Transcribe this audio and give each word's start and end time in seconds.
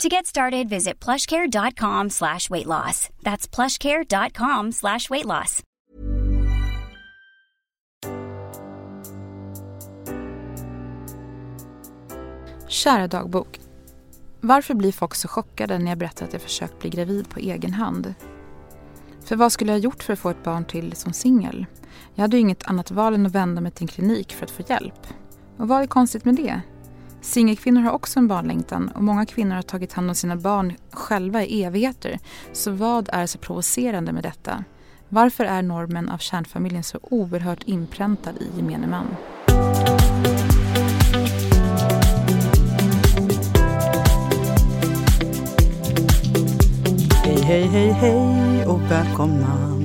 To 0.00 0.08
get 0.08 0.26
started, 0.26 0.68
visit 0.68 1.04
plushcare.com 1.04 2.10
slash 2.10 2.50
weight 2.50 2.66
loss. 2.66 3.08
That's 3.22 3.54
plushcare.com 3.54 4.72
slash 4.72 5.10
weight 5.10 5.26
loss. 5.26 5.62
Kära 12.68 13.06
dagbok. 13.08 13.60
Varför 14.40 14.74
blir 14.74 14.92
folk 14.92 15.14
så 15.14 15.28
chockade 15.28 15.78
när 15.78 15.90
jag 15.90 15.98
berättar 15.98 16.26
att 16.26 16.32
jag 16.32 16.42
försökt 16.42 16.78
bli 16.78 16.90
gravid 16.90 17.30
på 17.30 17.38
egen 17.38 17.72
hand? 17.72 18.14
För 19.24 19.36
vad 19.36 19.52
skulle 19.52 19.72
jag 19.72 19.78
ha 19.78 19.84
gjort 19.84 20.02
för 20.02 20.12
att 20.12 20.18
få 20.18 20.30
ett 20.30 20.44
barn 20.44 20.64
till 20.64 20.92
som 20.92 21.12
singel? 21.12 21.66
Jag 22.14 22.22
hade 22.22 22.36
ju 22.36 22.40
inget 22.40 22.68
annat 22.68 22.90
val 22.90 23.14
än 23.14 23.26
att 23.26 23.32
vända 23.32 23.60
mig 23.60 23.72
till 23.72 23.84
en 23.84 23.88
klinik 23.88 24.32
för 24.32 24.44
att 24.44 24.50
få 24.50 24.62
hjälp. 24.68 25.06
Och 25.56 25.68
vad 25.68 25.82
är 25.82 25.86
konstigt 25.86 26.24
med 26.24 26.34
det? 26.34 26.62
Singelkvinnor 27.22 27.80
har 27.80 27.92
också 27.92 28.18
en 28.18 28.28
barnlängtan 28.28 28.88
och 28.88 29.02
många 29.02 29.26
kvinnor 29.26 29.54
har 29.54 29.62
tagit 29.62 29.92
hand 29.92 30.08
om 30.08 30.14
sina 30.14 30.36
barn 30.36 30.72
själva 30.90 31.44
i 31.44 31.62
evigheter. 31.62 32.18
Så 32.52 32.70
vad 32.70 33.08
är 33.12 33.26
så 33.26 33.38
provocerande 33.38 34.12
med 34.12 34.22
detta? 34.22 34.64
Varför 35.08 35.44
är 35.44 35.62
normen 35.62 36.08
av 36.08 36.18
kärnfamiljen 36.18 36.82
så 36.82 36.98
oerhört 37.02 37.62
inpräntad 37.62 38.32
i 38.40 38.56
gemene 38.56 38.86
man? 38.86 39.06
Hej, 47.24 47.42
hej, 47.42 47.62
hej, 47.66 47.90
hej 47.90 48.66
och 48.66 48.80
välkomna. 48.90 49.78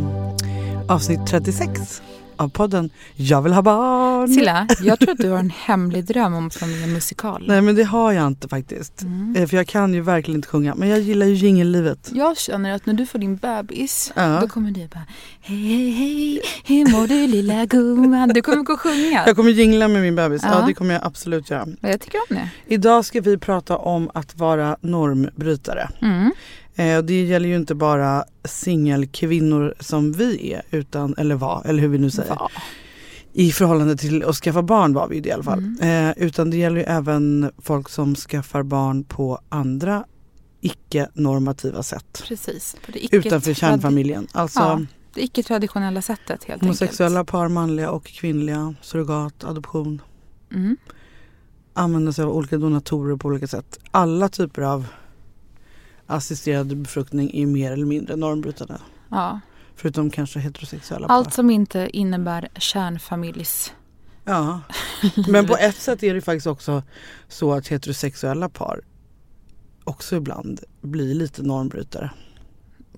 Avsnitt 0.89 1.28
36 1.28 2.02
av 2.38 2.49
podden 2.49 2.89
Jag 3.16 3.41
vill 3.41 3.53
ha 3.53 3.61
barn. 3.61 4.27
Silla, 4.27 4.67
jag 4.81 4.99
tror 4.99 5.11
att 5.11 5.17
du 5.17 5.30
har 5.30 5.39
en 5.39 5.49
hemlig 5.49 6.05
dröm 6.05 6.33
om 6.33 6.47
att 6.47 6.61
med 6.61 6.83
en 6.83 6.93
musikal. 6.93 7.45
Nej 7.47 7.61
men 7.61 7.75
det 7.75 7.83
har 7.83 8.11
jag 8.11 8.27
inte 8.27 8.47
faktiskt. 8.47 9.02
Mm. 9.02 9.35
Eh, 9.38 9.47
För 9.47 9.57
jag 9.57 9.67
kan 9.67 9.93
ju 9.93 10.02
verkligen 10.02 10.38
inte 10.38 10.47
sjunga. 10.47 10.75
Men 10.75 10.89
jag 10.89 10.99
gillar 10.99 11.25
ju 11.25 11.33
jingellivet. 11.33 12.09
Jag 12.13 12.38
känner 12.38 12.75
att 12.75 12.85
när 12.85 12.93
du 12.93 13.05
får 13.05 13.19
din 13.19 13.35
bebis, 13.35 14.11
Ja. 14.15 14.38
då 14.41 14.47
kommer 14.47 14.71
du 14.71 14.88
bara 14.88 15.03
Hej, 15.41 15.58
hej, 15.67 15.91
hej, 15.91 16.41
hur 16.65 16.91
mår 16.91 17.08
du 17.08 17.27
lilla 17.27 17.65
gumman? 17.65 18.30
Du 18.30 18.41
kommer 18.41 18.63
gå 18.63 18.73
och 18.73 18.80
sjunga. 18.80 19.23
Jag 19.25 19.35
kommer 19.35 19.52
jingla 19.52 19.88
med 19.88 20.02
min 20.02 20.15
bebis. 20.15 20.41
Ja. 20.45 20.59
Ja. 20.59 20.65
det 20.67 20.73
kommer 20.73 20.93
jag 20.93 21.03
absolut 21.05 21.49
göra. 21.49 21.67
Jag 21.81 22.02
tycker 22.02 22.17
om 22.30 22.35
det. 22.35 22.49
Idag 22.67 23.05
ska 23.05 23.21
vi 23.21 23.38
prata 23.38 23.77
om 23.77 24.09
att 24.13 24.35
vara 24.38 24.77
normbrytare. 24.81 25.89
Mm. 26.02 26.31
Eh, 26.78 26.97
och 26.97 27.03
det 27.06 27.23
gäller 27.23 27.50
ju 27.50 27.56
inte 27.56 27.75
bara 27.75 28.25
singelkvinnor 28.45 29.73
som 29.80 30.11
vi 30.11 30.53
är, 30.53 30.61
utan, 30.72 31.16
eller 31.17 31.36
var, 31.36 31.61
eller 31.66 31.81
hur 31.81 31.88
vi 31.89 31.97
nu 31.97 32.09
säger. 32.09 32.36
Va? 32.36 32.50
I 33.33 33.52
förhållande 33.52 33.95
till 33.97 34.23
att 34.23 34.36
skaffa 34.36 34.61
barn 34.61 34.94
var 34.94 35.08
vi 35.08 35.20
det 35.20 35.30
i 35.30 35.31
alla 35.31 35.44
fall. 35.44 35.59
Mm. 35.59 36.09
Eh, 36.09 36.14
utan 36.17 36.50
det 36.50 36.58
gäller 36.58 36.78
ju 36.78 36.83
även 36.83 37.52
folk 37.58 37.89
som 37.89 38.16
skaffar 38.16 38.64
barn 38.64 39.03
på 39.03 39.39
andra 39.50 40.05
icke-normativa 40.61 41.83
sätt. 41.83 42.23
Precis. 42.28 42.75
Icke 42.94 43.17
Utanför 43.17 43.53
kärnfamiljen. 43.53 44.28
Alltså 44.31 44.59
Ja, 44.59 44.81
Det 45.14 45.22
icke-traditionella 45.23 46.02
sättet 46.02 46.44
helt 46.44 46.61
homosexuella 46.61 47.23
par, 47.23 47.48
manliga 47.48 47.92
och 47.92 48.05
kvinnliga, 48.05 48.75
surrogat, 48.81 49.44
adoption. 49.44 49.88
enkelt. 49.88 50.03
Mm. 50.55 50.78
Använda 51.73 52.14
sig 52.14 52.23
av 52.25 52.31
olika 52.31 52.58
donatorer 52.58 53.16
på 53.17 53.28
olika 53.28 53.48
sätt. 53.48 53.80
Alla 53.92 54.30
typer 54.30 54.61
av 54.61 54.86
assisterad 56.08 56.78
befruktning 56.78 57.32
är 57.34 57.45
mer 57.45 57.72
eller 57.72 57.86
mindre 57.86 58.16
normbrytande. 58.16 58.78
Ja. 59.10 59.40
Förutom 59.76 60.10
kanske 60.10 60.40
heterosexuella 60.40 61.08
par. 61.08 61.14
Allt 61.16 61.34
som 61.34 61.50
inte 61.50 61.90
innebär 61.94 62.50
kärnfamiljs... 62.56 63.73
Ja. 64.26 64.62
Men 65.28 65.48
på 65.48 65.58
ett 65.58 65.76
sätt 65.76 66.04
är 66.04 66.14
det 66.14 66.22
faktiskt 66.22 66.48
också 66.48 66.84
så 67.28 67.54
att 67.54 67.68
heterosexuella 67.68 68.50
par 68.50 68.82
också 69.84 70.16
ibland 70.16 70.60
blir 70.82 71.16
lite 71.16 71.44
normbrytare. 71.44 72.12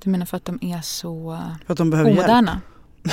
Du 0.03 0.09
menar 0.09 0.25
för 0.25 0.37
att 0.37 0.45
de 0.45 0.59
är 0.61 0.81
så 0.81 1.39
För 1.65 1.73
att 1.73 1.77
de 1.77 1.89
behöver 1.89 2.09
hjälp. 2.09 2.19
omoderna? 2.19 2.61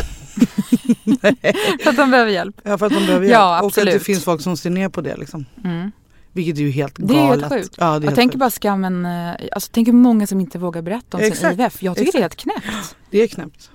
för 1.82 1.90
att 1.90 1.96
de 1.96 2.10
behöver 2.10 2.30
hjälp? 2.30 2.60
Ja, 2.64 2.78
för 2.78 2.86
att 2.86 2.92
de 2.92 3.06
behöver 3.06 3.26
hjälp. 3.26 3.32
Ja, 3.32 3.48
Och 3.60 3.66
att 3.66 3.74
det 3.74 3.80
absolut. 3.80 4.02
finns 4.02 4.24
folk 4.24 4.40
som 4.42 4.56
ser 4.56 4.70
ner 4.70 4.88
på 4.88 5.00
det 5.00 5.16
liksom. 5.16 5.44
Mm. 5.64 5.92
Vilket 6.36 6.56
är 6.58 6.62
ju 6.62 6.70
helt 6.70 6.94
Det 6.98 7.14
är 7.14 7.26
helt 7.26 7.40
galet. 7.40 7.52
sjukt. 7.64 7.74
Ja, 7.78 7.86
är 7.86 7.94
Jag 7.94 8.00
helt 8.00 8.14
tänker 8.14 8.32
sjukt. 8.32 8.40
bara 8.40 8.50
skammen, 8.50 9.06
eh, 9.06 9.34
alltså 9.52 9.70
tänk 9.72 9.88
hur 9.88 9.92
många 9.92 10.26
som 10.26 10.40
inte 10.40 10.58
vågar 10.58 10.82
berätta 10.82 11.16
om 11.16 11.22
sin 11.22 11.32
Exakt, 11.32 11.52
IVF. 11.60 11.82
Jag 11.82 11.96
tycker 11.96 12.12
det 12.12 12.18
är 12.18 12.22
helt 12.22 12.36
knäppt. 12.36 12.96
Det 13.10 13.22
är 13.22 13.26
knäppt. 13.26 13.70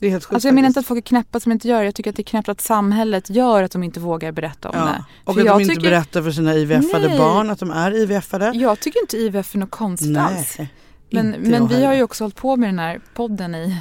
Det 0.00 0.06
är 0.06 0.10
helt 0.10 0.24
sjukt 0.24 0.34
Alltså 0.34 0.48
jag 0.48 0.54
menar 0.54 0.68
inte 0.68 0.80
att 0.80 0.86
folk 0.86 0.98
är 0.98 1.02
knäppa 1.02 1.40
som 1.40 1.52
inte 1.52 1.68
gör 1.68 1.78
det. 1.78 1.84
Jag 1.84 1.94
tycker 1.94 2.10
att 2.10 2.16
det 2.16 2.22
är 2.22 2.24
knäppt 2.24 2.48
att 2.48 2.60
samhället 2.60 3.30
gör 3.30 3.62
att 3.62 3.70
de 3.72 3.82
inte 3.82 4.00
vågar 4.00 4.32
berätta 4.32 4.68
om 4.70 4.78
ja. 4.78 4.84
det. 4.84 5.04
Och 5.24 5.34
För 5.34 5.40
att 5.40 5.46
jag 5.46 5.56
de 5.58 5.62
inte 5.62 5.74
tycker- 5.74 5.90
berättar 5.90 6.22
för 6.22 6.30
sina 6.30 6.54
IVF-ade 6.54 7.08
barn 7.08 7.50
att 7.50 7.58
de 7.58 7.70
är 7.70 7.92
IVF-ade. 7.94 8.52
Jag 8.54 8.80
tycker 8.80 9.00
inte 9.00 9.16
IVF 9.16 9.54
är 9.54 9.58
något 9.58 9.70
konstigt 9.70 10.16
alls. 10.16 10.54
Nej, 10.58 10.68
Men, 11.10 11.26
inte 11.26 11.38
men 11.50 11.52
jag 11.62 11.68
vi 11.68 11.84
har 11.84 11.94
ju 11.94 12.02
också 12.02 12.24
hållit 12.24 12.36
på 12.36 12.56
med 12.56 12.68
den 12.68 12.78
här 12.78 13.00
podden 13.14 13.54
i 13.54 13.76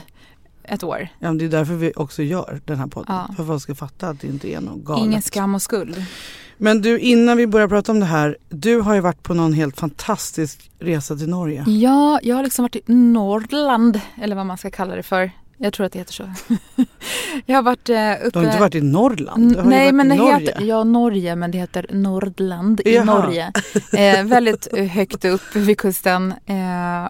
ett 0.63 0.83
år. 0.83 1.07
Ja, 1.19 1.27
men 1.27 1.37
det 1.37 1.45
är 1.45 1.49
därför 1.49 1.73
vi 1.73 1.93
också 1.95 2.23
gör 2.23 2.61
den 2.65 2.79
här 2.79 2.87
podden. 2.87 3.15
Ja. 3.15 3.33
För 3.35 3.43
att 3.43 3.47
folk 3.47 3.61
ska 3.61 3.75
fatta 3.75 4.07
att 4.09 4.19
det 4.21 4.27
inte 4.27 4.53
är 4.53 4.61
något 4.61 4.85
galet. 4.85 5.05
Ingen 5.05 5.21
skam 5.21 5.55
och 5.55 5.61
skuld. 5.61 6.05
Men 6.63 6.81
du, 6.81 6.99
innan 6.99 7.37
vi 7.37 7.47
börjar 7.47 7.67
prata 7.67 7.91
om 7.91 7.99
det 7.99 8.05
här. 8.05 8.37
Du 8.49 8.79
har 8.81 8.93
ju 8.95 8.99
varit 8.99 9.23
på 9.23 9.33
någon 9.33 9.53
helt 9.53 9.79
fantastisk 9.79 10.71
resa 10.79 11.15
till 11.15 11.29
Norge. 11.29 11.63
Ja, 11.67 12.19
jag 12.23 12.35
har 12.35 12.43
liksom 12.43 12.63
varit 12.63 12.75
i 12.75 12.81
Norrland, 12.93 13.99
eller 14.21 14.35
vad 14.35 14.45
man 14.45 14.57
ska 14.57 14.71
kalla 14.71 14.95
det 14.95 15.03
för. 15.03 15.31
Jag 15.57 15.73
tror 15.73 15.85
att 15.85 15.91
det 15.91 15.99
heter 15.99 16.13
så. 16.13 16.23
jag 17.45 17.55
har 17.55 17.63
varit 17.63 17.89
eh, 17.89 18.11
uppe... 18.27 18.29
Du 18.33 18.39
har 18.39 18.45
inte 18.45 18.59
varit 18.59 18.75
i 18.75 18.81
Norrland? 18.81 19.53
Du 19.53 19.59
har 19.59 19.65
Nej, 19.69 19.91
men 19.91 20.09
det 20.09 20.15
Norge. 20.15 20.37
heter, 20.39 20.61
ja 20.63 20.83
Norge, 20.83 21.35
men 21.35 21.51
det 21.51 21.57
heter 21.57 21.85
Nordland 21.91 22.81
i 22.85 22.95
Jaha. 22.95 23.03
Norge. 23.05 23.51
Eh, 23.93 24.23
väldigt 24.23 24.67
eh, 24.73 24.85
högt 24.85 25.25
upp 25.25 25.55
vid 25.55 25.77
kusten. 25.77 26.33
Eh, 26.45 27.07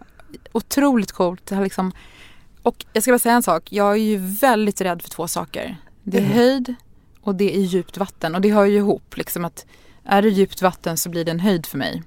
otroligt 0.52 1.12
coolt. 1.12 1.46
Det 1.46 1.56
har 1.56 1.64
liksom, 1.64 1.92
och 2.64 2.86
jag 2.94 3.04
ska 3.04 3.12
bara 3.12 3.20
säga 3.20 3.36
en 3.36 3.44
sak. 3.44 3.64
Jag 3.70 3.92
är 3.92 3.96
ju 3.96 4.18
väldigt 4.18 4.82
rädd 4.82 5.02
för 5.02 5.10
två 5.10 5.28
saker. 5.28 5.78
Det 6.04 6.18
är 6.18 6.22
Mhm. 6.22 6.32
höjd 6.34 6.76
och 7.24 7.36
det 7.36 7.56
är 7.58 7.62
djupt 7.62 7.98
vatten. 7.98 8.36
Och 8.36 8.42
det 8.42 8.50
hör 8.52 8.66
ju 8.66 8.78
ihop. 8.78 9.18
Liksom 9.18 9.46
att 9.46 9.66
är 10.06 10.22
det 10.22 10.30
djupt 10.30 10.62
vatten 10.62 10.98
så 10.98 11.10
blir 11.10 11.26
det 11.26 11.32
en 11.32 11.40
höjd 11.40 11.66
för 11.66 11.78
mig. 11.78 12.04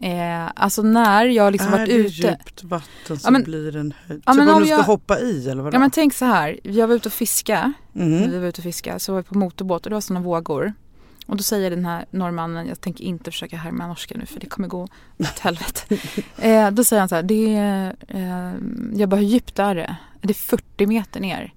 Eh, 0.00 0.50
alltså 0.54 0.82
när 0.82 1.24
jag 1.26 1.52
liksom 1.52 1.72
är 1.72 1.78
varit 1.78 1.88
det 1.88 1.94
ute. 1.94 2.14
djupt 2.28 2.64
vatten 2.64 3.18
så 3.18 3.26
Ja, 3.26 3.30
men- 3.30 3.42
blir 3.44 3.72
det 3.72 3.80
en 3.80 3.94
höjd? 4.06 4.22
Ja, 4.26 4.32
typ 4.32 4.38
men 4.38 4.48
om 4.48 4.54
om 4.54 4.60
du 4.62 4.66
ska 4.66 4.76
jag- 4.76 4.82
hoppa 4.82 5.18
i 5.20 5.48
eller 5.50 5.62
vadå? 5.62 5.74
Ja 5.74 5.78
men 5.80 5.90
tänk 5.90 6.14
så 6.14 6.24
här. 6.24 6.60
Jag 6.62 6.88
var 6.88 6.94
ute 6.94 7.08
och 7.08 7.12
fiska. 7.12 7.72
Mhm. 7.92 8.30
Vi 8.30 8.38
var 8.38 8.46
ute 8.46 8.60
och 8.60 8.64
fiska. 8.64 8.98
Så 8.98 9.12
var 9.12 9.18
vi 9.18 9.22
på 9.28 9.38
motorbåt 9.38 9.86
och 9.86 9.90
det 9.90 9.96
var 9.96 10.00
sådana 10.00 10.24
vågor. 10.24 10.72
Och 11.26 11.36
då 11.36 11.42
säger 11.42 11.70
den 11.70 11.84
här 11.84 12.04
norrmannen, 12.10 12.66
jag 12.66 12.80
tänker 12.80 13.04
inte 13.04 13.30
försöka 13.30 13.56
härma 13.56 13.86
norska 13.86 14.14
nu 14.18 14.26
för 14.26 14.40
det 14.40 14.46
kommer 14.46 14.68
gå 14.68 14.82
åt 15.18 15.38
helvete. 15.38 15.96
eh, 16.38 16.70
då 16.70 16.84
säger 16.84 17.00
han 17.00 17.08
så 17.08 17.14
här, 17.14 17.22
det 17.22 17.54
är, 17.56 17.96
eh, 18.08 18.52
jag 19.00 19.08
bara 19.08 19.16
hur 19.16 19.26
djupt 19.28 19.58
är 19.58 19.74
det? 19.74 19.96
Det 20.20 20.30
är 20.30 20.34
40 20.34 20.86
meter 20.86 21.20
ner. 21.20 21.52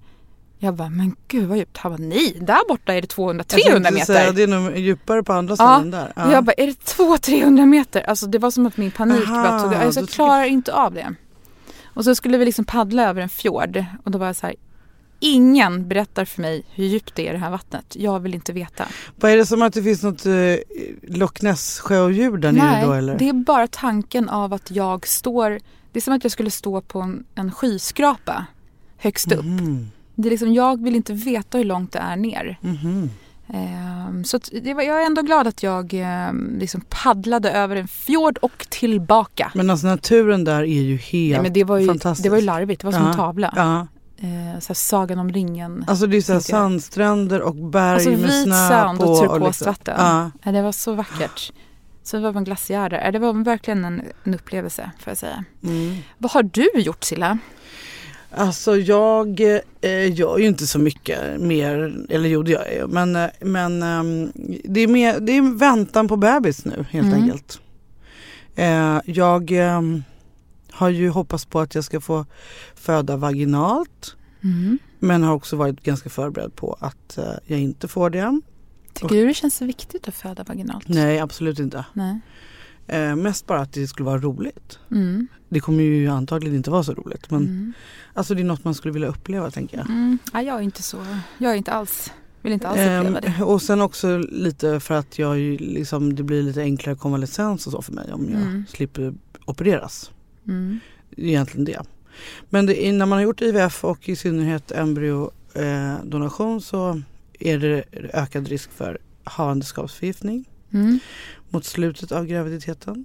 Jag 0.64 0.74
bara, 0.74 0.88
men 0.90 1.16
gud 1.28 1.48
vad 1.48 1.58
djupt. 1.58 1.76
Han 1.76 1.92
bara, 1.92 2.02
nej, 2.02 2.36
där 2.40 2.68
borta 2.68 2.94
är 2.94 3.00
det 3.02 3.14
200-300 3.16 3.36
Jag 3.38 3.48
tänkte 3.48 3.90
meter. 3.92 4.04
Säga, 4.14 4.32
det 4.32 4.42
är 4.42 4.46
nog 4.46 4.76
djupare 4.78 5.22
på 5.22 5.32
andra 5.32 5.56
Ja, 5.58 5.76
sidan 5.78 5.90
där. 5.90 6.12
Och 6.26 6.32
jag 6.32 6.44
bara, 6.44 6.52
är 6.52 6.66
det 6.66 6.72
200-300 6.72 7.66
meter? 7.66 8.02
Alltså 8.02 8.26
det 8.26 8.38
var 8.38 8.50
som 8.50 8.66
att 8.66 8.76
min 8.76 8.90
panik 8.90 9.28
Aha, 9.28 9.42
bara 9.42 9.62
tog 9.62 9.74
alltså, 9.74 10.00
Jag 10.00 10.08
tycker- 10.08 10.14
klarar 10.14 10.44
inte 10.44 10.72
av 10.74 10.94
det. 10.94 11.14
Och 11.84 12.04
så 12.04 12.14
skulle 12.14 12.38
vi 12.38 12.44
liksom 12.44 12.64
paddla 12.64 13.02
över 13.08 13.22
en 13.22 13.28
fjord 13.28 13.84
och 14.04 14.10
då 14.10 14.18
var 14.18 14.26
jag 14.26 14.36
så 14.36 14.46
här, 14.46 14.54
ingen 15.20 15.88
berättar 15.88 16.24
för 16.24 16.42
mig 16.42 16.64
hur 16.74 16.84
djupt 16.84 17.14
det 17.14 17.26
är 17.26 17.30
i 17.30 17.32
det 17.32 17.38
här 17.38 17.50
vattnet. 17.50 17.96
Jag 17.98 18.20
vill 18.20 18.34
inte 18.34 18.52
veta. 18.52 18.84
Vad 19.16 19.30
är 19.30 19.36
det 19.36 19.46
som 19.46 19.62
att 19.62 19.72
det 19.72 19.82
finns 19.82 20.02
något 20.02 20.26
eh, 20.26 20.32
Loch 21.02 21.42
Ness 21.42 21.80
sjödjur 21.80 22.36
där 22.36 22.52
nere 22.52 22.64
Nej, 22.70 22.86
då 22.86 22.92
eller? 22.92 23.18
det 23.18 23.28
är 23.28 23.32
bara 23.32 23.66
tanken 23.66 24.28
av 24.28 24.52
att 24.52 24.70
jag 24.70 25.06
står, 25.06 25.50
det 25.92 25.98
är 25.98 26.00
som 26.00 26.14
att 26.14 26.24
jag 26.24 26.32
skulle 26.32 26.50
stå 26.50 26.80
på 26.80 27.00
en, 27.00 27.24
en 27.34 27.52
skyskrapa 27.52 28.46
högst 28.98 29.32
upp. 29.32 29.44
Mhm. 29.44 29.90
Det 30.14 30.28
är 30.28 30.30
liksom, 30.30 30.54
jag 30.54 30.82
vill 30.84 30.96
inte 30.96 31.12
veta 31.12 31.58
hur 31.58 31.64
långt 31.64 31.92
det 31.92 31.98
är 31.98 32.16
ner. 32.16 32.58
Mhm. 32.60 33.10
Ehm, 33.54 34.24
så 34.24 34.38
det 34.62 34.74
var, 34.74 34.82
jag 34.82 35.02
är 35.02 35.06
ändå 35.06 35.22
glad 35.22 35.46
att 35.46 35.62
jag 35.62 35.90
ehm, 35.94 36.56
liksom 36.58 36.80
paddlade 36.88 37.50
över 37.52 37.76
en 37.76 37.88
fjord 37.88 38.38
och 38.42 38.66
tillbaka. 38.68 39.52
Men 39.54 39.70
alltså 39.70 39.86
naturen 39.86 40.44
där 40.44 40.62
är 40.62 40.82
ju 40.82 40.96
helt 40.96 41.32
Nej, 41.32 41.42
men 41.42 41.52
det, 41.52 41.64
var 41.64 41.78
ju, 41.78 41.86
fantastisk. 41.86 42.22
det 42.24 42.30
var 42.30 42.36
ju 42.38 42.44
larvigt, 42.44 42.80
det 42.80 42.86
var 42.86 42.92
som 42.92 43.02
Ja, 43.02 43.08
en 43.10 43.16
tavla. 43.16 43.52
Ja. 43.56 43.86
Eh, 44.26 44.60
så 44.60 44.74
Sagan 44.74 45.18
om 45.18 45.32
ringen. 45.32 45.84
Alltså 45.88 46.06
det 46.06 46.16
är 46.16 46.20
så 46.20 46.40
sandstränder 46.40 47.40
och 47.42 47.54
berg 47.54 47.94
Alltså 47.94 48.10
med 48.10 48.18
vit 48.18 48.42
snö 48.44 48.68
sand 48.68 48.98
på. 49.00 49.04
och 49.06 49.22
liksom- 49.22 49.38
turkosvatten. 49.38 49.94
Ja. 49.98 50.30
Ja, 50.42 50.52
det 50.52 50.62
var 50.62 50.72
så 50.72 50.94
vackert. 50.94 51.52
Så 52.02 52.16
det 52.16 52.22
var 52.22 52.36
en 52.38 52.44
glaciär 52.44 52.90
där. 52.90 53.12
Det 53.12 53.18
var 53.18 53.44
verkligen 53.44 53.84
en, 53.84 54.02
en 54.24 54.34
upplevelse 54.34 54.90
får 54.98 55.10
jag 55.10 55.18
säga. 55.18 55.44
Mm. 55.64 55.96
Vad 56.18 56.32
har 56.32 56.42
du 56.42 56.68
gjort 56.74 57.04
Silla? 57.04 57.38
Alltså 58.34 58.76
jag 58.76 59.40
eh, 59.80 60.12
gör 60.14 60.38
ju 60.38 60.46
inte 60.46 60.66
så 60.66 60.78
mycket 60.78 61.40
mer, 61.40 61.94
eller 62.08 62.28
jo 62.28 62.42
det 62.42 62.50
gör 62.50 62.64
jag 62.66 62.74
ju. 62.74 62.86
Men, 62.86 63.16
eh, 63.16 63.28
men 63.40 63.82
eh, 63.82 64.28
det, 64.64 64.80
är 64.80 64.88
mer, 64.88 65.20
det 65.20 65.32
är 65.32 65.58
väntan 65.58 66.08
på 66.08 66.16
bebis 66.16 66.64
nu 66.64 66.86
helt 66.90 67.06
Mm. 67.08 67.22
enkelt. 67.22 67.60
Eh, 68.56 69.00
jag 69.04 69.52
eh, 69.52 69.80
har 70.70 70.88
ju 70.88 71.08
hoppats 71.08 71.44
på 71.44 71.60
att 71.60 71.74
jag 71.74 71.84
ska 71.84 72.00
få 72.00 72.26
föda 72.74 73.16
vaginalt. 73.16 74.16
Mm. 74.44 74.78
Men 74.98 75.22
har 75.22 75.34
också 75.34 75.56
varit 75.56 75.82
ganska 75.82 76.10
förberedd 76.10 76.56
på 76.56 76.76
att 76.80 77.18
eh, 77.18 77.24
jag 77.46 77.60
inte 77.60 77.88
får 77.88 78.10
det. 78.10 78.40
Tycker 78.94 79.14
du 79.16 79.26
det 79.26 79.34
känns 79.34 79.62
viktigt 79.62 80.08
att 80.08 80.14
föda 80.14 80.44
vaginalt? 80.44 80.88
Nej 80.88 81.18
absolut 81.18 81.58
inte. 81.58 81.84
Nej. 81.92 82.20
Eh, 82.86 83.16
mest 83.16 83.46
bara 83.46 83.60
att 83.60 83.72
det 83.72 83.86
skulle 83.86 84.06
vara 84.06 84.18
roligt. 84.18 84.78
Mm. 84.90 85.28
Det 85.48 85.60
kommer 85.60 85.82
ju 85.82 86.08
antagligen 86.08 86.56
inte 86.56 86.70
vara 86.70 86.82
så 86.84 86.92
roligt. 86.94 87.30
Men 87.30 87.42
Mm. 87.42 87.72
Alltså 88.14 88.34
det 88.34 88.40
är 88.42 88.44
något 88.44 88.64
man 88.64 88.74
skulle 88.74 88.92
vilja 88.92 89.08
uppleva 89.08 89.50
tänker 89.50 89.76
jag. 89.76 89.86
Mm. 89.90 90.18
Ja, 90.32 90.42
jag 90.42 90.56
är 90.58 90.60
inte 90.62 90.82
så, 90.82 90.96
jag 91.38 91.52
är 91.52 91.56
inte 91.56 91.72
alls, 91.72 92.12
vill 92.42 92.52
inte 92.52 92.68
alls 92.68 92.78
Ehm, 92.80 93.06
uppleva 93.06 93.20
det. 93.38 93.44
och 93.44 93.62
sen 93.62 93.80
också 93.80 94.18
lite 94.18 94.80
för 94.80 94.94
att 94.94 95.18
jag 95.18 95.36
liksom, 95.60 96.14
det 96.14 96.22
blir 96.22 96.42
lite 96.42 96.60
enklare 96.60 96.96
konvalescens 96.96 97.66
och 97.66 97.72
så 97.72 97.82
för 97.82 97.92
mig 97.92 98.12
om 98.12 98.28
jag 98.30 98.40
Mm. 98.42 98.64
slipper 98.68 99.14
opereras. 99.44 100.10
Mm. 100.48 100.80
Egentligen 101.16 101.64
det. 101.64 101.80
Men 102.50 102.66
det 102.66 102.86
är, 102.88 102.92
när 102.92 103.06
man 103.06 103.16
har 103.18 103.22
gjort 103.22 103.42
IVF 103.42 103.84
och 103.84 104.08
i 104.08 104.16
synnerhet 104.16 104.72
embryodonation 104.72 106.54
eh, 106.56 106.60
så 106.60 107.02
är 107.40 107.58
det 107.58 107.84
ökad 108.12 108.48
risk 108.48 108.70
för 108.72 108.98
havandeskapsförgiftning 109.24 110.44
Mm. 110.72 110.98
mot 111.48 111.64
slutet 111.64 112.12
av 112.12 112.26
graviditeten. 112.26 113.04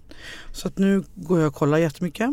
Så 0.52 0.68
att 0.68 0.78
nu 0.78 1.04
går 1.16 1.40
jag 1.40 1.48
och 1.48 1.54
kollar 1.56 1.78
jättemycket. 1.78 2.30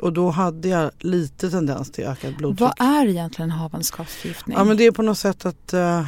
Och 0.00 0.12
då 0.12 0.30
hade 0.30 0.68
jag 0.68 0.90
lite 0.98 1.50
tendens 1.50 1.92
till 1.92 2.04
ökad 2.04 2.36
blodtryck. 2.36 2.60
Vad 2.60 2.88
är 2.88 3.06
egentligen 3.06 3.50
havandeskapsförgiftning? 3.50 4.56
Ja 4.56 4.64
men 4.64 4.76
det 4.76 4.84
är 4.84 4.90
på 4.90 5.02
något 5.02 5.18
sätt 5.18 5.46
att 5.46 5.72
eh, 5.72 6.06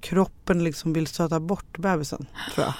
kroppen 0.00 0.64
liksom 0.64 0.92
vill 0.92 1.06
stöta 1.06 1.40
bort 1.40 1.78
bebisen 1.78 2.26
tror 2.54 2.66
jag. 2.66 2.74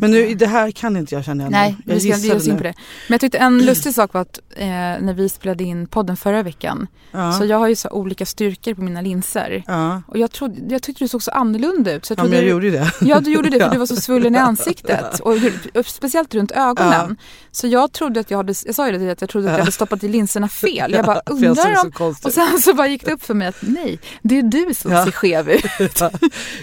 Men 0.00 0.10
nu, 0.10 0.34
det 0.34 0.46
här 0.46 0.70
kan 0.70 0.96
inte 0.96 1.14
jag 1.14 1.24
känna 1.24 1.42
igen. 1.42 1.52
Nej, 1.52 1.76
jag 1.86 1.94
vi 1.94 2.00
ska 2.00 2.14
inte 2.14 2.26
ge 2.26 2.34
oss 2.34 2.46
in 2.46 2.56
på 2.56 2.62
det. 2.62 2.74
Men 3.08 3.14
jag 3.14 3.20
tyckte 3.20 3.38
en 3.38 3.58
lustig 3.66 3.94
sak 3.94 4.12
var 4.14 4.20
att 4.20 4.38
eh, 4.56 4.66
när 4.68 5.14
vi 5.14 5.28
spelade 5.28 5.64
in 5.64 5.86
podden 5.86 6.16
förra 6.16 6.42
veckan 6.42 6.86
Ja. 7.10 7.32
så 7.32 7.44
jag 7.44 7.58
har 7.58 7.68
ju 7.68 7.76
så 7.76 7.88
olika 7.90 8.26
styrkor 8.26 8.74
på 8.74 8.82
mina 8.82 9.00
linser. 9.00 9.64
ja. 9.66 10.02
Och 10.06 10.18
jag, 10.18 10.30
trodde, 10.32 10.72
jag 10.72 10.82
tyckte 10.82 11.04
du 11.04 11.08
såg 11.08 11.22
så 11.22 11.30
annorlunda 11.30 11.92
ut. 11.92 12.04
Så 12.06 12.12
jag 12.12 12.18
ja 12.18 12.24
men 12.24 12.32
jag 12.32 12.44
du, 12.44 12.48
gjorde 12.50 12.66
ju 12.66 12.72
det. 12.72 12.90
Ja, 13.00 13.20
du 13.20 13.32
gjorde 13.32 13.50
det 13.50 13.60
för 13.60 13.70
du 13.72 13.78
var 13.78 13.86
så 13.86 13.96
svullen 13.96 14.34
i 14.34 14.38
ansiktet. 14.38 15.20
Och, 15.28 15.34
och 15.74 15.86
speciellt 15.86 16.34
runt 16.34 16.50
ögonen. 16.50 17.16
Så 17.50 17.66
jag 17.66 17.92
trodde 17.92 18.20
att 18.20 18.30
jag 18.30 18.38
hade, 18.38 18.54
jag 18.66 18.74
sa 18.74 18.86
ju 18.86 18.92
det 18.92 18.98
till 18.98 19.10
att 19.10 19.20
jag 19.20 19.30
trodde 19.30 19.46
att 19.46 19.50
jag 19.52 19.58
Ja. 19.58 19.62
hade 19.62 19.72
stoppat 19.72 20.04
i 20.04 20.08
linserna 20.08 20.48
fel. 20.48 20.92
Jag 20.92 21.04
bara 21.06 21.20
jag 21.26 21.34
undrar 21.34 21.74
så 21.74 22.04
om... 22.04 22.14
Och 22.24 22.32
sen 22.32 22.58
så 22.62 22.74
bara 22.74 22.86
gick 22.88 23.04
det 23.04 23.12
upp 23.12 23.22
för 23.22 23.34
mig 23.34 23.48
att 23.48 23.56
nej, 23.60 24.00
det 24.22 24.38
är 24.38 24.42
du 24.42 24.74
som 24.74 24.90
ser 24.90 25.10
skev 25.10 25.50
ut. 25.50 25.64
ut. 25.80 26.02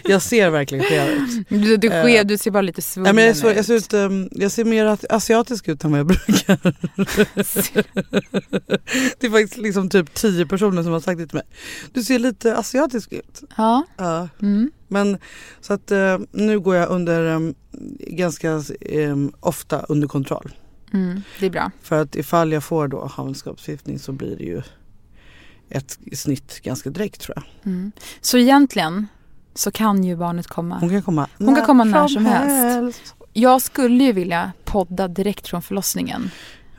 Jag 0.03 0.21
ser 0.21 0.49
verkligen 0.49 0.83
skev 0.83 1.07
ut. 1.09 1.47
Du, 1.49 1.77
du, 1.77 1.87
Eh. 1.91 2.03
skev, 2.05 2.25
du 2.27 2.37
ser 2.37 2.51
bara 2.51 2.61
lite 2.61 2.81
svullen 2.85 3.03
Nej, 3.03 3.13
men 3.13 3.25
jag, 3.25 3.37
så, 3.37 3.47
jag, 3.47 3.65
ser 3.65 3.73
ut 3.73 3.93
um, 3.93 4.29
jag 4.31 4.51
ser 4.51 4.65
mer 4.65 4.85
at- 4.85 5.11
asiatisk 5.11 5.67
ut 5.67 5.83
än 5.83 5.91
vad 5.91 5.99
jag 5.99 6.07
brukar. 6.07 6.59
det 9.19 9.27
är 9.27 9.31
faktiskt 9.31 9.57
liksom 9.57 9.89
typ 9.89 10.13
tio 10.13 10.45
personer 10.45 10.83
som 10.83 10.91
har 10.91 10.99
sagt 10.99 11.17
det 11.17 11.27
till 11.27 11.35
mig. 11.35 11.45
Du 11.93 12.03
ser 12.03 12.19
lite 12.19 12.57
asiatisk 12.57 13.13
ut. 13.13 13.43
Ja. 13.57 13.83
Ja. 13.97 14.29
Mm. 14.41 14.71
Men 14.87 15.17
så 15.61 15.73
att 15.73 15.91
eh, 15.91 16.17
nu 16.31 16.59
går 16.59 16.75
jag 16.75 16.89
under 16.89 17.25
um, 17.25 17.55
ganska 17.99 18.61
um, 18.91 19.33
ofta 19.39 19.79
under 19.79 20.07
kontroll. 20.07 20.55
Mm. 20.93 21.21
Det 21.39 21.45
är 21.45 21.49
bra. 21.49 21.71
För 21.81 22.01
att 22.01 22.15
ifall 22.15 22.51
jag 22.51 22.63
får 22.63 22.87
då 22.87 23.05
havandeskapsförgiftning 23.05 23.99
så 23.99 24.11
blir 24.11 24.37
det 24.37 24.43
ju 24.43 24.61
ett 25.69 25.99
snitt 26.13 26.59
ganska 26.63 26.89
direkt 26.89 27.21
tror 27.21 27.37
jag. 27.37 27.71
Mm. 27.71 27.91
Så 28.21 28.37
egentligen 28.37 29.07
så 29.55 29.71
kan 29.71 30.03
ju 30.03 30.15
barnet 30.15 30.47
komma. 30.47 30.77
Hon 30.79 30.89
kan 30.89 31.01
komma, 31.01 31.27
Hon 31.37 31.55
kan 31.55 31.65
komma 31.65 31.83
när 31.83 32.07
som 32.07 32.25
helst. 32.25 33.15
Jag 33.33 33.61
skulle 33.61 34.03
ju 34.03 34.11
vilja 34.11 34.51
podda 34.65 35.07
direkt 35.07 35.47
från 35.47 35.61
förlossningen. 35.61 36.31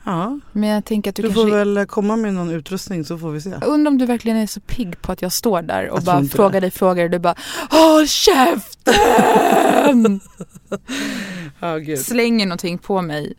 Ja, 0.03 0.39
Men 0.51 0.69
jag 0.69 0.85
tänker 0.85 1.09
att 1.09 1.15
du, 1.15 1.21
du 1.21 1.27
kanske... 1.27 1.41
får 1.41 1.51
väl 1.57 1.85
komma 1.85 2.15
med 2.15 2.33
någon 2.33 2.49
utrustning 2.49 3.05
så 3.05 3.17
får 3.17 3.31
vi 3.31 3.41
se. 3.41 3.49
Jag 3.49 3.63
undrar 3.63 3.91
om 3.91 3.97
du 3.97 4.05
verkligen 4.05 4.37
är 4.37 4.47
så 4.47 4.59
pigg 4.59 5.01
på 5.01 5.11
att 5.11 5.21
jag 5.21 5.31
står 5.31 5.61
där 5.61 5.89
och 5.89 5.97
Jag 5.97 6.03
bara 6.03 6.23
frågar 6.23 6.61
dig 6.61 6.71
frågor 6.71 7.03
och 7.03 7.09
du 7.09 7.19
bara 7.19 7.35
Håll 7.69 8.07
käften! 8.07 10.19
Ja, 11.59 11.77
gud. 11.77 11.99
Slänger 11.99 12.45
någonting 12.45 12.77
på 12.77 13.01
mig 13.01 13.33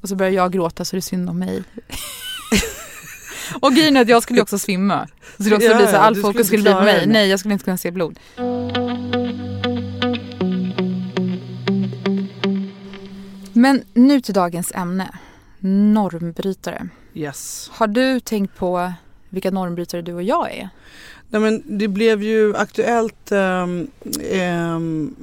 och 0.00 0.08
så 0.08 0.16
börjar 0.16 0.32
jag 0.32 0.52
gråta 0.52 0.84
så 0.84 0.96
det 0.96 0.98
är 0.98 1.00
synd 1.00 1.30
om 1.30 1.38
mig. 1.38 1.62
Och 3.60 3.72
grejen 3.72 3.96
är 3.96 4.00
att 4.00 4.08
jag 4.08 4.22
skulle 4.22 4.42
också 4.42 4.58
svimma. 4.58 5.08
Så 5.36 5.42
det 5.42 5.54
också 5.54 5.68
Ja, 5.68 5.76
bli 5.76 5.86
så 5.86 5.92
ja, 5.92 5.98
all 5.98 6.14
du 6.14 6.20
fokus 6.20 6.46
skulle 6.46 6.62
bli 6.62 6.72
på 6.72 6.80
mig. 6.80 7.06
Nej, 7.06 7.28
jag 7.28 7.38
skulle 7.38 7.52
inte 7.52 7.64
kunna 7.64 7.76
se 7.76 7.90
blod. 7.90 8.18
Men 13.52 13.82
nu 13.94 14.20
till 14.20 14.34
dagens 14.34 14.72
ämne. 14.74 15.18
Normbrytare. 15.58 16.88
Yes. 17.14 17.70
Har 17.72 17.86
du 17.86 18.20
tänkt 18.20 18.56
på 18.56 18.92
vilka 19.28 19.50
normbrytare 19.50 20.02
du 20.02 20.14
och 20.14 20.22
jag 20.22 20.52
är? 20.52 20.68
Nej, 21.32 21.40
men 21.40 21.62
det 21.78 21.88
blev 21.88 22.22
ju 22.22 22.56
aktuellt 22.56 23.32
ehm, 23.32 23.86
ehm, 24.30 25.14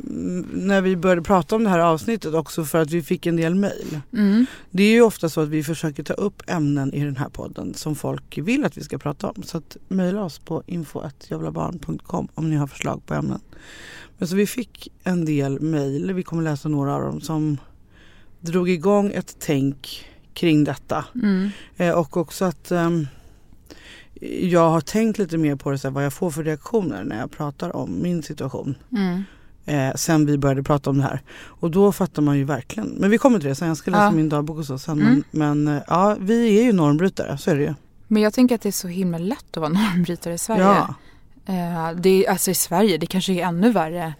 när 0.53 0.81
vi 0.81 0.95
började 0.95 1.21
prata 1.21 1.55
om 1.55 1.63
det 1.63 1.69
här 1.69 1.79
avsnittet 1.79 2.33
också 2.33 2.65
för 2.65 2.81
att 2.81 2.91
vi 2.91 3.01
fick 3.01 3.25
en 3.25 3.35
del 3.35 3.55
mejl. 3.55 3.99
Mm. 4.13 4.45
Det 4.69 4.83
är 4.83 4.91
ju 4.91 5.01
ofta 5.01 5.29
så 5.29 5.41
att 5.41 5.49
vi 5.49 5.63
försöker 5.63 6.03
ta 6.03 6.13
upp 6.13 6.41
ämnen 6.47 6.93
i 6.93 7.05
den 7.05 7.15
här 7.15 7.29
podden 7.29 7.73
som 7.73 7.95
folk 7.95 8.37
vill 8.37 8.65
att 8.65 8.77
vi 8.77 8.83
ska 8.83 8.97
prata 8.97 9.27
om. 9.27 9.43
Så 9.43 9.57
att 9.57 9.77
mejla 9.87 10.23
oss 10.23 10.39
på 10.39 10.63
info.javlabarn.com 10.65 12.27
om 12.33 12.49
ni 12.49 12.55
har 12.55 12.67
förslag 12.67 13.05
på 13.05 13.13
ämnen. 13.13 13.41
Men 14.17 14.27
så 14.27 14.35
vi 14.35 14.47
fick 14.47 14.91
en 15.03 15.25
del 15.25 15.59
mejl, 15.59 16.13
vi 16.13 16.23
kommer 16.23 16.43
läsa 16.43 16.69
några 16.69 16.95
av 16.95 17.01
dem, 17.01 17.21
som 17.21 17.57
drog 18.39 18.69
igång 18.69 19.11
ett 19.15 19.35
tänk 19.39 20.09
kring 20.33 20.63
detta. 20.63 21.05
Mm. 21.15 21.49
Eh, 21.77 21.91
och 21.91 22.17
också 22.17 22.45
att 22.45 22.71
ehm, 22.71 23.07
jag 24.41 24.69
har 24.69 24.81
tänkt 24.81 25.17
lite 25.17 25.37
mer 25.37 25.55
på 25.55 25.71
det, 25.71 25.77
så 25.77 25.87
här, 25.87 25.93
vad 25.93 26.05
jag 26.05 26.13
får 26.13 26.31
för 26.31 26.43
reaktioner 26.43 27.03
när 27.03 27.19
jag 27.19 27.31
pratar 27.31 27.75
om 27.75 28.01
min 28.01 28.23
situation. 28.23 28.75
Mm. 28.91 29.23
Eh, 29.65 29.95
sen 29.95 30.25
vi 30.25 30.37
började 30.37 30.63
prata 30.63 30.89
om 30.89 30.97
det 30.97 31.03
här. 31.03 31.21
Och 31.37 31.71
då 31.71 31.91
fattar 31.91 32.21
man 32.21 32.37
ju 32.37 32.43
verkligen. 32.43 32.87
Men 32.87 33.09
vi 33.09 33.17
kommer 33.17 33.39
till 33.39 33.49
det 33.49 33.55
sen, 33.55 33.67
jag 33.67 33.77
ska 33.77 33.91
läsa 33.91 34.03
Ja. 34.03 34.11
min 34.11 34.29
dagbok 34.29 34.57
och 34.57 34.65
så 34.65 34.77
sen. 34.77 35.01
Mm. 35.01 35.23
Men, 35.31 35.63
men 35.63 35.77
eh, 35.77 35.83
ja, 35.87 36.17
vi 36.19 36.59
är 36.59 36.63
ju 36.63 36.73
normbrytare, 36.73 37.37
så 37.37 37.51
är 37.51 37.55
det 37.55 37.63
ju. 37.63 37.73
Men 38.07 38.21
jag 38.21 38.33
tänker 38.33 38.55
att 38.55 38.61
det 38.61 38.69
är 38.69 38.71
så 38.71 38.87
himla 38.87 39.17
lätt 39.17 39.57
att 39.57 39.57
vara 39.57 39.69
normbrytare 39.93 40.33
i 40.33 40.37
Sverige. 40.37 40.63
Ja, 40.63 40.95
Eh, 41.49 41.91
det 41.95 42.25
är, 42.25 42.31
alltså 42.31 42.51
i 42.51 42.53
Sverige, 42.53 42.97
det 42.97 43.05
kanske 43.05 43.33
är 43.33 43.45
ännu 43.45 43.71
värre 43.71 44.13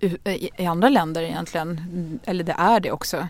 i, 0.00 0.06
i, 0.06 0.50
i 0.58 0.66
andra 0.66 0.88
länder 0.88 1.22
egentligen. 1.22 1.80
Eller 2.24 2.44
det 2.44 2.52
är 2.58 2.80
det 2.80 2.92
också. 2.92 3.28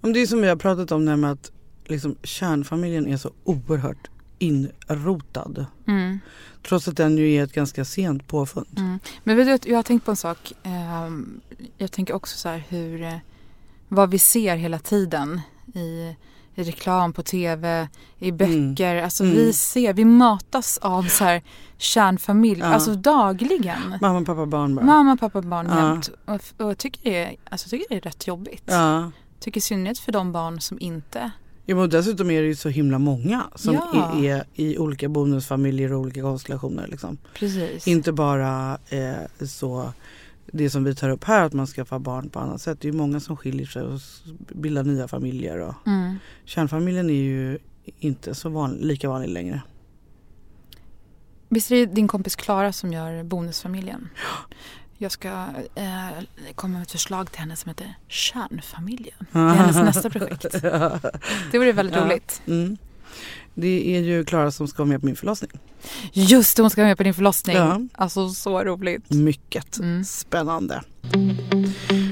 Men 0.00 0.12
det 0.12 0.20
är 0.20 0.26
som 0.26 0.40
vi 0.40 0.48
har 0.48 0.56
pratat 0.56 0.92
om 0.92 1.04
det 1.04 1.10
här 1.10 1.16
med 1.16 1.32
att 1.32 1.52
liksom, 1.86 2.16
kärnfamiljen 2.22 3.06
är 3.06 3.16
så 3.16 3.30
oerhört 3.44 4.10
inrotad. 4.40 5.66
Mm. 5.86 6.18
Trots 6.68 6.88
att 6.88 6.96
den 6.96 7.16
ju 7.16 7.34
är 7.34 7.44
ett 7.44 7.52
ganska 7.52 7.84
sent 7.84 8.26
påfund. 8.28 8.66
Mm. 8.78 8.98
Men 9.24 9.36
vet 9.36 9.62
du, 9.62 9.68
jag 9.70 9.78
har 9.78 9.82
tänkt 9.82 10.04
på 10.04 10.10
en 10.10 10.16
sak. 10.16 10.52
Ehm, 10.62 11.40
jag 11.78 11.92
tänker 11.92 12.14
också 12.14 12.36
så 12.38 12.48
här 12.48 12.62
hur, 12.68 13.02
eh, 13.02 13.16
vad 13.88 14.10
vi 14.10 14.18
ser 14.18 14.56
hela 14.56 14.78
tiden 14.78 15.40
i, 15.74 16.16
i 16.54 16.62
reklam 16.62 17.12
på 17.12 17.22
tv, 17.22 17.88
i 18.18 18.32
böcker. 18.32 19.02
Alltså 19.02 19.24
Mm. 19.24 19.36
vi 19.36 19.52
ser, 19.52 19.92
vi 19.94 20.04
matas 20.04 20.78
av 20.78 21.02
så 21.02 21.24
här 21.24 21.42
kärnfamilj, 21.78 22.60
Ja. 22.60 22.66
alltså 22.66 22.94
dagligen. 22.94 23.96
Mamma, 24.00 24.24
pappa, 24.24 24.46
barn 24.46 24.74
bara. 24.74 24.86
Mamma, 24.86 25.16
pappa, 25.16 25.42
barn 25.42 25.66
Ja. 25.70 25.88
jämt. 25.88 26.10
Och, 26.24 26.34
och 26.64 26.70
jag 26.70 26.78
tycker 26.78 27.10
det 27.10 27.16
är, 27.24 27.36
alltså, 27.50 27.68
tycker 27.68 27.86
det 27.88 27.96
är 27.96 28.00
rätt 28.00 28.26
jobbigt. 28.26 28.64
Ja. 28.66 29.10
Tycker 29.40 29.58
i 29.58 29.60
synnerhet 29.60 29.98
för 29.98 30.12
de 30.12 30.32
barn 30.32 30.60
som 30.60 30.78
inte. 30.80 31.30
Ja, 31.70 31.76
men 31.76 31.90
dessutom 31.90 32.30
är 32.30 32.40
det 32.42 32.48
ju 32.48 32.54
så 32.54 32.68
himla 32.68 32.98
många 32.98 33.44
som 33.54 33.74
Ja. 33.74 34.12
är, 34.18 34.24
är 34.24 34.44
i 34.54 34.78
olika 34.78 35.08
bonusfamiljer 35.08 35.92
och 35.92 36.00
olika 36.00 36.22
konstellationer. 36.22 36.86
Liksom. 36.86 37.18
Precis. 37.34 37.88
Inte 37.88 38.12
bara 38.12 38.78
eh, 38.88 39.46
så 39.46 39.92
det 40.52 40.70
som 40.70 40.84
vi 40.84 40.94
tar 40.94 41.10
upp 41.10 41.24
här 41.24 41.42
att 41.42 41.52
man 41.52 41.66
skaffar 41.66 41.98
barn 41.98 42.28
på 42.30 42.38
annat 42.38 42.60
sätt. 42.60 42.80
Det 42.80 42.88
är 42.88 42.92
ju 42.92 42.98
många 42.98 43.20
som 43.20 43.36
skiljer 43.36 43.66
sig 43.66 43.82
och 43.82 44.00
bildar 44.48 44.84
nya 44.84 45.08
familjer. 45.08 45.58
Och 45.58 45.74
Mm. 45.86 46.16
kärnfamiljen 46.44 47.10
är 47.10 47.14
ju 47.14 47.58
inte 47.98 48.34
så 48.34 48.48
van, 48.48 48.72
lika 48.72 49.08
vanlig 49.08 49.28
längre. 49.30 49.62
Visst 51.48 51.70
är 51.70 51.76
det 51.76 51.86
din 51.94 52.08
kompis 52.08 52.36
Klara 52.36 52.72
som 52.72 52.92
gör 52.92 53.22
Bonusfamiljen? 53.24 54.08
Jag 55.02 55.12
ska 55.12 55.28
eh, 55.74 56.08
komma 56.54 56.72
med 56.74 56.82
ett 56.82 56.90
förslag 56.92 57.30
till 57.32 57.40
henne 57.40 57.56
som 57.56 57.68
heter 57.68 57.94
Kärnfamiljen. 58.08 59.16
Det 59.32 59.38
är 59.38 59.48
hennes 59.54 59.76
nästa 59.76 60.10
projekt. 60.18 60.42
Det 61.52 61.58
vore 61.58 61.72
väldigt 61.72 61.96
Ja. 61.96 62.04
roligt. 62.04 62.42
Mm. 62.46 62.76
Det 63.54 63.96
är 63.96 64.00
ju 64.00 64.24
Klara 64.24 64.50
som 64.50 64.68
ska 64.68 64.82
vara 64.82 64.88
med 64.88 65.00
på 65.00 65.06
min 65.06 65.16
förlossning. 65.16 65.50
Just 66.12 66.56
det, 66.56 66.62
hon 66.62 66.70
ska 66.70 66.80
vara 66.80 66.88
med 66.88 66.96
på 66.96 67.02
din 67.02 67.14
förlossning. 67.14 67.56
Ja. 67.56 67.80
Alltså 67.94 68.28
så 68.28 68.64
roligt. 68.64 69.10
Mycket 69.10 69.78
Mm. 69.78 70.04
spännande. 70.04 70.82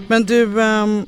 Men 0.08 0.24
du, 0.24 0.62
ehm, 0.62 1.06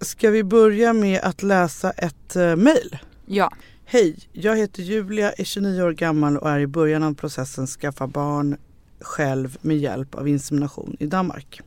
ska 0.00 0.30
vi 0.30 0.44
börja 0.44 0.92
med 0.92 1.20
att 1.20 1.42
läsa 1.42 1.90
ett 1.90 2.36
uh, 2.36 2.56
mejl? 2.56 2.98
Ja. 3.26 3.52
Hej, 3.84 4.16
jag 4.32 4.56
heter 4.56 4.82
Julia, 4.82 5.32
är 5.32 5.44
29 5.44 5.82
år 5.82 5.92
gammal 5.92 6.36
och 6.38 6.50
är 6.50 6.60
i 6.60 6.66
början 6.66 7.02
av 7.02 7.14
processen 7.14 7.66
skaffa 7.66 8.06
barn 8.06 8.56
själv 9.02 9.58
med 9.60 9.78
hjälp 9.78 10.14
av 10.14 10.28
insemination 10.28 10.96
i 11.00 11.06
Danmark. 11.06 11.60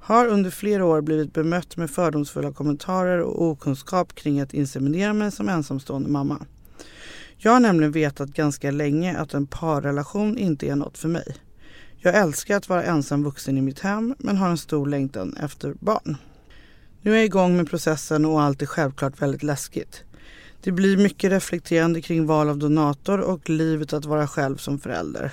Har 0.00 0.26
under 0.26 0.50
flera 0.50 0.84
år 0.84 1.00
blivit 1.00 1.32
bemött 1.32 1.76
med 1.76 1.90
fördomsfulla 1.90 2.52
kommentarer 2.52 3.20
och 3.20 3.42
okunskap 3.42 4.14
kring 4.14 4.40
att 4.40 4.54
inseminera 4.54 5.12
mig 5.12 5.32
som 5.32 5.48
ensamstående 5.48 6.08
mamma. 6.08 6.46
Jag 7.36 7.52
har 7.52 7.60
nämligen 7.60 7.92
vetat 7.92 8.28
ganska 8.28 8.70
länge 8.70 9.18
att 9.18 9.34
en 9.34 9.46
parrelation 9.46 10.38
inte 10.38 10.68
är 10.68 10.76
något 10.76 10.98
för 10.98 11.08
mig. 11.08 11.36
Jag 11.98 12.16
älskar 12.16 12.56
att 12.56 12.68
vara 12.68 12.82
ensam 12.82 13.24
vuxen 13.24 13.58
i 13.58 13.62
mitt 13.62 13.80
hem 13.80 14.14
men 14.18 14.36
har 14.36 14.48
en 14.48 14.58
stor 14.58 14.86
längtan 14.86 15.36
efter 15.40 15.74
barn. 15.80 16.16
Nu 17.02 17.12
är 17.12 17.16
jag 17.16 17.24
igång 17.24 17.56
med 17.56 17.70
processen 17.70 18.24
och 18.24 18.42
allt 18.42 18.62
är 18.62 18.66
självklart 18.66 19.22
väldigt 19.22 19.42
läskigt. 19.42 20.04
Det 20.62 20.72
blir 20.72 20.96
mycket 20.96 21.30
reflekterande 21.30 22.02
kring 22.02 22.26
val 22.26 22.48
av 22.48 22.58
donator 22.58 23.20
och 23.20 23.50
livet 23.50 23.92
att 23.92 24.04
vara 24.04 24.26
själv 24.26 24.56
som 24.56 24.78
förälder. 24.78 25.32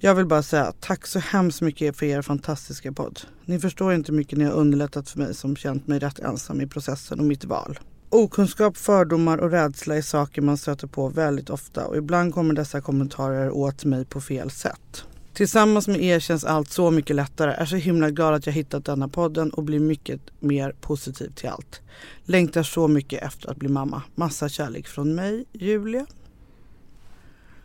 Jag 0.00 0.14
vill 0.14 0.26
bara 0.26 0.42
säga 0.42 0.72
tack 0.80 1.06
så 1.06 1.18
hemskt 1.18 1.60
mycket 1.60 1.96
för 1.96 2.06
er 2.06 2.22
fantastiska 2.22 2.92
podd. 2.92 3.20
Ni 3.44 3.58
förstår 3.58 3.94
inte 3.94 4.12
hur 4.12 4.18
mycket 4.18 4.38
ni 4.38 4.44
har 4.44 4.52
underlättat 4.52 5.08
för 5.10 5.18
mig 5.18 5.34
som 5.34 5.56
känt 5.56 5.86
mig 5.86 5.98
rätt 5.98 6.18
ensam 6.18 6.60
i 6.60 6.66
processen 6.66 7.20
och 7.20 7.26
mitt 7.26 7.44
val. 7.44 7.78
Okunskap, 8.10 8.76
fördomar 8.76 9.38
och 9.38 9.50
rädsla 9.50 9.96
är 9.96 10.02
saker 10.02 10.42
man 10.42 10.56
stöter 10.56 10.86
på 10.86 11.08
väldigt 11.08 11.50
ofta 11.50 11.86
och 11.86 11.96
ibland 11.96 12.34
kommer 12.34 12.54
dessa 12.54 12.80
kommentarer 12.80 13.50
åt 13.50 13.84
mig 13.84 14.04
på 14.04 14.20
fel 14.20 14.50
sätt. 14.50 15.04
Tillsammans 15.32 15.88
med 15.88 16.02
er 16.02 16.20
känns 16.20 16.44
allt 16.44 16.70
så 16.70 16.90
mycket 16.90 17.16
lättare. 17.16 17.50
Jag 17.50 17.60
är 17.60 17.66
så 17.66 17.76
himla 17.76 18.10
glad 18.10 18.34
att 18.34 18.46
jag 18.46 18.52
hittat 18.52 18.84
denna 18.84 19.08
podden 19.08 19.50
och 19.50 19.62
blir 19.62 19.80
mycket 19.80 20.20
mer 20.40 20.74
positiv 20.80 21.32
till 21.34 21.48
allt. 21.48 21.80
Längtar 22.24 22.62
så 22.62 22.88
mycket 22.88 23.22
efter 23.22 23.50
att 23.50 23.56
bli 23.56 23.68
mamma. 23.68 24.02
Massa 24.14 24.48
kärlek 24.48 24.88
från 24.88 25.14
mig, 25.14 25.44
Julia. 25.52 26.06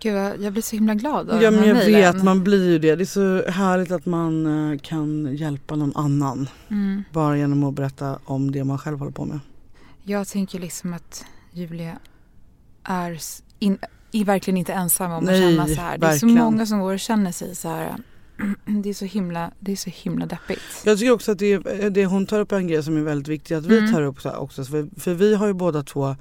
Gud, 0.04 0.16
jag 0.44 0.54
blir 0.54 0.62
så 0.62 0.76
himla 0.76 0.94
glad 0.96 1.30
av 1.30 1.44
Ja 1.44 1.52
men 1.52 1.68
jag 1.68 1.76
mejlen. 1.78 2.14
vet, 2.16 2.24
man 2.24 2.44
blir 2.44 2.70
ju 2.70 2.80
det. 2.80 2.96
Det 2.96 3.04
är 3.04 3.06
så 3.06 3.52
härligt 3.52 3.92
att 3.92 4.06
man 4.06 4.72
eh, 4.72 4.80
kan 4.80 5.36
hjälpa 5.36 5.76
någon 5.76 5.96
annan. 5.96 6.50
Mm. 6.70 7.04
Bara 7.12 7.38
genom 7.38 7.64
att 7.64 7.74
berätta 7.74 8.20
om 8.26 8.52
det 8.52 8.64
man 8.64 8.78
själv 8.78 9.00
håller 9.00 9.12
på 9.12 9.26
med. 9.26 9.40
Jag 10.04 10.28
tänker 10.28 10.60
liksom 10.60 10.94
att 10.94 11.26
Julia 11.52 11.98
är, 12.84 13.20
in, 13.60 13.78
är 14.12 14.26
verkligen 14.26 14.58
inte 14.58 14.74
ensam 14.74 15.12
om 15.12 15.24
Nej, 15.24 15.44
att 15.44 15.50
känna 15.52 15.68
så 15.68 15.82
här. 15.82 15.98
Det 15.98 16.06
är 16.06 16.10
verkligen. 16.12 16.38
så 16.38 16.44
många 16.44 16.66
som 16.66 16.80
går 16.80 16.94
och 16.94 17.00
känner 17.00 17.32
sig 17.32 17.56
så 17.56 17.68
här. 17.70 17.96
Det 18.84 18.90
är 18.90 18.94
så 18.94 19.06
himla, 19.06 19.52
det 19.60 19.72
är 19.72 19.76
så 19.76 19.90
himla 19.90 20.26
deppigt. 20.26 20.62
Jag 20.86 20.98
tycker 21.00 21.12
också 21.12 21.32
att 21.32 21.40
det, 21.40 21.54
är- 21.54 21.90
det 21.90 22.06
hon 22.06 22.26
tar 22.26 22.40
upp 22.40 22.52
är 22.52 22.56
en 22.56 22.68
grej 22.68 22.84
som 22.84 22.98
är 22.98 23.02
väldigt 23.02 23.28
viktig 23.28 23.56
att 23.56 23.66
vi 23.66 23.78
Mm. 23.78 23.94
tar 23.94 24.02
upp 24.02 24.22
så 24.22 24.30
här 24.30 24.38
också. 24.42 24.64
För, 24.66 25.00
för 25.00 25.14
vi 25.14 25.36
har 25.36 25.48
ju 25.48 25.54
båda 25.54 25.84
två 25.84 26.16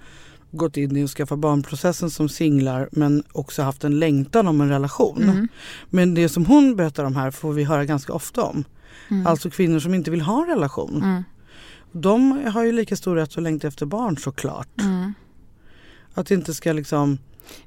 gått 0.53 0.77
in 0.77 0.97
i 0.97 1.05
och 1.05 1.11
skaffa 1.11 1.37
barnprocessen 1.37 2.11
som 2.11 2.29
singlar 2.29 2.89
men 2.93 3.23
också 3.33 3.63
haft 3.63 3.85
en 3.85 3.99
längtan 3.99 4.49
om 4.49 4.61
en 4.61 4.69
relation. 4.69 5.23
Mm. 5.23 5.49
Men 5.91 6.15
det 6.15 6.29
som 6.29 6.47
hon 6.47 6.77
berättar 6.77 7.05
om 7.05 7.17
här 7.17 7.31
får 7.31 7.53
vi 7.53 7.65
höra 7.65 7.85
ganska 7.85 8.13
ofta 8.13 8.43
om. 8.43 8.65
Mm. 9.11 9.27
Alltså 9.27 9.51
kvinnor 9.51 9.79
som 9.79 9.95
inte 9.95 10.11
vill 10.11 10.21
ha 10.21 10.43
en 10.43 10.49
relation. 10.49 11.03
Mm. 11.03 11.23
De 11.93 12.47
har 12.47 12.65
ju 12.65 12.73
lika 12.73 12.97
stor 12.97 13.17
rätt 13.17 13.37
att 13.37 13.43
längta 13.43 13.69
efter 13.69 13.87
barn 13.87 14.17
såklart. 14.19 14.81
Mm. 14.81 15.15
Att 16.15 16.27
det 16.27 16.35
inte 16.35 16.55
ska 16.55 16.73
liksom, 16.73 17.19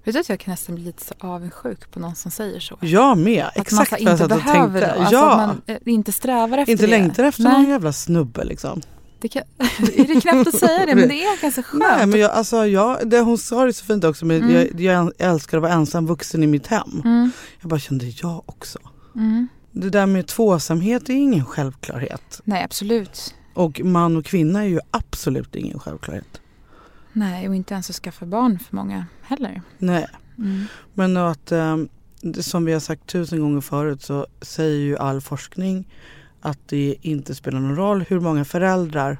Vet 0.03 0.13
du 0.15 0.19
att 0.19 0.29
jag 0.29 0.39
kan 0.39 0.51
nästan 0.51 0.75
bli 0.75 0.83
lite 0.83 1.05
så 1.05 1.13
avundsjuk 1.19 1.91
på 1.91 1.99
någon 1.99 2.15
som 2.15 2.31
säger 2.31 2.59
så? 2.59 2.77
jag 2.81 3.17
med, 3.17 3.45
Att 3.45 3.57
exakt 3.57 3.91
vad 3.91 4.01
jag 4.01 4.11
inte 4.13 4.17
satt 4.17 4.31
och 4.37 4.43
tänkte. 4.53 4.79
det. 4.79 4.93
Alltså 4.93 5.15
ja, 5.15 5.31
att 5.31 5.47
man 5.47 5.61
eh, 5.67 5.77
inte 5.85 6.11
strävar 6.11 6.57
efter 6.57 6.71
inte 6.71 6.85
det. 6.85 6.91
längtar 6.91 7.23
efter 7.23 7.43
Nej. 7.43 7.53
någon 7.53 7.69
jävla 7.69 7.93
snubbe 7.93 8.43
liksom. 8.43 8.81
Det 9.25 9.29
kan, 9.29 9.43
är 9.97 10.07
det 10.15 10.21
knäppt 10.21 10.47
att 10.47 10.59
säga 10.59 10.85
det 10.85 10.95
men 10.95 11.07
det 11.07 11.23
är 11.23 11.41
ganska 11.41 11.63
skönt. 11.63 11.83
Nej 11.89 12.05
men 12.07 12.19
jag, 12.19 12.31
alltså, 12.31 12.65
jag, 12.67 13.09
det 13.09 13.19
hon 13.19 13.37
sa 13.37 13.65
det 13.65 13.73
så 13.73 13.85
fint 13.85 14.03
också, 14.03 14.25
men 14.25 14.37
Mm. 14.43 14.51
jag, 14.55 14.81
jag 14.81 15.11
älskar 15.17 15.57
att 15.57 15.61
vara 15.61 15.73
ensam 15.73 16.05
vuxen 16.05 16.43
i 16.43 16.47
mitt 16.47 16.67
hem. 16.67 17.01
Mm. 17.05 17.31
Jag 17.61 17.69
bara 17.69 17.79
kände, 17.79 18.05
jag 18.05 18.43
också. 18.45 18.79
Mm. 19.15 19.47
Det 19.71 19.89
där 19.89 20.05
med 20.05 20.27
tvåsamhet 20.27 21.09
är 21.09 21.13
ingen 21.13 21.45
självklarhet. 21.45 22.41
Nej 22.43 22.63
absolut. 22.63 23.35
Och 23.53 23.81
man 23.83 24.17
och 24.17 24.25
kvinna 24.25 24.59
är 24.63 24.67
ju 24.67 24.79
absolut 24.91 25.55
ingen 25.55 25.79
självklarhet. 25.79 26.41
Nej 27.13 27.49
och 27.49 27.55
inte 27.55 27.73
ens 27.73 27.89
att 27.89 27.95
skaffa 27.95 28.25
barn 28.25 28.59
för 28.59 28.75
många 28.75 29.05
heller. 29.23 29.61
Nej, 29.77 30.05
Mm. 30.37 30.65
men 30.93 31.17
att 31.17 31.51
eh, 31.51 31.77
som 32.41 32.65
vi 32.65 32.73
har 32.73 32.79
sagt 32.79 33.07
tusen 33.07 33.39
gånger 33.39 33.61
förut 33.61 34.01
så 34.01 34.27
säger 34.41 34.79
ju 34.79 34.97
all 34.97 35.21
forskning 35.21 35.87
att 36.45 36.59
det 36.67 36.95
inte 37.01 37.35
spelar 37.35 37.59
någon 37.59 37.75
roll 37.75 38.01
hur 38.09 38.19
många 38.19 38.45
föräldrar 38.45 39.17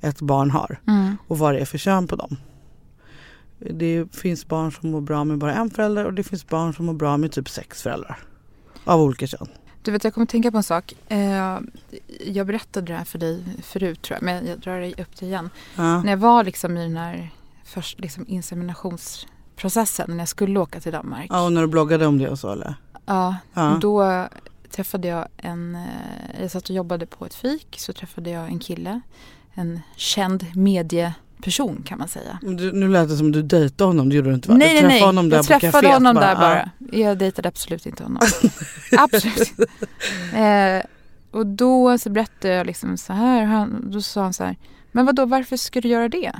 ett 0.00 0.20
barn 0.20 0.50
har 0.50 0.80
Mm. 0.88 1.16
och 1.28 1.38
vad 1.38 1.54
det 1.54 1.58
är 1.60 1.64
för 1.64 1.78
kön 1.78 2.06
på 2.06 2.16
dem. 2.16 2.36
Det 3.58 4.14
finns 4.16 4.48
barn 4.48 4.72
som 4.72 4.90
mår 4.90 5.00
bra 5.00 5.24
med 5.24 5.38
bara 5.38 5.54
en 5.54 5.70
förälder 5.70 6.04
och 6.04 6.14
det 6.14 6.22
finns 6.24 6.48
barn 6.48 6.74
som 6.74 6.86
mår 6.86 6.94
bra 6.94 7.16
med 7.16 7.32
typ 7.32 7.48
sex 7.48 7.82
föräldrar. 7.82 8.18
Av 8.84 9.00
olika 9.00 9.26
kön. 9.26 9.48
Du 9.82 9.90
vet 9.90 10.04
jag 10.04 10.14
kommer 10.14 10.26
tänka 10.26 10.50
på 10.50 10.56
en 10.56 10.62
sak. 10.62 10.94
Eh, 11.08 11.58
jag 12.26 12.46
berättade 12.46 12.86
det 12.86 12.94
här 12.98 13.04
för 13.04 13.18
dig 13.18 13.44
förut 13.62 14.02
tror 14.02 14.16
jag 14.16 14.22
men 14.22 14.46
jag 14.46 14.58
drar 14.60 14.80
dig 14.80 14.94
upp 14.98 15.16
det 15.20 15.26
igen. 15.26 15.50
Ja. 15.76 16.02
När 16.02 16.10
jag 16.12 16.16
var 16.16 16.44
liksom 16.44 16.76
i 16.76 16.82
den 16.82 16.96
här 16.96 17.30
först, 17.64 18.00
liksom 18.00 18.24
inseminationsprocessen 18.28 20.10
när 20.10 20.18
jag 20.18 20.28
skulle 20.28 20.60
åka 20.60 20.80
till 20.80 20.92
Danmark. 20.92 21.26
ja, 21.30 21.44
och 21.44 21.52
när 21.52 21.60
du 21.60 21.66
bloggade 21.66 22.06
om 22.06 22.18
det 22.18 22.28
och 22.28 22.38
så 22.38 22.52
eller? 22.52 22.74
Ja, 23.06 23.36
Ja. 23.54 23.78
Då 23.80 24.26
träffade 24.72 25.08
jag 25.08 25.28
en, 25.36 25.74
eh, 25.74 26.40
jag 26.42 26.50
satt 26.50 26.68
och 26.70 26.76
jobbade 26.76 27.06
på 27.06 27.26
ett 27.26 27.34
fik 27.34 27.76
så 27.78 27.92
träffade 27.92 28.30
jag 28.30 28.46
en 28.48 28.58
kille. 28.58 29.00
En 29.54 29.80
känd 29.96 30.46
medieperson 30.54 31.82
kan 31.86 31.98
man 31.98 32.08
säga. 32.08 32.38
Du, 32.42 32.72
nu 32.72 32.88
lät 32.88 33.08
det 33.08 33.16
som 33.16 33.32
du 33.32 33.42
dejtade 33.42 33.88
honom, 33.90 34.08
det 34.08 34.14
gjorde 34.16 34.28
du 34.28 34.34
inte 34.34 34.48
va? 34.48 34.54
Nej 34.54 34.80
du 34.80 34.86
nej 34.88 35.00
honom 35.02 35.28
där 35.28 35.36
jag 35.36 35.46
träffade 35.46 35.88
honom 35.88 36.14
där 36.14 36.28
Ja. 36.32 36.38
bara. 36.38 36.70
Jag 36.92 37.18
dejtade 37.18 37.48
absolut 37.48 37.86
inte 37.86 38.02
honom. 38.02 38.22
absolut. 38.98 39.52
Eh, 40.34 40.82
och 41.30 41.46
då 41.46 41.98
så 41.98 42.10
berättade 42.10 42.54
jag 42.54 42.66
liksom 42.66 42.96
så 42.96 43.12
här, 43.12 43.44
han, 43.44 43.90
då 43.90 44.02
sa 44.02 44.22
han 44.22 44.32
så 44.32 44.44
här, 44.44 44.56
men 44.92 45.06
vadå 45.06 45.26
varför 45.26 45.56
ska 45.56 45.80
du 45.80 45.88
göra 45.88 46.08
det? 46.08 46.32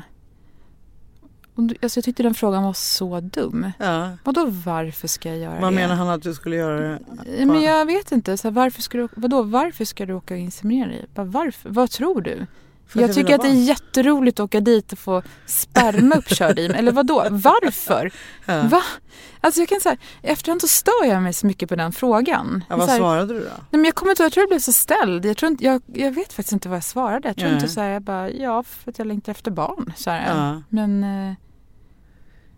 Alltså 1.82 1.98
jag 1.98 2.04
tyckte 2.04 2.22
den 2.22 2.34
frågan 2.34 2.62
var 2.62 2.72
så 2.72 3.20
dum. 3.20 3.70
Ja. 3.78 4.10
Vadå 4.24 4.46
varför 4.46 5.08
ska 5.08 5.28
jag 5.28 5.38
göra 5.38 5.60
Vad 5.60 5.72
det? 5.72 5.76
menar 5.76 5.94
han 5.94 6.08
att 6.08 6.22
du 6.22 6.34
skulle 6.34 6.56
göra 6.56 6.80
det? 6.80 6.98
Ja, 7.38 7.46
Men 7.46 7.62
jag 7.62 7.86
vet 7.86 8.12
inte. 8.12 8.36
Så 8.36 8.48
här, 8.48 8.52
varför, 8.52 8.82
ska 8.82 8.98
du, 8.98 9.08
vadå, 9.14 9.42
varför 9.42 9.84
ska 9.84 10.06
du 10.06 10.12
åka 10.14 10.34
och 10.34 10.40
inseminera 10.40 10.88
dig? 10.88 11.04
Bara, 11.14 11.26
varför? 11.26 11.70
Vad 11.70 11.90
tror 11.90 12.20
du? 12.20 12.46
Jag 12.92 13.04
att 13.04 13.14
tycker 13.14 13.34
att 13.34 13.42
det 13.42 13.48
är 13.48 13.52
jätteroligt 13.64 14.40
att 14.40 14.44
åka 14.44 14.60
dit 14.60 14.92
och 14.92 14.98
få 14.98 15.22
sperma 15.46 16.14
uppkörd 16.14 16.58
i 16.58 16.68
mig. 16.68 16.78
Eller 16.78 16.92
vadå? 16.92 17.26
Varför? 17.30 18.10
Ja. 18.46 18.62
Va? 18.62 18.82
Alltså 19.40 19.60
jag 19.60 19.68
kan 19.68 19.80
säga, 19.80 19.96
efterhand 20.22 20.60
så 20.60 20.68
stör 20.68 21.04
jag 21.06 21.22
mig 21.22 21.32
så 21.32 21.46
mycket 21.46 21.68
på 21.68 21.76
den 21.76 21.92
frågan. 21.92 22.64
Ja, 22.68 22.76
vad 22.76 22.88
här, 22.88 22.98
svarade 22.98 23.34
du 23.34 23.40
då? 23.40 23.46
nej, 23.50 23.58
men 23.70 23.84
jag 23.84 23.94
kommer 23.94 24.12
inte 24.12 24.22
jag 24.22 24.32
tror 24.32 24.42
jag 24.42 24.48
blev 24.48 24.58
så 24.58 24.72
ställd. 24.72 25.24
Jag, 25.24 25.36
tror 25.36 25.50
inte, 25.52 25.64
jag, 25.64 25.82
jag 25.86 26.12
vet 26.12 26.32
faktiskt 26.32 26.52
inte 26.52 26.68
vad 26.68 26.76
jag 26.76 26.84
svarade. 26.84 27.28
Jag 27.28 27.36
tror 27.36 27.46
Nej. 27.48 27.54
inte 27.54 27.68
så 27.68 27.80
här, 27.80 27.88
jag 27.88 28.02
bara, 28.02 28.30
ja 28.30 28.62
för 28.62 28.90
att 28.90 28.98
jag 28.98 29.06
längtar 29.06 29.32
efter 29.32 29.50
barn. 29.50 29.92
Så 29.96 30.10
här. 30.10 30.36
Ja. 30.36 30.62
Men 30.68 31.04
eh, 31.04 31.34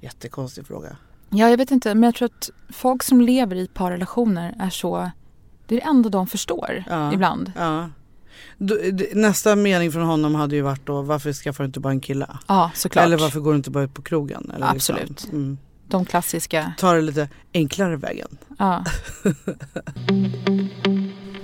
Jättekonstig 0.00 0.66
fråga. 0.66 0.96
ja, 1.30 1.50
jag 1.50 1.56
vet 1.56 1.70
inte. 1.70 1.94
Men 1.94 2.02
jag 2.02 2.14
tror 2.14 2.26
att 2.26 2.50
folk 2.74 3.02
som 3.02 3.20
lever 3.20 3.56
i 3.56 3.66
parrelationer 3.66 4.54
är 4.60 4.70
så, 4.70 5.10
det 5.66 5.74
är 5.74 5.80
det 5.80 5.86
enda 5.86 6.08
de 6.08 6.26
förstår 6.26 6.84
Ja. 6.88 7.12
ibland. 7.12 7.52
Ja. 7.56 7.88
Nästa 9.12 9.56
mening 9.56 9.92
från 9.92 10.02
honom 10.02 10.34
hade 10.34 10.56
ju 10.56 10.62
varit 10.62 10.86
då 10.86 11.02
varför 11.02 11.32
skaffar 11.32 11.64
du 11.64 11.66
inte 11.66 11.80
bara 11.80 11.90
en 11.90 12.00
kille? 12.00 12.28
Ja, 12.46 12.70
såklart. 12.74 13.04
Eller 13.04 13.18
varför 13.18 13.40
går 13.40 13.50
du 13.50 13.56
inte 13.56 13.70
bara 13.70 13.84
ut 13.84 13.94
på 13.94 14.02
krogen? 14.02 14.52
Eller 14.56 14.70
Absolut. 14.70 15.10
Liksom. 15.10 15.30
Mm. 15.30 15.58
De 15.88 16.04
klassiska. 16.04 16.72
Ta 16.78 16.92
det 16.92 17.00
lite 17.00 17.28
enklare 17.54 17.96
vägen. 17.96 18.28
Ja. 18.58 18.84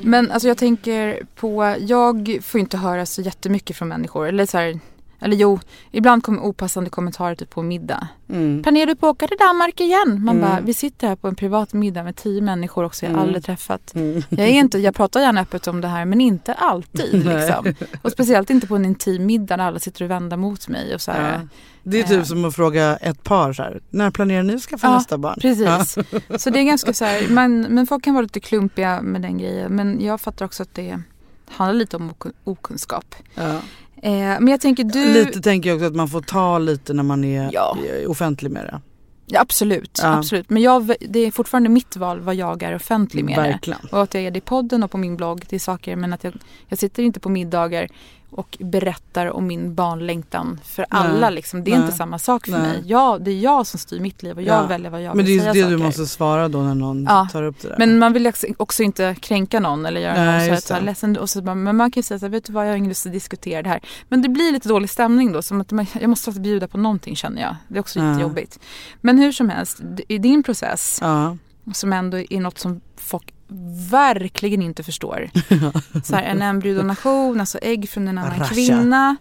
Men 0.03 0.31
alltså 0.31 0.49
jag 0.49 0.59
tänker 0.59 1.23
på, 1.35 1.77
jag 1.81 2.39
får 2.43 2.61
inte 2.61 2.77
höra 2.77 3.07
så 3.07 3.23
jättemycket 3.23 3.77
från 3.77 3.89
människor. 3.89 4.29
Eller 4.29 4.47
så 4.47 4.59
här, 4.59 4.81
eller 5.21 5.37
jo, 5.37 5.61
ibland 5.91 6.23
kommer 6.23 6.43
opassande 6.43 6.91
kommentarer 6.91 7.35
typ 7.35 7.51
på 7.51 7.63
middag. 7.63 8.09
Mm. 8.29 8.63
Planerar 8.63 8.87
du 8.87 8.97
på 8.97 9.07
att 9.09 9.13
åka 9.17 9.27
till 9.27 9.37
Danmark 9.41 9.81
igen? 9.81 10.25
Man 10.25 10.37
Mm. 10.37 10.51
bara, 10.51 10.61
vi 10.61 10.75
sitter 10.75 11.09
här 11.09 11.17
på 11.17 11.29
en 11.29 11.35
privat 11.35 11.73
middag 11.73 12.03
med 12.03 12.17
tio 12.17 12.41
människor 12.43 12.85
också 12.85 13.05
jag 13.07 13.11
Mm. 13.13 13.23
aldrig 13.23 13.45
träffat. 13.45 13.95
Mm. 13.95 14.23
Jag, 14.29 14.41
är 14.49 14.53
inte, 14.53 14.79
jag 14.79 14.95
pratar 14.95 15.21
gärna 15.21 15.41
öppet 15.41 15.67
om 15.67 15.81
det 15.81 15.89
här 15.89 16.05
men 16.05 16.21
inte 16.21 16.55
alltid. 16.55 17.27
Liksom. 17.27 17.75
Och 18.03 18.13
speciellt 18.13 18.51
inte 18.51 18.67
på 18.67 18.77
en 18.77 18.85
intim 18.85 19.27
middag 19.27 19.57
när 19.57 19.65
alla 19.65 19.79
sitter 19.79 20.05
och 20.05 20.11
vänder 20.11 20.37
mot 20.37 20.69
mig. 20.69 20.95
Och 20.95 21.01
så 21.01 21.13
här. 21.13 21.33
Ja. 21.33 21.41
Det 21.83 22.01
är 22.01 22.03
typ 22.03 22.19
Eh. 22.19 22.25
som 22.25 22.45
att 22.45 22.55
fråga 22.55 22.97
ett 22.97 23.25
par 23.25 23.53
så 23.53 23.63
här, 23.63 23.81
när 23.91 24.11
planerar 24.11 24.43
ni 24.43 24.55
att 24.55 24.63
skaffa 24.63 24.87
Ja, 24.87 24.95
nästa 24.95 25.19
barn? 25.19 25.39
Precis. 25.41 25.95
Så 26.43 26.51
det 26.51 26.59
är 26.61 26.65
ganska 26.65 26.93
så 26.93 27.05
här, 27.05 27.27
men, 27.29 27.61
men 27.61 27.87
folk 27.87 28.05
kan 28.05 28.15
vara 28.15 28.23
lite 28.23 28.41
klumpiga 28.41 29.03
med 29.03 29.23
den 29.23 29.39
grejen. 29.39 29.73
Men 29.77 30.05
jag 30.05 30.21
fattar 30.21 30.45
också 30.45 30.63
att 30.63 30.75
det 30.75 31.01
handlar 31.49 31.75
lite 31.79 31.97
om 31.97 32.11
okun- 32.11 32.33
okunskap. 32.45 33.15
Ja. 33.35 33.57
Eh, 34.03 34.13
men 34.13 34.49
jag 34.49 34.61
tänker 34.61 34.85
du... 34.85 35.13
Lite 35.13 35.41
tänker 35.41 35.69
jag 35.71 35.77
också 35.77 35.87
att 35.87 35.95
man 35.95 36.09
får 36.09 36.21
ta 36.21 36.59
lite 36.59 36.93
när 36.93 37.03
man 37.03 37.25
är 37.25 37.51
Ja. 37.53 37.77
offentlig 38.09 38.51
med 38.51 38.65
det. 38.65 38.81
Ja, 39.27 39.41
absolut, 39.41 40.01
Ja. 40.03 40.17
absolut. 40.19 40.51
Men 40.51 40.63
jag, 40.63 40.93
det 41.01 41.19
är 41.19 41.31
fortfarande 41.31 41.69
mitt 41.69 41.97
val 41.97 42.21
vad 42.21 42.35
jag 42.35 42.63
är 42.63 42.75
offentlig 42.75 43.25
med 43.25 43.39
det. 43.39 43.43
Verkligen. 43.43 43.81
Och 43.93 44.03
att 44.03 44.15
jag 44.15 44.23
är 44.23 44.31
det 44.31 44.39
i 44.39 44.41
podden 44.41 44.83
och 44.83 44.91
på 44.91 44.99
min 44.99 45.17
blogg, 45.17 45.45
det 45.49 45.57
är 45.57 45.61
saker. 45.61 45.97
Men 45.97 46.13
att 46.13 46.25
jag, 46.25 46.33
jag 46.69 46.79
sitter 46.79 47.03
inte 47.03 47.21
på 47.21 47.29
middagar 47.29 47.89
och 48.31 48.57
berättar 48.61 49.27
om 49.33 49.47
min 49.47 49.75
barnlängtan 49.75 50.61
för 50.65 50.87
alla. 50.91 51.31
Liksom. 51.31 51.65
Det 51.65 51.71
är 51.71 51.77
Nej. 51.77 51.85
inte 51.85 51.97
samma 51.97 52.19
sak 52.19 52.45
för 52.45 52.53
Nej. 52.53 52.61
mig. 52.63 52.83
Jag, 52.87 53.23
det 53.25 53.31
är 53.31 53.39
jag 53.39 53.67
som 53.67 53.79
styr 53.81 54.01
mitt 54.01 54.23
liv 54.23 54.37
och 54.37 54.43
jag 54.43 54.63
Ja. 54.63 54.67
väljer 54.67 54.91
vad 54.91 55.03
jag 55.03 55.17
Men 55.17 55.25
det 55.25 55.31
vill 55.31 55.39
är 55.41 55.43
säga 55.43 55.53
det 55.53 55.63
saker. 55.63 55.77
du 55.77 55.83
måste 55.83 56.07
svara 56.07 56.49
då 56.49 56.63
när 56.63 56.75
någon 56.75 57.05
Ja. 57.09 57.29
tar 57.33 57.43
upp 57.43 57.61
det 57.63 57.69
där. 57.69 57.77
Men 57.79 57.99
man 57.99 58.13
vill 58.13 58.33
också- 58.59 58.83
inte 58.83 59.17
kränka 59.21 59.61
någon 59.61 59.87
eller 59.87 60.01
göra 60.01 60.15
Nej, 60.25 60.51
någon 60.51 60.61
så 60.61 60.75
här, 60.75 60.81
ledsen. 60.81 61.17
Och 61.17 61.31
så 61.31 61.43
bara, 61.43 61.55
men 61.55 61.77
man 61.77 61.91
kan 61.91 61.99
ju 62.01 62.03
säga 62.05 62.19
så 62.19 62.27
här, 62.27 62.31
vet 62.31 62.45
du 62.45 62.53
vad, 62.53 62.65
jag 62.67 62.71
har 62.71 62.77
ingen 62.77 62.89
lust 62.89 63.07
att 63.07 63.13
diskutera 63.13 63.63
det 63.63 63.69
här. 63.69 63.81
Men 64.09 64.23
det 64.23 64.29
blir 64.29 64.53
lite 64.53 64.69
dålig 64.69 64.91
stämning 64.91 65.33
då. 65.33 65.43
Som 65.43 65.61
att 65.61 65.71
man, 65.73 65.87
jag 66.01 66.11
måste 66.11 66.31
bjuda 66.33 66.69
på 66.69 66.79
någonting 66.79 67.17
känner 67.17 67.43
jag. 67.43 67.57
Det 67.69 67.77
är 67.77 67.81
också 67.81 67.99
lite 67.99 68.09
Ja. 68.11 68.21
jobbigt. 68.21 68.59
Men 69.01 69.19
hur 69.19 69.33
som 69.33 69.49
helst, 69.49 69.81
i 70.09 70.19
din 70.19 70.43
process 70.43 71.01
som 71.73 71.93
ändå 71.93 72.19
är 72.19 72.41
något 72.41 72.59
som 72.59 72.81
folk 72.97 73.35
verkligen 73.91 74.63
inte 74.63 74.83
förstår. 74.83 75.31
så 76.05 76.15
här, 76.17 76.23
en 76.23 76.43
embryodonation, 76.43 77.41
alltså 77.41 77.59
ägg 77.63 77.89
från 77.91 78.09
en 78.09 78.19
annan 78.19 78.39
Rasha. 78.39 78.55
kvinna. 78.55 79.17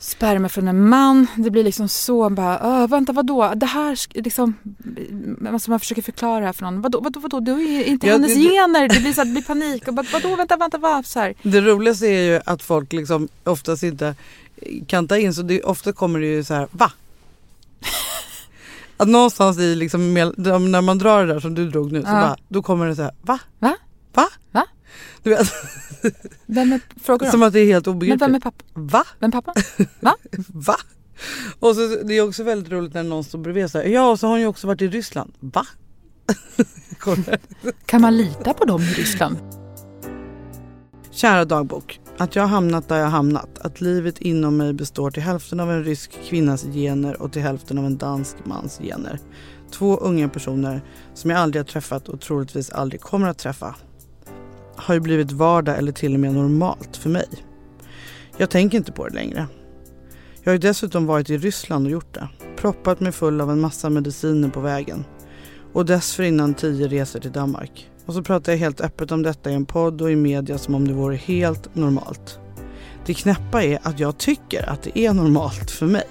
Sperma 0.00 0.48
från 0.48 0.68
en 0.68 0.88
man. 0.88 1.26
Det 1.36 1.50
blir 1.50 1.64
liksom 1.64 1.88
så 1.88 2.30
bara, 2.30 2.60
"Åh, 2.82 2.86
vänta 2.88 3.12
vadå? 3.12 3.52
Det 3.56 3.66
här 3.66 3.98
liksom, 4.22 4.54
alltså 5.52 5.70
man 5.70 5.80
försöker 5.80 6.02
förklara 6.02 6.40
det 6.40 6.46
här 6.46 6.52
för 6.52 6.62
någon. 6.64 6.80
Vadå, 6.80 7.00
vadå, 7.00 7.20
vadå? 7.20 7.40
Det 7.40 7.52
är 7.52 7.84
inte 7.84 8.06
Ja, 8.06 8.12
hennes 8.12 8.34
det- 8.34 8.40
gener. 8.40 8.88
Det 8.88 9.00
blir, 9.00 9.12
så 9.12 9.20
här, 9.20 9.26
det 9.26 9.32
blir 9.32 9.42
panik. 9.42 9.88
Och 9.88 9.94
bara, 9.94 10.06
vadå, 10.12 10.36
vänta, 10.36 10.56
vänta, 10.56 10.78
vad? 10.78 11.06
Så 11.06 11.20
här. 11.20 11.34
Det 11.42 11.60
roligaste 11.60 12.06
är 12.06 12.22
ju 12.22 12.40
att 12.46 12.62
folk 12.62 12.92
liksom 12.92 13.28
oftast 13.44 13.82
inte 13.82 14.14
kan 14.86 15.08
ta 15.08 15.16
in 15.18 15.34
så 15.34 15.42
det, 15.42 15.62
ofta 15.62 15.92
kommer 15.92 16.20
det 16.20 16.26
ju 16.26 16.44
så 16.44 16.54
här 16.54 16.68
va? 16.70 16.92
Att 18.98 19.08
någonstans 19.08 19.58
i 19.58 19.74
liksom 19.74 20.14
när 20.14 20.80
man 20.80 20.98
drar 20.98 21.26
det 21.26 21.32
där 21.32 21.40
som 21.40 21.54
du 21.54 21.70
drog 21.70 21.92
nu 21.92 22.02
så 22.02 22.08
Ja. 22.08 22.12
bara, 22.12 22.36
då 22.48 22.62
kommer 22.62 22.86
det 22.86 22.96
så 22.96 23.02
här 23.02 23.12
va? 23.22 23.38
Va? 23.58 23.76
Va? 24.14 24.28
Va? 24.52 24.64
Du 25.22 25.30
vet, 25.30 25.52
Vem 26.46 26.72
är, 26.72 26.80
frågar 27.02 27.30
som 27.30 27.40
de? 27.40 27.46
att 27.46 27.52
det 27.52 27.60
är 27.60 27.66
helt 27.66 27.86
Men 27.86 27.94
obegripligt. 27.94 28.22
vem 28.22 28.34
är 28.34 28.40
pappa? 28.40 28.64
Va? 28.74 29.04
Vem 29.18 29.28
är 29.28 29.32
pappa? 29.32 29.54
Va? 30.48 30.76
Och 31.60 31.74
så, 31.76 31.80
det 32.04 32.14
är 32.14 32.28
också 32.28 32.42
väldigt 32.42 32.72
roligt 32.72 32.94
när 32.94 33.02
någon 33.02 33.24
står 33.24 33.38
bredvid 33.38 33.70
så 33.70 33.78
här, 33.78 33.84
ja 33.86 34.10
och 34.10 34.20
så 34.20 34.26
har 34.26 34.30
hon 34.32 34.40
ju 34.40 34.46
också 34.46 34.66
varit 34.66 34.82
i 34.82 34.88
Ryssland. 34.88 35.32
Va? 35.40 35.66
Kan 37.86 38.00
man 38.00 38.16
lita 38.16 38.54
på 38.54 38.64
dem 38.64 38.80
i 38.82 38.92
Ryssland? 38.92 39.36
Kära 41.10 41.44
dagbok. 41.44 42.00
Att 42.20 42.36
jag 42.36 42.42
har 42.42 42.48
hamnat 42.48 42.88
där 42.88 42.96
jag 42.96 43.04
har 43.04 43.10
hamnat. 43.10 43.58
Att 43.58 43.80
livet 43.80 44.18
inom 44.18 44.56
mig 44.56 44.72
består 44.72 45.10
till 45.10 45.22
hälften 45.22 45.60
av 45.60 45.70
en 45.70 45.84
rysk 45.84 46.18
kvinnas 46.28 46.62
gener 46.62 47.22
och 47.22 47.32
till 47.32 47.42
hälften 47.42 47.78
av 47.78 47.86
en 47.86 47.98
dansk 47.98 48.36
mans 48.44 48.78
gener. 48.78 49.18
Två 49.70 49.96
unga 49.96 50.28
personer 50.28 50.82
som 51.14 51.30
jag 51.30 51.40
aldrig 51.40 51.60
har 51.60 51.66
träffat 51.66 52.08
och 52.08 52.20
troligtvis 52.20 52.70
aldrig 52.70 53.00
kommer 53.00 53.28
att 53.28 53.38
träffa. 53.38 53.74
Har 54.76 54.94
ju 54.94 55.00
blivit 55.00 55.32
vardag 55.32 55.78
eller 55.78 55.92
till 55.92 56.14
och 56.14 56.20
med 56.20 56.34
normalt 56.34 56.96
för 56.96 57.10
mig. 57.10 57.28
Jag 58.36 58.50
tänker 58.50 58.78
inte 58.78 58.92
på 58.92 59.08
det 59.08 59.14
längre. 59.14 59.46
Jag 60.42 60.50
har 60.50 60.54
ju 60.54 60.58
dessutom 60.58 61.06
varit 61.06 61.30
i 61.30 61.38
Ryssland 61.38 61.86
och 61.86 61.92
gjort 61.92 62.14
det. 62.14 62.28
Proppat 62.56 63.00
mig 63.00 63.12
full 63.12 63.40
av 63.40 63.50
en 63.50 63.60
massa 63.60 63.90
mediciner 63.90 64.48
på 64.48 64.60
vägen. 64.60 65.04
Och 65.72 65.86
dessförinnan 65.86 66.54
tio 66.54 66.88
resor 66.88 67.20
till 67.20 67.32
Danmark. 67.32 67.90
Och 68.08 68.14
så 68.14 68.22
pratar 68.22 68.52
jag 68.52 68.58
helt 68.58 68.80
öppet 68.80 69.12
om 69.12 69.22
detta 69.22 69.50
i 69.50 69.54
en 69.54 69.64
podd 69.64 70.02
och 70.02 70.10
i 70.10 70.16
media 70.16 70.58
som 70.58 70.74
om 70.74 70.88
det 70.88 70.94
vore 70.94 71.16
helt 71.16 71.74
normalt. 71.74 72.38
Det 73.06 73.14
knäppa 73.14 73.62
är 73.62 73.78
att 73.82 74.00
jag 74.00 74.18
tycker 74.18 74.70
att 74.70 74.82
det 74.82 74.98
är 74.98 75.12
normalt 75.12 75.70
för 75.70 75.86
mig. 75.86 76.06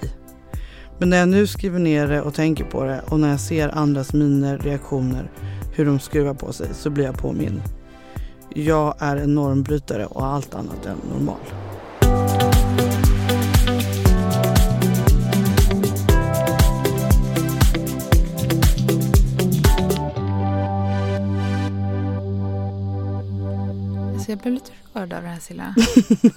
Men 0.98 1.10
när 1.10 1.16
jag 1.16 1.28
nu 1.28 1.46
skriver 1.46 1.78
ner 1.78 2.08
det 2.08 2.22
och 2.22 2.34
tänker 2.34 2.64
på 2.64 2.84
det 2.84 3.00
och 3.08 3.20
när 3.20 3.30
jag 3.30 3.40
ser 3.40 3.68
andras 3.68 4.12
miner, 4.12 4.58
reaktioner, 4.58 5.30
hur 5.74 5.84
de 5.84 6.00
skruvar 6.00 6.34
på 6.34 6.52
sig 6.52 6.68
så 6.72 6.90
blir 6.90 7.04
jag 7.04 7.18
påminn. 7.18 7.62
Jag 8.54 8.94
är 8.98 9.16
en 9.16 9.34
normbrytare 9.34 10.06
och 10.06 10.26
allt 10.26 10.54
annat 10.54 10.86
än 10.86 10.98
normal. 11.14 11.67
Alltså 24.28 24.32
jag 24.32 24.38
blev 24.38 24.54
lite 24.54 24.70
rörd 25.00 25.12
av 25.12 25.22
det 25.22 25.28
här 25.28 25.40
Silla. 25.40 25.74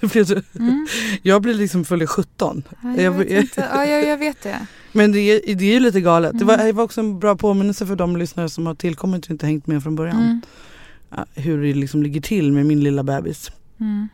Blev 0.12 0.26
du- 0.26 0.42
Mm. 0.58 0.86
jag 1.22 1.42
blir 1.42 1.54
liksom 1.54 1.84
full 1.84 2.02
i 2.02 2.06
17. 2.06 2.62
Ja, 2.82 2.88
jag, 2.88 3.00
Jag- 3.02 3.10
vet 3.12 3.30
inte. 3.30 3.68
Ja, 3.74 3.84
jag, 3.84 4.06
jag 4.08 4.18
vet 4.18 4.42
det. 4.42 4.66
Men 4.92 5.12
det 5.12 5.18
är, 5.20 5.54
det 5.54 5.64
är 5.64 5.72
ju 5.74 5.80
lite 5.80 6.00
galet. 6.00 6.38
Det, 6.38 6.44
var, 6.44 6.54
Mm. 6.54 6.66
det 6.66 6.72
var 6.72 6.84
också 6.84 7.00
en 7.00 7.18
bra 7.18 7.36
påminnelse 7.36 7.86
för 7.86 7.96
de 7.96 8.16
lyssnare 8.16 8.48
som 8.48 8.66
har 8.66 8.74
tillkommit 8.74 9.24
och 9.24 9.30
inte 9.30 9.46
hängt 9.46 9.66
med 9.66 9.82
från 9.82 9.96
början. 9.96 10.16
Mm. 10.22 11.26
Hur 11.34 11.62
det 11.62 11.74
liksom 11.74 12.02
ligger 12.02 12.20
till 12.20 12.52
med 12.52 12.66
min 12.66 12.80
lilla 12.80 13.02
bebis. 13.02 13.50
Mm. 13.80 14.08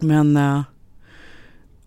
Men, 0.00 0.36
eh, 0.36 0.62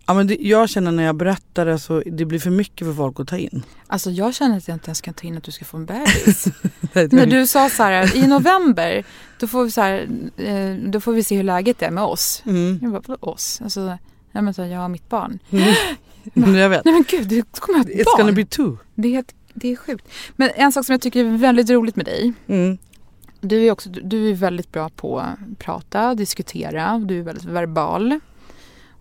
ja, 0.06 0.14
men 0.14 0.26
det, 0.26 0.36
jag 0.40 0.68
känner 0.68 0.92
när 0.92 1.02
jag 1.02 1.16
berättar 1.16 1.66
det 1.66 1.78
så 1.78 2.02
det 2.06 2.24
blir 2.24 2.38
för 2.38 2.50
mycket 2.50 2.86
för 2.86 2.94
folk 2.94 3.20
att 3.20 3.28
ta 3.28 3.36
in. 3.36 3.62
Alltså 3.86 4.10
jag 4.10 4.34
känner 4.34 4.56
att 4.56 4.68
jag 4.68 4.74
inte 4.74 4.86
ens 4.88 5.00
kan 5.00 5.14
ta 5.14 5.26
in 5.26 5.36
att 5.36 5.44
du 5.44 5.52
ska 5.52 5.64
få 5.64 5.76
en 5.76 5.86
bebis. 5.86 6.46
När 6.92 7.26
du 7.26 7.46
sa 7.46 7.68
så 7.68 7.82
här, 7.82 8.16
i 8.16 8.26
november, 8.26 9.04
då 9.40 9.46
får 9.46 9.64
vi, 9.64 9.70
så 9.70 9.80
här, 9.80 10.08
eh, 10.36 10.74
då 10.90 11.00
får 11.00 11.12
vi 11.12 11.24
se 11.24 11.36
hur 11.36 11.42
läget 11.42 11.82
är 11.82 11.90
med 11.90 12.04
oss. 12.04 12.42
Mm. 12.46 12.78
Jag 12.82 13.02
bara, 13.02 13.16
oss? 13.20 13.60
Alltså, 13.64 13.98
ja, 14.32 14.42
men 14.42 14.54
så 14.54 14.62
jag 14.62 14.78
har 14.78 14.88
mitt 14.88 15.08
barn. 15.08 15.38
Mm. 16.34 16.54
jag 16.54 16.68
vet. 16.68 16.84
Nej 16.84 16.94
men 16.94 17.04
gud, 17.08 17.28
du 17.28 17.42
kommer 17.42 17.78
ha 17.78 17.84
ett 17.84 17.90
It's 17.90 18.04
gonna 18.16 18.24
barn. 18.24 18.34
be 18.34 18.44
two. 18.44 18.76
Det, 18.94 19.16
är 19.16 19.24
det 19.54 19.72
är 19.72 19.76
sjukt. 19.76 20.08
Men 20.36 20.50
en 20.54 20.72
sak 20.72 20.86
som 20.86 20.92
jag 20.92 21.00
tycker 21.00 21.24
är 21.24 21.38
väldigt 21.38 21.70
roligt 21.70 21.96
med 21.96 22.06
dig. 22.06 22.32
Mm. 22.46 22.78
Du 23.40 23.66
är, 23.66 23.70
också, 23.70 23.88
du 23.88 24.30
är 24.30 24.34
väldigt 24.34 24.72
bra 24.72 24.88
på 24.88 25.18
att 25.18 25.58
prata, 25.58 26.14
diskutera. 26.14 26.98
Du 26.98 27.18
är 27.18 27.22
väldigt 27.22 27.44
verbal. 27.44 28.20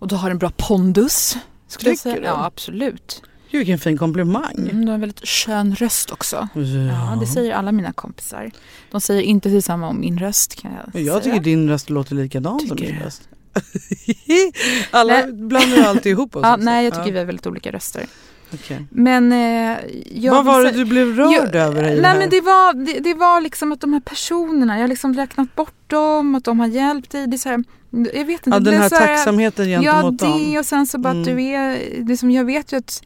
Och 0.04 0.10
du 0.10 0.16
har 0.16 0.32
en 0.32 0.38
bra 0.38 0.52
pondus. 0.58 1.38
Skulle 1.68 1.90
jag 1.92 1.98
Tycker 1.98 2.10
säga. 2.10 2.22
du? 2.22 2.26
Ja, 2.28 2.46
absolut. 2.46 3.22
Gud, 3.52 3.60
vilken 3.60 3.80
fin 3.80 3.98
komplimang. 3.98 4.56
Mm, 4.72 4.82
du 4.82 4.88
har 4.88 4.94
en 4.94 5.00
väldigt 5.00 5.28
skön 5.28 5.76
röst 5.76 6.12
också. 6.12 6.48
Ja. 6.54 6.62
Ja, 6.62 7.18
det 7.20 7.26
säger 7.28 7.54
alla 7.54 7.72
mina 7.72 7.94
kompisar. 7.94 8.52
De 8.92 9.02
säger 9.02 9.22
inte 9.22 9.50
detsamma 9.50 9.88
om 9.88 10.00
min 10.00 10.20
röst 10.20 10.56
kan 10.62 10.72
jag 10.72 10.82
Men 10.86 10.92
säga. 10.94 11.06
jag 11.06 11.24
tycker 11.24 11.40
din 11.40 11.70
röst 11.70 11.90
låter 11.90 12.16
likadan 12.16 12.60
som 12.60 12.78
min 12.82 12.96
du? 12.96 13.00
röst. 13.06 13.30
Alla 14.92 15.14
Nej. 15.14 15.34
blandar 15.34 15.78
ju 15.78 15.84
alltid 15.84 16.12
ihop 16.12 16.36
oss. 16.36 16.42
ja, 16.44 16.54
också. 16.54 16.66
Nej, 16.66 16.84
jag 16.86 16.94
tycker 16.94 17.12
vi 17.12 17.18
har 17.20 17.26
väldigt 17.26 17.48
olika 17.48 17.72
röster. 17.72 18.06
okej. 18.54 18.86
Men 18.90 19.32
eh, 19.32 19.78
jag 20.12 20.32
Vad 20.34 20.46
var 20.46 20.64
det 20.64 20.72
du 20.72 20.86
blev 20.86 21.16
rörd 21.16 21.34
Jag- 21.34 21.56
över 21.56 21.84
i 21.84 22.02
Nej 22.02 22.12
här? 22.12 22.20
men 22.20 22.30
det 22.30 22.42
var, 22.42 22.74
det, 22.74 23.00
det 23.00 23.14
var 23.14 23.42
liksom 23.42 23.72
att 23.72 23.82
de 23.82 23.94
här 23.94 24.00
personerna, 24.02 24.76
jag 24.76 24.82
har 24.84 24.88
liksom 24.88 25.14
räknat 25.14 25.56
bort 25.56 25.90
dem, 25.90 26.36
att 26.36 26.44
de 26.44 26.60
har 26.60 26.68
hjälpt 26.68 27.12
dig. 27.12 27.28
Det 27.28 27.36
är 27.36 27.38
så 27.38 27.50
här, 27.50 27.64
jag 28.14 28.26
vet 28.26 28.30
inte. 28.48 28.50
ja, 28.50 28.60
den 28.60 28.74
är 28.74 28.78
här 28.78 28.90
så 28.90 28.96
här- 28.96 29.08
tacksamheten 29.08 29.70
Ja 29.72 29.82
gentemot 29.82 30.20
det 30.20 30.26
dem. 30.26 30.58
och 30.60 30.66
sen 30.66 30.86
så 30.88 30.98
bara 30.98 31.10
att 31.10 31.28
Mm. 31.28 31.36
du 31.38 31.44
är, 31.44 31.80
det 32.04 32.18
som 32.18 32.32
jag 32.32 32.46
vet 32.46 32.74
ju 32.74 32.78
att 32.78 33.02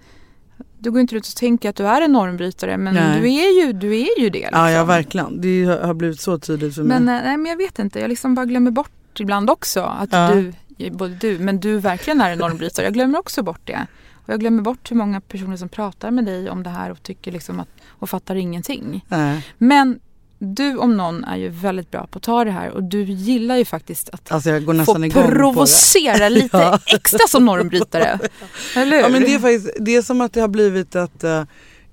du 0.80 0.92
går 0.92 1.02
inte 1.02 1.16
ut 1.16 1.28
och 1.28 1.36
tänker 1.36 1.70
att 1.70 1.76
du 1.76 1.88
är 1.88 2.02
en 2.02 2.12
normbrytare 2.12 2.78
men 2.78 2.94
Nej. 2.94 3.22
du 3.22 3.28
är 3.34 3.66
ju, 3.66 3.74
du 3.74 3.88
är 4.02 4.20
ju 4.20 4.30
det. 4.30 4.40
Liksom. 4.40 4.60
Ja, 4.60 4.72
ja, 4.72 4.84
verkligen. 4.86 5.42
Det 5.42 5.66
har 5.66 5.94
blivit 5.94 6.20
så 6.22 6.40
tydligt 6.40 6.76
för 6.76 6.84
mig. 6.84 7.00
Men, 7.00 7.18
eh, 7.18 7.24
nej, 7.26 7.38
men 7.38 7.46
jag 7.50 7.58
vet 7.58 7.80
inte, 7.80 8.00
jag 8.00 8.10
liksom 8.10 8.36
bara 8.36 8.46
glömmer 8.46 8.72
bort 8.72 9.20
ibland 9.20 9.50
också 9.50 9.82
att 9.82 10.10
Ja. 10.12 10.32
du, 10.78 10.90
både 10.92 11.14
du, 11.16 11.40
men 11.40 11.60
du 11.60 11.78
verkligen 11.80 12.22
är 12.22 12.32
en 12.32 12.38
normbrytare. 12.40 12.86
Jag 12.86 12.94
glömmer 12.94 13.20
också 13.20 13.44
bort 13.44 13.62
det. 13.64 13.88
Och 14.14 14.34
jag 14.34 14.40
glömmer 14.40 14.62
bort 14.64 14.92
hur 14.92 14.96
många 14.96 15.22
personer 15.22 15.58
som 15.58 15.70
pratar 15.70 16.12
med 16.12 16.26
dig 16.26 16.50
om 16.50 16.64
det 16.64 16.70
här 16.70 16.92
och 16.92 17.04
tycker 17.04 17.32
liksom 17.32 17.60
att, 17.60 17.68
och 17.88 18.10
fattar 18.10 18.36
ingenting. 18.36 19.06
Nej. 19.08 19.46
Men 19.58 20.00
du 20.40 20.78
om 20.78 20.98
någon 20.98 21.24
är 21.24 21.38
ju 21.38 21.50
väldigt 21.50 21.92
bra 21.92 22.08
på 22.08 22.18
att 22.18 22.24
ta 22.24 22.44
det 22.44 22.52
här 22.52 22.70
och 22.72 22.84
du 22.84 23.04
gillar 23.04 23.56
ju 23.58 23.66
faktiskt 23.66 24.10
att 24.10 24.32
Alltså 24.32 24.50
få 24.86 24.94
provocera 25.28 26.30
lite 26.40 26.58
Ja. 26.58 26.80
extra 26.86 27.28
som 27.28 27.46
normbrytare. 27.46 28.20
Eller 28.76 28.96
hur? 28.98 29.04
Ja, 29.04 29.10
men 29.10 29.22
det, 29.22 29.34
är 29.34 29.40
faktiskt, 29.40 29.70
det 29.80 29.96
är 29.96 30.02
som 30.02 30.22
att 30.22 30.34
det 30.34 30.42
har 30.42 30.48
blivit 30.48 30.96
att 30.96 31.24
eh, 31.24 31.44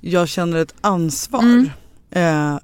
jag 0.00 0.28
känner 0.28 0.58
ett 0.58 0.74
ansvar. 0.80 1.42
Mm. 1.42 1.70
Eh, 2.10 2.58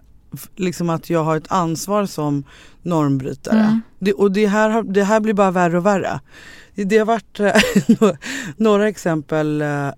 liksom 0.57 0.91
att 0.91 1.11
jag 1.11 1.25
har 1.25 1.37
ett 1.37 1.53
ansvar 1.53 2.07
som 2.07 2.45
normbrytare. 2.83 3.59
Mm. 3.61 3.81
Det, 3.99 4.13
och 4.13 4.33
det 4.33 4.47
här, 4.47 4.83
det 4.83 5.05
här 5.05 5.21
blir 5.21 5.35
bara 5.35 5.51
värre 5.51 5.77
och 5.79 5.87
värre. 5.87 6.21
Det, 6.75 6.85
det 6.85 6.99
har 6.99 7.07
varit 7.07 7.41
eh, 7.41 7.53
nå- 8.01 8.17
några 8.57 8.89
exempel 8.89 9.63
eh, 9.63 9.89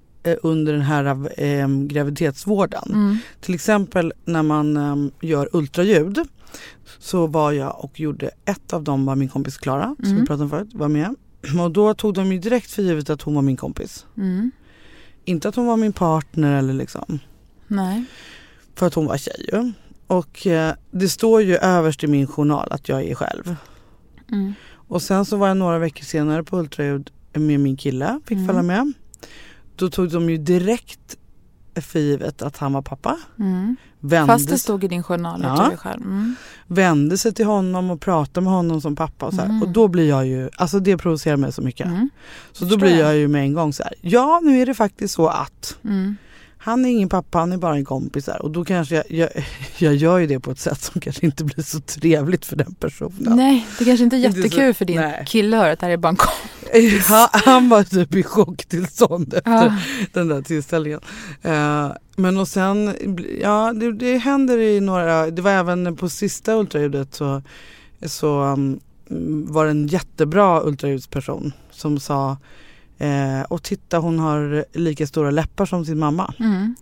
under 0.42 0.72
den 0.72 0.82
här 0.82 1.04
eh, 1.42 1.68
graviditetsvården. 1.68 2.82
Mm. 2.92 3.16
Till 3.40 3.54
exempel 3.54 4.12
när 4.24 4.42
man 4.42 4.76
eh, 4.76 4.96
gör 5.28 5.48
ultraljud 5.52 6.18
så 6.98 7.26
var 7.26 7.52
jag 7.52 7.84
och 7.84 8.00
gjorde 8.00 8.30
ett 8.44 8.72
av 8.72 8.82
dem 8.84 9.04
var 9.06 9.16
min 9.16 9.28
kompis 9.28 9.56
Klara 9.58 9.96
som 9.98 10.04
Mm. 10.06 10.20
vi 10.20 10.26
pratade 10.26 10.44
om 10.44 10.50
förut, 10.50 10.68
var 10.74 10.88
med. 10.88 11.14
Och 11.64 11.70
då 11.70 11.94
tog 11.94 12.14
de 12.14 12.32
ju 12.32 12.38
direkt 12.38 12.70
för 12.70 12.82
givet 12.82 13.10
att 13.10 13.22
hon 13.22 13.34
var 13.34 13.42
min 13.42 13.56
kompis. 13.56 14.06
Mm. 14.16 14.50
Inte 15.24 15.48
att 15.48 15.56
hon 15.56 15.66
var 15.66 15.76
min 15.76 15.92
partner 15.92 16.58
eller 16.58 16.72
liksom. 16.74 17.18
Nej. 17.66 18.04
För 18.74 18.86
att 18.86 18.94
hon 18.94 19.06
var 19.06 19.16
tjej 19.16 19.48
ju. 19.52 19.72
Och 20.06 20.46
eh, 20.46 20.74
det 20.90 21.08
står 21.08 21.42
ju 21.42 21.56
överst 21.56 22.04
i 22.04 22.06
min 22.06 22.26
journal 22.26 22.68
att 22.70 22.88
jag 22.88 23.02
är 23.04 23.14
själv. 23.14 23.56
Mm. 24.32 24.52
Och 24.74 25.02
sen 25.02 25.24
så 25.24 25.36
var 25.36 25.48
jag 25.48 25.56
några 25.56 25.78
veckor 25.78 26.04
senare 26.04 26.42
på 26.44 26.58
ultraljud 26.58 27.10
med 27.34 27.60
min 27.60 27.76
kille, 27.76 28.20
fick 28.26 28.36
Mm. 28.36 28.46
följa 28.46 28.62
med. 28.62 28.92
Då 29.76 29.90
tog 29.90 30.10
de 30.10 30.30
ju 30.30 30.36
direkt 30.36 31.16
för 31.80 31.98
givet 31.98 32.42
att 32.42 32.56
han 32.56 32.72
var 32.72 32.82
pappa. 32.82 33.18
Mm. 33.38 33.76
Vände, 34.00 34.32
Fast 34.32 34.48
det 34.48 34.58
stod 34.58 34.84
i 34.84 34.88
din 34.88 35.02
journal 35.02 35.40
Ja. 35.42 35.70
själv. 35.76 36.02
Mm. 36.02 36.34
vände 36.66 37.18
sig 37.18 37.34
till 37.34 37.46
honom 37.46 37.90
och 37.90 38.00
pratade 38.00 38.44
med 38.44 38.52
honom 38.52 38.80
som 38.80 38.96
pappa. 38.96 39.26
Och, 39.26 39.34
så. 39.34 39.40
Mm. 39.42 39.62
och 39.62 39.68
då 39.68 39.88
blir 39.88 40.08
jag 40.08 40.26
ju, 40.26 40.50
alltså 40.56 40.80
det 40.80 40.96
provocerar 40.96 41.36
mig 41.36 41.52
så 41.52 41.62
mycket. 41.62 41.86
Mm. 41.86 42.10
Så 42.52 42.64
då 42.64 42.76
blir 42.76 42.90
jag. 42.90 42.98
jag 43.08 43.16
ju 43.16 43.28
med 43.28 43.42
en 43.42 43.52
gång 43.54 43.72
så 43.72 43.82
här. 43.82 43.92
ja 44.00 44.40
nu 44.44 44.60
är 44.62 44.66
det 44.66 44.74
faktiskt 44.74 45.14
så 45.14 45.26
att 45.28 45.76
Mm. 45.84 46.16
Han 46.64 46.84
är 46.84 46.88
ingen 46.90 47.08
pappa, 47.08 47.38
han 47.38 47.52
är 47.52 47.56
bara 47.56 47.74
en 47.76 47.84
kompis. 47.84 48.26
Här. 48.26 48.42
Och 48.42 48.50
då 48.50 48.64
kanske 48.64 48.94
jag, 48.94 49.04
jag, 49.10 49.28
jag 49.78 49.94
gör 49.94 50.18
ju 50.18 50.26
det 50.26 50.40
på 50.40 50.50
ett 50.50 50.58
sätt 50.58 50.80
som 50.80 51.00
kanske 51.00 51.26
inte 51.26 51.44
blir 51.44 51.62
så 51.64 51.80
trevligt 51.80 52.44
för 52.44 52.56
den 52.56 52.74
personen. 52.74 53.36
Nej, 53.36 53.66
det 53.78 53.84
kanske 53.84 54.04
inte 54.04 54.16
är 54.16 54.18
Inte 54.26 54.32
så- 54.32 54.38
jättekul 54.46 54.74
för 54.74 54.84
din 54.84 55.00
nej. 55.00 55.24
kille 55.26 55.56
att 55.56 55.62
höra 55.62 55.72
att 55.72 55.78
det 55.80 55.86
här 55.86 55.92
är 55.92 55.96
bara 55.96 56.08
en 56.08 56.16
kompis. 56.16 57.06
Han, 57.06 57.28
han 57.32 57.68
var 57.68 57.82
typ 57.82 58.14
i 58.14 58.22
chocktillstånd 58.22 59.34
efter 59.34 59.50
Ja. 59.52 59.76
den 60.12 60.28
där 60.28 60.42
tillställningen. 60.42 61.00
Eh, 61.42 61.88
men 62.16 62.36
och 62.36 62.48
sen, 62.48 62.94
ja 63.40 63.72
det, 63.72 63.92
det 63.92 64.18
händer 64.18 64.58
i 64.58 64.80
några, 64.80 65.30
det 65.30 65.42
var 65.42 65.50
även 65.50 65.96
på 65.96 66.08
sista 66.08 66.54
ultraljudet 66.54 67.14
så, 67.14 67.42
så 68.06 68.42
um, 68.42 68.80
var 69.46 69.64
det 69.64 69.70
en 69.70 69.86
jättebra 69.86 70.62
ultraljudsperson 70.62 71.52
som 71.70 72.00
sa 72.00 72.36
eh, 72.98 73.42
och 73.48 73.62
titta 73.62 73.98
hon 73.98 74.18
har 74.18 74.64
lika 74.78 75.06
stora 75.06 75.30
läppar 75.30 75.66
som 75.66 75.84
sin 75.86 75.98
mamma. 75.98 76.34
Mm. 76.40 76.74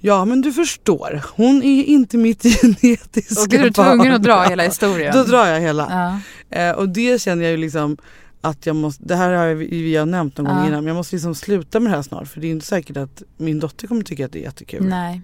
Ja 0.00 0.24
men 0.24 0.40
du 0.40 0.52
förstår, 0.52 1.22
hon 1.36 1.62
är 1.62 1.84
inte 1.84 2.16
mitt 2.16 2.42
genetiska 2.62 3.40
Och 3.42 3.48
du 3.48 3.56
är 3.56 3.70
barn. 3.70 3.72
tvungen 3.98 4.12
att 4.14 4.22
dra 4.22 4.42
hela 4.42 4.62
historien. 4.62 5.12
Då 5.16 5.22
drar 5.24 5.46
jag 5.46 5.60
hela. 5.60 6.20
Ja. 6.50 6.58
Eh, 6.58 6.70
och 6.76 6.88
det 6.88 7.20
känner 7.22 7.42
jag 7.42 7.50
ju 7.50 7.56
liksom 7.56 7.96
att 8.40 8.66
jag 8.66 8.76
måste, 8.76 9.04
det 9.04 9.16
här 9.16 9.30
har 9.32 9.54
vi, 9.54 9.66
vi 9.82 9.96
har 9.96 10.06
nämnt 10.06 10.36
någon 10.38 10.46
gång 10.46 10.56
Ja. 10.56 10.66
innan, 10.66 10.78
men 10.84 10.86
jag 10.86 10.96
måste 10.96 11.14
liksom 11.16 11.34
sluta 11.34 11.80
med 11.80 11.92
det 11.92 11.96
här 11.96 12.02
snart 12.02 12.28
för 12.28 12.40
det 12.40 12.46
är 12.46 12.50
inte 12.50 12.66
säkert 12.66 12.96
att 12.96 13.22
min 13.36 13.60
dotter 13.60 13.86
kommer 13.86 14.02
tycka 14.02 14.24
att 14.26 14.32
det 14.32 14.38
är 14.38 14.42
jättekul. 14.42 14.84
Nej. 14.84 15.20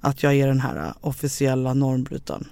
Att 0.00 0.22
jag 0.22 0.34
är 0.34 0.46
den 0.46 0.60
här 0.60 0.92
officiella 1.00 1.74
normbrytaren. 1.74 2.46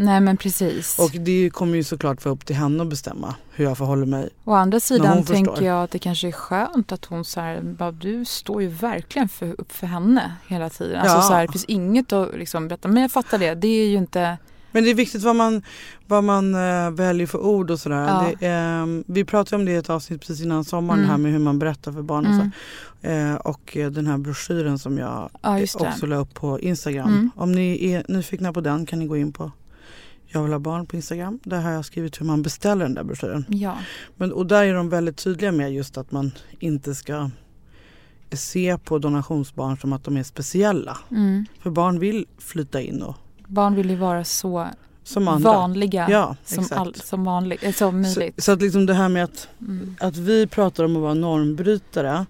Nej 0.00 0.20
men 0.20 0.36
precis. 0.36 0.98
Och 0.98 1.10
det 1.20 1.50
kommer 1.50 1.76
ju 1.76 1.84
såklart 1.84 2.24
vara 2.24 2.34
upp 2.34 2.46
till 2.46 2.56
henne 2.56 2.82
att 2.82 2.88
bestämma 2.88 3.34
hur 3.52 3.64
jag 3.64 3.78
förhåller 3.78 4.06
mig. 4.06 4.28
Å 4.44 4.52
andra 4.52 4.80
sidan 4.80 5.24
tänker 5.24 5.50
förstår. 5.50 5.66
jag 5.68 5.84
att 5.84 5.90
det 5.90 5.98
kanske 5.98 6.28
är 6.28 6.32
skönt 6.32 6.92
att 6.92 7.04
hon 7.04 7.24
så 7.24 7.40
här, 7.40 7.92
du 8.00 8.24
står 8.24 8.62
ju 8.62 8.68
verkligen 8.68 9.28
för, 9.28 9.60
upp 9.60 9.72
för 9.72 9.86
henne 9.86 10.32
hela 10.48 10.70
tiden. 10.70 11.00
Alltså 11.00 11.16
Ja. 11.16 11.22
så 11.22 11.32
här, 11.32 11.46
det 11.46 11.52
finns 11.52 11.64
inget 11.64 12.12
att 12.12 12.34
liksom 12.38 12.68
berätta. 12.68 12.88
Men 12.88 13.02
jag 13.02 13.10
fattar 13.12 13.38
det, 13.38 13.54
det 13.54 13.68
är 13.68 13.86
ju 13.86 13.96
inte... 13.96 14.38
Men 14.72 14.84
det 14.84 14.90
är 14.90 14.94
viktigt 14.94 15.22
vad 15.22 15.36
man, 15.36 15.62
vad 16.06 16.24
man 16.24 16.54
eh, 16.54 16.90
väljer 16.90 17.26
för 17.26 17.38
ord 17.38 17.70
och 17.70 17.80
sådär. 17.80 18.04
Ja. 18.06 18.26
Det, 18.40 18.46
ehm, 18.46 19.04
vi 19.06 19.24
pratade 19.24 19.56
om 19.56 19.64
det 19.64 19.72
i 19.72 19.76
ett 19.76 19.90
avsnitt 19.90 20.20
precis 20.20 20.40
innan 20.44 20.64
sommaren, 20.64 20.98
Mm. 21.00 21.10
här 21.10 21.18
med 21.18 21.32
hur 21.32 21.38
man 21.38 21.58
berättar 21.58 21.92
för 21.92 22.02
barn 22.02 22.26
och 22.26 22.32
Mm. 22.32 22.50
så. 23.02 23.06
Eh, 23.08 23.34
och 23.34 23.76
eh, 23.76 23.90
den 23.90 24.06
här 24.06 24.18
broschyren 24.18 24.78
som 24.78 24.98
jag 24.98 25.30
Ja 25.42 25.62
också 25.78 26.06
la 26.06 26.16
upp 26.16 26.34
på 26.34 26.60
Instagram. 26.60 27.08
Mm. 27.08 27.30
Om 27.36 27.52
ni 27.52 27.92
är 27.92 28.04
nyfikna 28.08 28.52
på 28.52 28.60
den 28.60 28.86
kan 28.86 28.98
ni 28.98 29.06
gå 29.06 29.16
in 29.16 29.32
på 29.32 29.52
Jag 30.30 30.42
vill 30.42 30.52
ha 30.52 30.58
barn 30.58 30.86
på 30.86 30.96
Instagram. 30.96 31.38
Där 31.44 31.60
har 31.60 31.70
jag 31.70 31.84
skrivit 31.84 32.20
hur 32.20 32.26
man 32.26 32.42
beställer 32.42 32.84
den 32.84 32.94
där 32.94 33.04
broschyren. 33.04 33.44
Ja. 33.48 33.76
Men, 34.16 34.32
och 34.32 34.46
där 34.46 34.64
är 34.64 34.74
de 34.74 34.88
väldigt 34.88 35.16
tydliga 35.16 35.52
med 35.52 35.72
just 35.74 35.98
att 35.98 36.10
man 36.12 36.30
inte 36.58 36.94
ska 36.94 37.30
se 38.32 38.78
på 38.78 38.98
donationsbarn 38.98 39.76
som 39.78 39.92
att 39.92 40.04
de 40.04 40.16
är 40.16 40.22
speciella. 40.22 40.98
Mm. 41.10 41.46
För 41.62 41.70
barn 41.70 41.98
vill 41.98 42.26
flytta 42.38 42.80
in 42.80 43.02
och 43.02 43.16
Barn 43.46 43.74
vill 43.74 43.90
ju 43.90 43.96
vara 43.96 44.24
så 44.24 44.68
som 45.04 45.28
andra. 45.28 45.52
vanliga 45.52 46.06
Ja, 46.10 46.36
som, 46.44 46.66
all, 46.70 46.94
som, 46.94 47.24
vanlig, 47.24 47.58
eh, 47.62 47.72
som 47.72 48.04
så, 48.04 48.18
möjligt. 48.20 48.42
så 48.44 48.52
att 48.52 48.62
liksom 48.62 48.86
det 48.86 48.94
här 48.94 49.08
med 49.08 49.24
att, 49.24 49.48
Mm. 49.60 49.96
att 50.00 50.16
vi 50.16 50.46
pratar 50.46 50.84
om 50.84 50.96
att 50.96 51.02
vara 51.02 51.14
normbrytare 51.14 52.26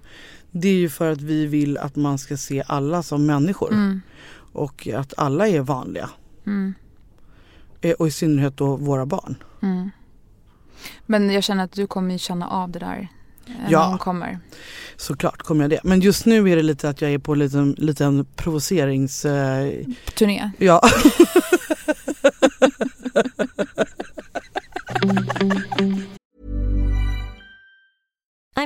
det 0.50 0.68
är 0.68 0.74
ju 0.74 0.88
för 0.88 1.12
att 1.12 1.20
vi 1.20 1.46
vill 1.46 1.78
att 1.78 1.96
man 1.96 2.18
ska 2.18 2.36
se 2.36 2.62
alla 2.66 3.02
som 3.02 3.26
människor 3.26 3.72
Mm. 3.72 4.00
och 4.52 4.88
att 4.88 5.14
alla 5.16 5.48
är 5.48 5.60
vanliga. 5.60 6.10
Eh, 7.80 7.92
Och 7.92 8.08
i 8.08 8.10
synnerhet 8.10 8.56
då 8.56 8.76
våra 8.76 9.06
barn. 9.06 9.36
Mm. 9.62 9.90
Men 11.06 11.30
jag 11.30 11.44
känner 11.44 11.64
att 11.64 11.72
du 11.72 11.86
kommer 11.86 12.18
känna 12.18 12.48
av 12.48 12.70
det 12.70 12.78
där 12.78 13.08
eh, 13.46 13.52
Ja. 13.68 13.86
hon 13.88 13.98
kommer. 13.98 14.38
Såklart 14.96 15.42
kommer 15.42 15.64
jag 15.64 15.70
det. 15.70 15.80
Men 15.84 16.00
just 16.00 16.26
nu 16.26 16.50
är 16.50 16.56
det 16.56 16.62
lite 16.62 16.88
att 16.88 17.00
jag 17.02 17.12
är 17.12 17.18
på 17.18 17.32
en 17.32 17.38
liten, 17.38 17.72
liten 17.78 18.24
provocerings... 18.36 19.24
Eh, 19.24 19.72
turné. 20.14 20.50
ja. 20.58 20.80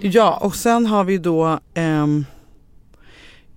Ja, 0.00 0.36
och 0.42 0.54
sen 0.56 0.86
har 0.86 1.04
vi 1.04 1.18
då 1.18 1.60
ehm, 1.74 2.24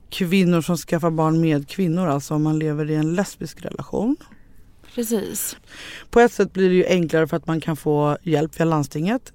kvinnor 0.09 0.61
som 0.61 0.77
skaffar 0.77 1.11
barn 1.11 1.41
med 1.41 1.67
kvinnor. 1.67 2.07
Alltså 2.07 2.33
om 2.33 2.43
man 2.43 2.59
lever 2.59 2.91
i 2.91 2.95
en 2.95 3.13
lesbisk 3.15 3.65
relation. 3.65 4.15
Precis. 4.95 5.57
På 6.09 6.19
ett 6.19 6.33
sätt 6.33 6.53
blir 6.53 6.69
det 6.69 6.75
ju 6.75 6.85
enklare 6.85 7.27
för 7.27 7.37
att 7.37 7.47
man 7.47 7.61
kan 7.61 7.75
få 7.77 8.17
hjälp 8.23 8.59
via 8.59 8.65
landstinget. 8.65 9.33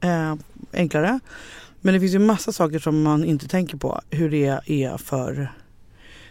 Eh, 0.00 0.34
enklare. 0.72 1.20
Men 1.80 1.94
det 1.94 2.00
finns 2.00 2.14
ju 2.14 2.18
massa 2.18 2.52
saker 2.52 2.78
som 2.78 3.02
man 3.02 3.24
inte 3.24 3.48
tänker 3.48 3.76
på 3.76 4.00
hur 4.10 4.30
det 4.30 4.60
är 4.66 4.96
för 4.96 5.52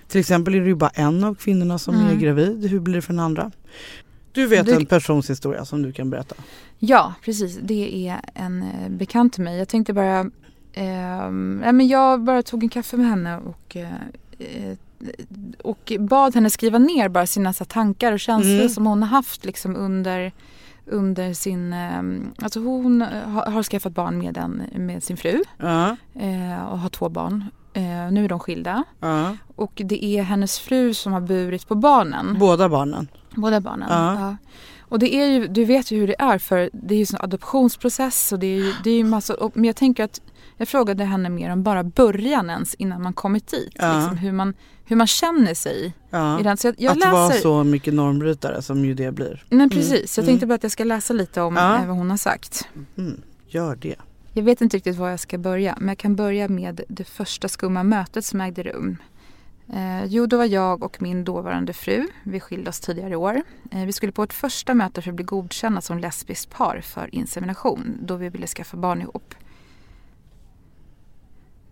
till 0.08 0.20
exempel 0.20 0.56
är 0.56 0.60
det 0.62 0.68
ju 0.68 0.76
bara 0.76 0.90
en 0.90 1.24
av 1.24 1.36
kvinnorna 1.36 1.80
som 1.80 1.96
Mm. 1.96 2.08
är 2.08 2.16
gravid. 2.16 2.66
Hur 2.70 2.80
blir 2.80 2.96
det 2.96 3.02
för 3.02 3.14
den 3.14 3.20
andra? 3.20 3.52
Du 4.38 4.48
vet 4.48 4.66
Du- 4.66 4.74
en 4.76 4.86
persons 4.86 5.30
historia 5.30 5.66
som 5.66 5.82
du 5.82 5.92
kan 5.92 6.10
berätta. 6.10 6.36
Ja, 6.80 7.14
precis. 7.24 7.60
Det 7.62 8.08
är 8.10 8.22
en 8.34 8.64
eh, 8.64 8.90
bekant 8.90 9.34
till 9.34 9.44
mig. 9.44 9.58
Jag 9.58 9.68
tänkte 9.68 9.94
bara... 9.94 10.20
Eh, 10.74 11.30
men 11.32 11.88
jag 11.88 12.24
bara 12.24 12.44
tog 12.44 12.64
en 12.64 12.70
kaffe 12.70 12.98
med 12.98 13.10
henne 13.10 13.38
och, 13.38 13.76
eh, 13.76 13.88
eh, 14.40 14.78
och 15.64 15.94
bad 16.00 16.36
henne 16.36 16.50
skriva 16.50 16.78
ner 16.78 17.10
bara 17.10 17.26
sina 17.28 17.54
så 17.54 17.66
tankar 17.66 18.12
och 18.14 18.20
känslor 18.20 18.56
Mm. 18.56 18.70
som 18.70 18.86
hon 18.86 19.02
har 19.04 19.10
haft 19.10 19.46
liksom, 19.46 19.76
under, 19.76 20.32
under 20.86 21.34
sin... 21.34 21.74
Eh, 21.74 22.02
alltså 22.44 22.60
hon 22.60 23.02
har, 23.02 23.52
har 23.52 23.64
skaffat 23.64 23.94
barn 23.94 24.18
med, 24.18 24.38
en, 24.38 24.62
med 24.76 25.04
sin 25.04 25.18
fru 25.18 25.42
Ja, 25.58 25.98
eh, 26.16 26.64
och 26.66 26.80
har 26.80 26.90
två 26.90 27.10
barn. 27.10 27.46
Eh, 27.78 28.12
nu 28.12 28.26
är 28.26 28.30
de 28.30 28.40
skilda. 28.40 28.84
ja. 29.00 29.36
Och 29.56 29.82
det 29.86 30.06
är 30.06 30.24
hennes 30.24 30.60
fru 30.60 30.94
som 30.94 31.14
har 31.14 31.22
burit 31.22 31.68
på 31.68 31.76
barnen. 31.76 32.36
Båda 32.40 32.70
barnen. 32.70 33.08
Båda 33.36 33.62
barnen. 33.62 33.88
Ja. 33.92 34.14
Ja. 34.20 34.36
Och 34.90 35.00
det 35.00 35.16
är 35.16 35.26
ju, 35.26 35.48
du 35.48 35.66
vet 35.66 35.92
ju 35.92 36.00
hur 36.00 36.08
det 36.08 36.16
är 36.22 36.38
för 36.38 36.70
det 36.74 36.96
är 36.96 37.00
ju 37.00 37.06
en 37.14 37.22
adoptionsprocess 37.22 38.32
och 38.32 38.40
det 38.40 38.48
är 38.48 38.58
ju, 38.58 38.74
det 38.84 38.90
är 38.90 38.98
ju 38.98 39.04
massa, 39.04 39.34
och, 39.34 39.52
men 39.56 39.64
jag 39.66 39.76
tänker 39.76 40.04
att 40.04 40.22
jag 40.58 40.68
frågade 40.68 41.04
henne 41.04 41.30
mer 41.30 41.52
om 41.52 41.64
bara 41.64 41.84
början 41.84 42.50
ens 42.50 42.74
innan 42.74 43.02
man 43.04 43.14
kommit 43.14 43.48
dit. 43.48 43.72
Ja. 43.76 43.96
Liksom 44.00 44.18
hur, 44.18 44.32
man, 44.32 44.54
hur 44.86 44.96
man 44.96 45.08
känner 45.08 45.54
sig 45.54 45.94
Ja. 46.10 46.40
i 46.40 46.44
den. 46.44 46.58
Så 46.58 46.68
jag, 46.68 46.76
jag 46.78 46.92
att 46.92 46.98
läser, 46.98 47.12
vara 47.12 47.32
så 47.32 47.64
mycket 47.64 47.94
normbrytare 47.94 48.62
som 48.62 48.86
ju 48.86 48.94
det 48.94 49.12
blir. 49.12 49.44
Nej 49.50 49.70
precis, 49.70 50.18
jag 50.18 50.24
Mm. 50.24 50.32
tänkte 50.32 50.48
bara 50.48 50.56
att 50.56 50.64
jag 50.64 50.72
ska 50.72 50.84
läsa 50.84 51.14
lite 51.14 51.42
om 51.42 51.56
Ja. 51.56 51.80
eh, 51.80 51.88
vad 51.88 51.98
hon 51.98 52.10
har 52.10 52.18
sagt. 52.18 52.68
Mm, 52.98 53.22
gör 53.48 53.76
det. 53.76 53.96
Jag 54.38 54.44
vet 54.44 54.62
inte 54.62 54.78
riktigt 54.78 54.96
var 54.96 55.10
jag 55.10 55.20
ska 55.20 55.38
börja 55.38 55.76
men 55.80 55.88
jag 55.88 55.98
kan 55.98 56.16
börja 56.16 56.48
med 56.48 56.82
det 56.88 57.04
första 57.04 57.48
skumma 57.48 57.84
mötet 57.84 58.26
som 58.26 58.42
ägde 58.42 58.64
rum. 58.64 58.98
Eh, 59.74 60.06
jo, 60.06 60.26
då 60.26 60.38
var 60.38 60.46
jag 60.46 60.84
och 60.84 61.02
min 61.02 61.24
dåvarande 61.24 61.74
fru, 61.74 62.08
vi 62.24 62.40
skilde 62.40 62.70
oss 62.70 62.80
tidigare 62.80 63.14
i 63.14 63.16
år. 63.16 63.42
Eh, 63.72 63.86
vi 63.86 63.94
skulle 63.94 64.12
på 64.12 64.24
ett 64.24 64.34
första 64.34 64.74
möte 64.74 65.02
för 65.02 65.10
att 65.10 65.16
bli 65.16 65.26
godkända 65.26 65.82
som 65.82 65.98
lesbiskt 65.98 66.50
par 66.50 66.82
för 66.82 67.16
insemination 67.16 67.98
då 68.02 68.16
vi 68.16 68.30
ville 68.30 68.48
skaffa 68.48 68.78
barn 68.78 69.02
ihop. 69.02 69.36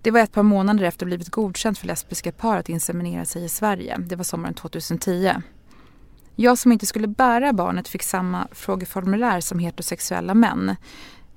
Det 0.01 0.11
var 0.11 0.19
ett 0.19 0.31
par 0.31 0.43
månader 0.43 0.83
efter 0.83 1.05
att 1.05 1.09
blivit 1.09 1.29
godkänt 1.29 1.77
för 1.77 1.87
lesbiska 1.87 2.31
par 2.31 2.57
att 2.57 2.69
inseminera 2.69 3.25
sig 3.25 3.43
i 3.43 3.49
Sverige. 3.49 3.97
Det 3.97 4.15
var 4.15 4.23
sommaren 4.23 4.53
2010. 4.53 5.33
Jag 6.35 6.57
som 6.57 6.71
inte 6.71 6.85
skulle 6.85 7.07
bära 7.07 7.53
barnet 7.53 7.87
fick 7.87 8.03
samma 8.03 8.47
frågeformulär 8.51 9.41
som 9.41 9.59
heterosexuella 9.59 10.33
män. 10.33 10.75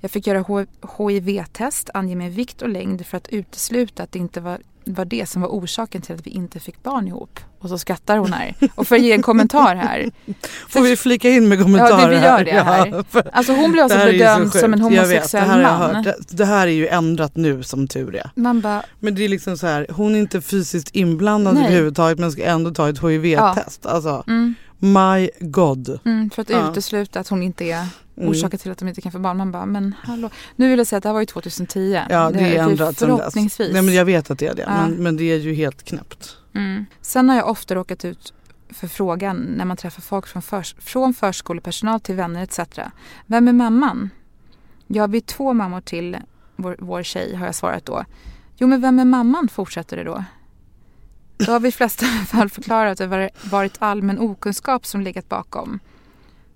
Jag 0.01 0.11
fick 0.11 0.27
göra 0.27 0.67
HIV-test, 0.99 1.91
ange 1.95 2.17
min 2.17 2.31
vikt 2.31 2.63
och 2.63 2.69
längd 2.69 3.07
för 3.07 3.17
att 3.17 3.29
utesluta 3.29 4.03
att 4.03 4.13
det 4.13 4.19
inte 4.19 4.41
var, 4.41 4.59
var 4.85 5.05
det 5.05 5.29
som 5.29 5.43
var 5.43 5.49
orsaken 5.49 6.03
till 6.03 6.15
att 6.15 6.27
vi 6.27 6.31
inte 6.31 6.61
fick 6.61 6.83
barn 6.83 7.09
ihop. 7.09 7.41
Och 7.61 7.69
så 7.69 7.79
skrattar 7.79 8.19
hon 8.19 8.33
här. 8.33 8.55
Och 8.75 8.87
för 8.87 8.97
att 8.97 9.03
ge 9.03 9.13
en 9.13 9.23
kommentar 9.23 9.77
här. 9.77 10.11
Får 10.69 10.81
vi 10.81 10.97
flika 10.97 11.31
in 11.31 11.49
med 11.49 11.63
kommentarer 11.63 12.01
Ja, 12.01 12.09
det, 12.09 12.17
vi 12.17 12.23
gör 12.23 12.45
det 12.45 12.63
här. 12.63 13.05
Ja, 13.13 13.23
alltså 13.33 13.53
hon 13.53 13.73
blev 13.73 13.85
alltså 13.85 13.99
bedömd 13.99 14.53
som 14.53 14.73
en 14.73 14.81
homosexuell 14.81 15.49
vet, 15.49 15.57
det 15.57 15.63
man. 15.63 16.03
Det, 16.03 16.17
det, 16.29 16.45
här 16.45 16.67
är 16.67 16.73
ju 16.73 16.89
ändrat 16.89 17.37
nu 17.37 17.63
som 17.63 17.89
tur 17.89 18.17
är. 18.17 18.31
Man 18.35 18.61
bara, 18.61 18.83
men 19.01 19.15
det 19.15 19.25
är 19.25 19.29
liksom 19.29 19.59
så 19.59 19.67
här, 19.67 19.87
hon 19.91 20.15
är 20.15 20.19
inte 20.19 20.41
fysiskt 20.41 20.97
inblandad 20.97 21.55
Nej. 21.55 21.65
överhuvudtaget 21.65 22.19
men 22.19 22.33
ska 22.33 22.45
ändå 22.45 22.71
ta 22.71 22.89
ett 22.89 23.03
HIV-test. 23.03 23.81
Ja. 23.85 23.91
Alltså, 23.91 24.25
mm. 24.27 24.55
my 24.79 25.31
god. 25.41 26.01
Mm, 26.05 26.31
för 26.31 26.43
att 26.43 26.51
ja. 26.51 26.71
utesluta 26.71 27.21
att 27.21 27.29
hon 27.29 27.43
inte 27.43 27.65
är 27.65 27.87
mm. 28.18 28.31
orsaken 28.31 28.59
till 28.59 28.70
att 28.70 28.78
de 28.78 28.88
inte 28.88 29.00
kan 29.00 29.12
få 29.12 29.18
barn. 29.18 29.37
Man 29.37 29.52
bara, 29.52 29.66
men 29.66 29.94
hallå. 30.02 30.31
Nu 30.57 30.68
vill 30.68 30.78
jag 30.78 30.87
säga 30.87 30.96
att 30.96 31.02
det 31.02 31.09
här 31.09 31.14
var 31.14 31.20
ju 31.20 31.26
2010. 31.26 32.00
Ja 32.11 32.31
det, 32.31 32.38
det 32.38 32.57
är 32.57 32.62
ändrat 32.62 32.98
Förhoppningsvis. 32.98 33.72
Nej 33.72 33.83
men 33.83 33.94
jag 33.94 34.04
vet 34.04 34.31
att 34.31 34.38
det 34.38 34.46
är 34.46 34.54
det. 34.54 34.62
Ja. 34.62 34.87
Men, 34.87 34.90
men 35.02 35.16
det 35.16 35.24
är 35.24 35.37
ju 35.37 35.54
helt 35.54 35.83
knäppt. 35.83 36.37
Mm. 36.54 36.87
Sen 37.00 37.28
har 37.28 37.37
jag 37.37 37.48
ofta 37.48 37.74
råkat 37.74 38.04
ut 38.04 38.33
för 38.70 38.88
frågan 38.88 39.37
när 39.37 39.64
man 39.64 39.76
träffar 39.76 40.02
folk 40.02 40.26
från, 40.26 40.42
förs 40.42 40.74
från 40.78 41.14
förskolepersonal 41.14 42.00
till 42.00 42.14
vänner 42.14 42.42
etc. 42.42 42.61
Vem 43.26 43.48
är 43.48 43.52
mamman? 43.52 44.11
Ja, 44.87 45.07
vi 45.07 45.18
är 45.18 45.22
två 45.22 45.52
mammor 45.52 45.81
till 45.81 46.16
vår, 46.57 46.76
vår 46.78 47.02
tjej 47.02 47.35
har 47.35 47.46
jag 47.46 47.54
svarat 47.54 47.87
då. 47.87 48.04
Jo, 48.57 48.66
men 48.66 48.81
vem 48.81 48.98
är 48.98 49.04
mamman? 49.04 49.48
fortsätter 49.48 49.96
det 49.96 50.04
då. 50.04 50.24
Då 51.37 51.52
har 51.52 51.61
vi 51.61 51.68
i 51.68 51.72
flesta 51.72 52.07
fall 52.07 52.48
förklarat 52.48 53.00
att 53.00 53.11
det 53.11 53.31
varit 53.42 53.76
allmän 53.78 54.18
okunskap 54.18 54.87
som 54.87 55.00
legat 55.00 55.28
bakom. 55.28 55.81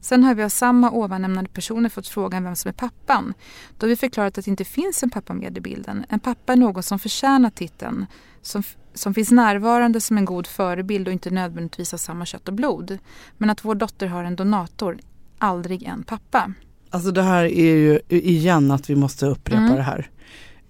Sen 0.02 0.24
har 0.24 0.34
vi 0.34 0.42
av 0.42 0.48
samma 0.48 0.90
ovannämnade 0.90 1.48
personer 1.48 1.88
fått 1.88 2.08
frågan 2.08 2.44
vem 2.44 2.56
som 2.56 2.68
är 2.68 2.72
pappan. 2.72 3.34
Då 3.78 3.84
har 3.84 3.88
vi 3.88 3.96
förklarat 3.96 4.38
att 4.38 4.44
det 4.44 4.50
inte 4.50 4.64
finns 4.64 5.02
en 5.02 5.10
pappa 5.10 5.34
med 5.34 5.58
i 5.58 5.60
bilden. 5.60 6.04
En 6.08 6.20
pappa 6.20 6.52
är 6.52 6.56
någon 6.56 6.82
som 6.82 6.98
förtjänar 6.98 7.50
titeln, 7.50 8.06
som, 8.42 8.62
som 8.94 9.14
finns 9.14 9.30
närvarande 9.30 10.00
som 10.00 10.18
en 10.18 10.24
god 10.24 10.46
förebild 10.46 11.08
och 11.08 11.12
inte 11.12 11.30
nödvändigtvis 11.30 11.90
har 11.92 11.98
samma 11.98 12.26
kött 12.26 12.48
och 12.48 12.54
blod. 12.54 12.98
Men 13.38 13.50
att 13.50 13.64
vår 13.64 13.74
dotter 13.74 14.06
har 14.06 14.24
en 14.24 14.36
donator, 14.36 14.98
aldrig 15.38 15.82
en 15.82 16.02
pappa. 16.02 16.52
Alltså 16.90 17.10
det 17.10 17.22
här 17.22 17.44
är 17.44 17.74
ju 17.74 18.00
igen 18.08 18.70
att 18.70 18.90
vi 18.90 18.94
måste 18.94 19.26
upprepa 19.26 19.62
mm. 19.62 19.76
det 19.76 19.82
här. 19.82 20.10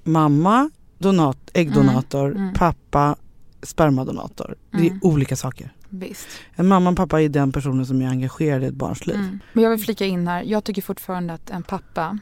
Mamma, 0.04 0.70
donat, 0.98 1.50
äggdonator, 1.54 2.26
mm. 2.30 2.42
Mm. 2.42 2.54
pappa, 2.54 3.16
spermadonator. 3.62 4.54
Det 4.70 4.78
är 4.78 4.86
mm. 4.86 5.00
olika 5.02 5.36
saker. 5.36 5.72
Visst. 5.94 6.28
En 6.54 6.68
mamma 6.68 6.90
och 6.90 6.96
pappa 6.96 7.22
är 7.22 7.28
den 7.28 7.52
personen 7.52 7.86
som 7.86 8.02
är 8.02 8.08
engagerad 8.08 8.62
i 8.62 8.66
ett 8.66 8.74
barns 8.74 9.06
liv. 9.06 9.16
Mm. 9.16 9.38
Men 9.52 9.64
jag 9.64 9.70
vill 9.70 9.80
flika 9.80 10.06
in 10.06 10.28
här, 10.28 10.42
jag 10.42 10.64
tycker 10.64 10.82
fortfarande 10.82 11.34
att 11.34 11.50
en 11.50 11.62
pappa 11.62 12.18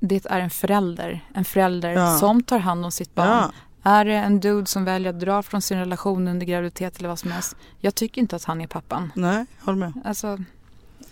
det 0.00 0.26
är 0.26 0.40
en 0.40 0.50
förälder. 0.50 1.24
En 1.34 1.44
förälder 1.44 1.90
ja. 1.90 2.18
som 2.18 2.42
tar 2.42 2.58
hand 2.58 2.84
om 2.84 2.92
sitt 2.92 3.14
barn. 3.14 3.28
Ja. 3.28 3.52
Är 3.82 4.04
det 4.04 4.14
en 4.14 4.40
dude 4.40 4.66
som 4.66 4.84
väljer 4.84 5.10
att 5.10 5.20
dra 5.20 5.42
från 5.42 5.62
sin 5.62 5.78
relation 5.78 6.28
under 6.28 6.46
graviditet 6.46 6.98
eller 6.98 7.08
vad 7.08 7.18
som 7.18 7.30
helst. 7.30 7.56
Jag 7.78 7.94
tycker 7.94 8.20
inte 8.20 8.36
att 8.36 8.44
han 8.44 8.60
är 8.60 8.66
pappan. 8.66 9.12
Nej, 9.14 9.46
håll 9.60 9.76
med. 9.76 9.92
Alltså, 10.04 10.38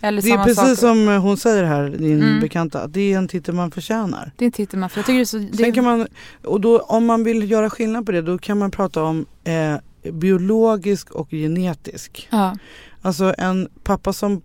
eller 0.01 0.21
det 0.21 0.31
är 0.31 0.43
precis 0.43 0.69
sak. 0.69 0.77
som 0.77 1.07
hon 1.07 1.37
säger 1.37 1.63
här, 1.63 1.89
din 1.89 2.23
mm. 2.23 2.39
bekanta. 2.39 2.87
Det 2.87 3.13
är 3.13 3.17
en 3.17 3.27
titel 3.27 3.55
man 3.55 3.71
förtjänar. 3.71 4.31
Det 4.37 4.45
är 4.45 4.47
en 4.47 4.51
titel 4.51 4.79
man 4.79 4.89
förtjänar. 4.89 5.19
Jag 5.19 5.25
tycker 5.25 5.39
det 5.39 5.45
är 5.45 5.49
så, 5.51 5.57
det... 5.57 5.63
Sen 5.63 5.73
kan 5.73 5.83
man, 5.83 6.07
och 6.43 6.61
då, 6.61 6.79
om 6.79 7.05
man 7.05 7.23
vill 7.23 7.51
göra 7.51 7.69
skillnad 7.69 8.05
på 8.05 8.11
det 8.11 8.21
då 8.21 8.37
kan 8.37 8.57
man 8.57 8.71
prata 8.71 9.03
om 9.03 9.25
eh, 9.43 9.75
biologisk 10.03 11.11
och 11.11 11.29
genetisk. 11.29 12.27
Ja. 12.31 12.57
Alltså 13.01 13.33
en 13.37 13.69
pappa 13.83 14.13
som 14.13 14.41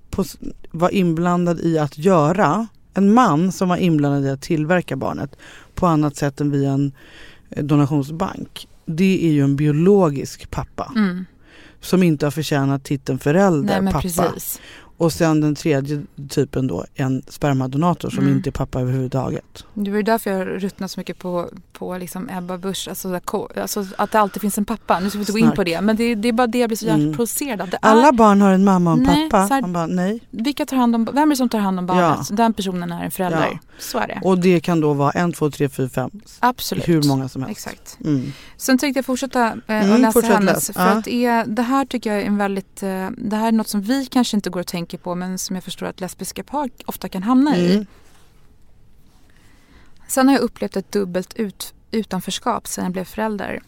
var 0.70 0.94
inblandad 0.94 1.60
i 1.60 1.78
att 1.78 1.98
göra, 1.98 2.66
en 2.94 3.14
man 3.14 3.52
som 3.52 3.68
var 3.68 3.76
inblandad 3.76 4.24
i 4.24 4.30
att 4.30 4.42
tillverka 4.42 4.96
barnet 4.96 5.36
på 5.74 5.86
annat 5.86 6.16
sätt 6.16 6.40
än 6.40 6.50
via 6.50 6.70
en 6.70 6.92
eh, 7.50 7.64
donationsbank. 7.64 8.68
Det 8.86 9.26
är 9.26 9.32
ju 9.32 9.42
en 9.44 9.56
biologisk 9.56 10.50
pappa. 10.50 10.92
Mm. 10.96 11.24
Som 11.80 12.02
inte 12.02 12.26
har 12.26 12.30
förtjänat 12.30 12.84
titeln 12.84 13.18
förälder, 13.18 13.80
Nej, 13.80 13.92
pappa. 13.92 14.02
Precis. 14.02 14.60
Och 14.96 15.12
sen 15.12 15.40
den 15.40 15.54
tredje 15.54 16.02
typen 16.28 16.66
då 16.66 16.84
en 16.94 17.22
spermadonator 17.28 18.10
som 18.10 18.24
mm. 18.24 18.36
inte 18.36 18.48
är 18.48 18.52
pappa 18.52 18.80
överhuvudtaget. 18.80 19.64
Det 19.74 19.90
var 19.90 19.96
ju 19.96 20.02
därför 20.02 20.30
jag 20.30 20.62
ruttnade 20.62 20.88
så 20.88 21.00
mycket 21.00 21.18
på, 21.18 21.50
på 21.72 21.98
liksom 21.98 22.28
Ebba 22.30 22.58
Busch, 22.58 22.88
alltså, 22.88 23.20
alltså, 23.56 23.84
att 23.98 24.12
det 24.12 24.20
alltid 24.20 24.40
finns 24.40 24.58
en 24.58 24.64
pappa. 24.64 25.00
Nu 25.00 25.10
ska 25.10 25.18
vi 25.18 25.22
inte 25.22 25.32
gå 25.32 25.38
in 25.38 25.52
på 25.52 25.64
det 25.64 25.80
men 25.80 25.96
det, 25.96 26.14
det 26.14 26.28
är 26.28 26.32
bara 26.32 26.46
det 26.46 26.58
jag 26.58 26.68
blir 26.68 26.76
så 26.76 26.86
jävla 26.86 27.02
mm. 27.02 27.16
provocerad 27.16 27.60
av. 27.60 27.68
Alla 27.82 28.12
barn 28.12 28.40
har 28.40 28.52
en 28.52 28.64
mamma 28.64 28.92
och 28.92 28.98
en 28.98 29.04
nej, 29.04 29.30
pappa. 29.30 29.54
Här, 29.54 29.60
Man 29.60 29.72
bara, 29.72 29.86
nej. 29.86 30.20
Vilka 30.30 30.66
tar 30.66 30.76
hand 30.76 30.94
om, 30.94 31.04
vem 31.04 31.18
är 31.18 31.26
det 31.26 31.36
som 31.36 31.48
tar 31.48 31.58
hand 31.58 31.78
om 31.78 31.86
barnet? 31.86 32.26
Ja. 32.30 32.36
Den 32.36 32.54
personen 32.54 32.92
är 32.92 33.04
en 33.04 33.10
förälder. 33.10 33.48
Ja. 33.52 33.58
Så 33.78 33.98
är 33.98 34.06
det. 34.06 34.20
Och 34.22 34.38
det 34.38 34.60
kan 34.60 34.80
då 34.80 34.92
vara 34.92 35.10
en, 35.10 35.32
två, 35.32 35.50
tre, 35.50 35.68
fyra, 35.68 35.88
fem. 35.88 36.10
Absolut. 36.38 36.88
Hur 36.88 37.02
många 37.02 37.28
som 37.28 37.42
helst. 37.42 37.66
Exakt. 37.66 37.98
Mm. 38.04 38.32
Sen 38.56 38.78
tänkte 38.78 38.98
jag 38.98 39.06
fortsätta 39.06 39.46
eh, 39.46 39.52
och 39.66 39.70
mm, 39.70 40.00
läsa 40.00 40.20
hennes. 40.20 40.70
För 40.70 40.80
ja. 40.80 40.86
att 40.86 41.04
det, 41.04 41.44
det 41.46 41.62
här 41.62 41.84
tycker 41.84 42.12
jag 42.12 42.22
är 42.22 42.26
en 42.26 42.36
väldigt, 42.36 42.82
eh, 42.82 43.08
det 43.18 43.36
här 43.36 43.48
är 43.48 43.52
något 43.52 43.68
som 43.68 43.82
vi 43.82 44.06
kanske 44.06 44.36
inte 44.36 44.50
går 44.50 44.60
och 44.60 44.66
tänker 44.86 45.04
på 45.04 45.14
men 45.14 45.38
som 45.38 45.56
jag 45.56 45.64
förstår 45.64 45.86
att 45.86 46.00
lesbiska 46.00 46.42
par 46.42 46.70
ofta 46.86 47.08
kan 47.08 47.22
hamna 47.22 47.54
mm. 47.54 47.66
i. 47.66 47.86
Sen 50.08 50.28
har 50.28 50.34
jag 50.34 50.42
upplevt 50.42 50.76
ett 50.76 50.92
dubbelt 50.92 51.34
ut, 51.34 51.74
utanförskap 51.90 52.66
sen 52.66 52.84
jag 52.84 52.92
blev 52.92 53.04
förälder. 53.04 53.60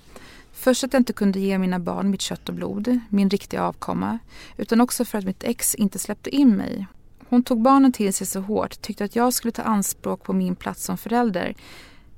Först 0.52 0.84
att 0.84 0.92
jag 0.92 1.00
inte 1.00 1.12
kunde 1.12 1.40
ge 1.40 1.58
mina 1.58 1.78
barn 1.78 2.10
mitt 2.10 2.20
kött 2.20 2.48
och 2.48 2.54
blod, 2.54 3.00
min 3.08 3.30
riktiga 3.30 3.62
avkomma, 3.62 4.18
utan 4.56 4.80
också 4.80 5.04
för 5.04 5.18
att 5.18 5.24
mitt 5.24 5.44
ex 5.44 5.74
inte 5.74 5.98
släppte 5.98 6.30
in 6.30 6.56
mig. 6.56 6.86
Hon 7.28 7.42
tog 7.42 7.62
barnen 7.62 7.92
till 7.92 8.14
sig 8.14 8.26
så 8.26 8.40
hårt, 8.40 8.80
tyckte 8.82 9.04
att 9.04 9.16
jag 9.16 9.32
skulle 9.32 9.52
ta 9.52 9.62
anspråk 9.62 10.22
på 10.22 10.32
min 10.32 10.56
plats 10.56 10.84
som 10.84 10.98
förälder. 10.98 11.54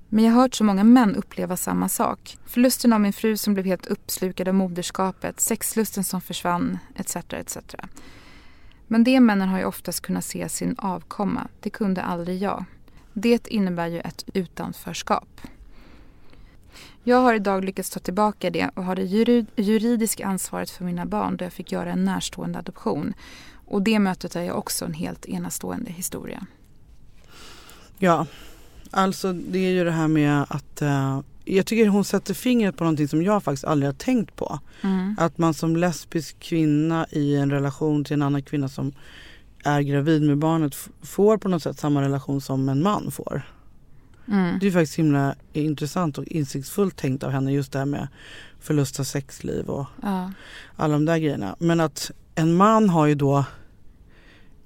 Men 0.08 0.24
jag 0.24 0.32
har 0.32 0.42
hört 0.42 0.54
så 0.54 0.64
många 0.64 0.84
män 0.84 1.16
uppleva 1.16 1.56
samma 1.56 1.88
sak. 1.88 2.38
Förlusten 2.46 2.92
av 2.92 3.00
min 3.00 3.12
fru 3.12 3.36
som 3.36 3.54
blev 3.54 3.66
helt 3.66 3.86
uppslukad 3.86 4.48
av 4.48 4.54
moderskapet, 4.54 5.40
sexlusten 5.40 6.04
som 6.04 6.20
försvann, 6.20 6.78
etc. 6.96 7.16
etc. 7.16 7.56
Men 8.92 9.04
de 9.04 9.20
männen 9.20 9.48
har 9.48 9.58
ju 9.58 9.64
oftast 9.64 10.00
kunnat 10.00 10.24
se 10.24 10.48
sin 10.48 10.74
avkomma. 10.78 11.48
Det 11.60 11.70
kunde 11.70 12.02
aldrig 12.02 12.42
jag. 12.42 12.64
Det 13.12 13.48
innebär 13.48 13.86
ju 13.86 14.00
ett 14.00 14.24
utanförskap. 14.34 15.40
Jag 17.02 17.16
har 17.16 17.34
idag 17.34 17.64
lyckats 17.64 17.90
ta 17.90 18.00
tillbaka 18.00 18.50
det 18.50 18.70
och 18.74 18.84
har 18.84 18.96
det 18.96 19.02
juridiska 19.62 20.26
ansvaret 20.26 20.70
för 20.70 20.84
mina 20.84 21.06
barn 21.06 21.36
då 21.36 21.44
jag 21.44 21.52
fick 21.52 21.72
göra 21.72 21.92
en 21.92 22.04
närstående 22.04 22.58
adoption. 22.58 23.14
Och 23.66 23.82
det 23.82 23.98
mötet 23.98 24.36
är 24.36 24.42
ju 24.42 24.52
också 24.52 24.84
en 24.84 24.94
helt 24.94 25.26
enastående 25.26 25.92
historia. 25.92 26.46
Ja, 27.98 28.26
alltså 28.90 29.32
det 29.32 29.58
är 29.58 29.70
ju 29.70 29.84
det 29.84 29.90
här 29.90 30.08
med 30.08 30.46
att 30.48 30.82
eh, 30.82 31.20
jag 31.56 31.66
tycker 31.66 31.86
hon 31.86 32.04
sätter 32.04 32.34
fingret 32.34 32.76
på 32.76 32.84
någonting 32.84 33.08
som 33.08 33.22
jag 33.22 33.42
faktiskt 33.42 33.64
aldrig 33.64 33.88
har 33.88 33.94
tänkt 33.94 34.36
på. 34.36 34.58
Mm. 34.82 35.16
Att 35.18 35.38
man 35.38 35.54
som 35.54 35.76
lesbisk 35.76 36.40
kvinna 36.40 37.06
i 37.10 37.36
en 37.36 37.50
relation 37.50 38.04
till 38.04 38.14
en 38.14 38.22
annan 38.22 38.42
kvinna 38.42 38.68
som 38.68 38.92
är 39.64 39.80
gravid 39.80 40.22
med 40.22 40.38
barnet 40.38 40.74
får 41.02 41.38
på 41.38 41.48
något 41.48 41.62
sätt 41.62 41.78
samma 41.78 42.02
relation 42.02 42.40
som 42.40 42.68
en 42.68 42.82
man 42.82 43.10
får. 43.10 43.42
Mm. 44.28 44.58
Det 44.58 44.66
är 44.66 44.70
faktiskt 44.70 44.98
himla 44.98 45.34
intressant 45.52 46.18
och 46.18 46.24
insiktsfullt 46.24 46.96
tänkt 46.96 47.22
av 47.22 47.30
henne 47.30 47.52
just 47.52 47.72
det 47.72 47.78
här 47.78 47.86
med 47.86 48.08
förlust 48.60 49.00
av 49.00 49.04
sexliv 49.04 49.66
och 49.66 49.86
ja. 50.02 50.32
alla 50.76 50.92
de 50.92 51.04
där 51.04 51.18
grejerna. 51.18 51.56
Men 51.58 51.80
att 51.80 52.10
en 52.34 52.54
man 52.54 52.90
har 52.90 53.06
ju 53.06 53.14
då 53.14 53.44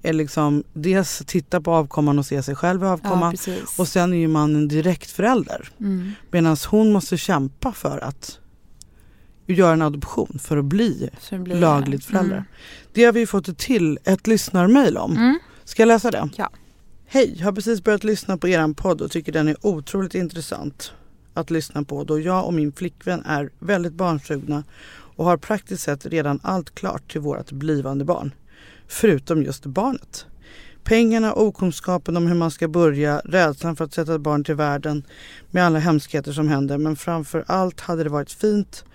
är 0.05 0.13
liksom 0.13 0.63
dels 0.73 1.23
titta 1.27 1.61
på 1.61 1.71
avkomman 1.71 2.19
och 2.19 2.25
se 2.25 2.43
sig 2.43 2.55
själv 2.55 2.83
i 2.83 2.85
avkomman 2.85 3.35
ja, 3.47 3.53
och 3.77 3.87
sen 3.87 4.13
är 4.13 4.17
ju 4.17 4.27
mannen 4.27 4.67
direkt 4.67 5.11
förälder. 5.11 5.69
Mm. 5.79 6.11
Medan 6.31 6.57
hon 6.69 6.91
måste 6.91 7.17
kämpa 7.17 7.71
för 7.71 8.03
att 8.03 8.39
göra 9.47 9.73
en 9.73 9.81
adoption 9.81 10.39
för 10.39 10.57
att 10.57 10.65
bli, 10.65 11.09
för 11.19 11.35
att 11.35 11.41
bli 11.41 11.55
lagligt 11.55 12.05
förälder. 12.05 12.35
Mm. 12.35 12.45
Det 12.93 13.03
har 13.03 13.13
vi 13.13 13.27
fått 13.27 13.47
ett 13.47 13.57
till 13.57 13.99
ett 14.03 14.27
lyssnarmail 14.27 14.97
om. 14.97 15.11
Mm. 15.11 15.39
Ska 15.63 15.81
jag 15.81 15.87
läsa 15.87 16.11
det? 16.11 16.29
Ja. 16.35 16.49
Hej, 17.07 17.41
har 17.41 17.51
precis 17.51 17.83
börjat 17.83 18.03
lyssna 18.03 18.37
på 18.37 18.47
er 18.47 18.73
podd 18.73 19.01
och 19.01 19.11
tycker 19.11 19.31
den 19.31 19.47
är 19.47 19.65
otroligt 19.65 20.15
intressant 20.15 20.93
att 21.33 21.51
lyssna 21.51 21.83
på 21.83 22.03
då 22.03 22.19
jag 22.19 22.45
och 22.45 22.53
min 22.53 22.71
flickvän 22.71 23.25
är 23.25 23.49
väldigt 23.59 23.93
barnsugna 23.93 24.63
och 25.15 25.25
har 25.25 25.37
praktiskt 25.37 25.83
sett 25.83 26.05
redan 26.05 26.39
allt 26.43 26.75
klart 26.75 27.11
till 27.11 27.21
vårt 27.21 27.51
blivande 27.51 28.05
barn. 28.05 28.31
Förutom 28.87 29.43
just 29.43 29.65
barnet. 29.65 30.25
Pengarna, 30.83 31.33
okunskapen 31.33 32.17
om 32.17 32.27
hur 32.27 32.35
man 32.35 32.51
ska 32.51 32.67
börja, 32.67 33.21
rädslan 33.25 33.75
för 33.75 33.85
att 33.85 33.93
sätta 33.93 34.15
ett 34.15 34.21
barn 34.21 34.43
till 34.43 34.55
världen 34.55 35.03
med 35.51 35.65
alla 35.65 35.79
hemskheter 35.79 36.31
som 36.31 36.47
händer. 36.47 36.77
Men 36.77 36.95
framför 36.95 37.43
allt 37.47 37.81
hade 37.81 38.03
det 38.03 38.09
varit 38.09 38.31
fint 38.31 38.85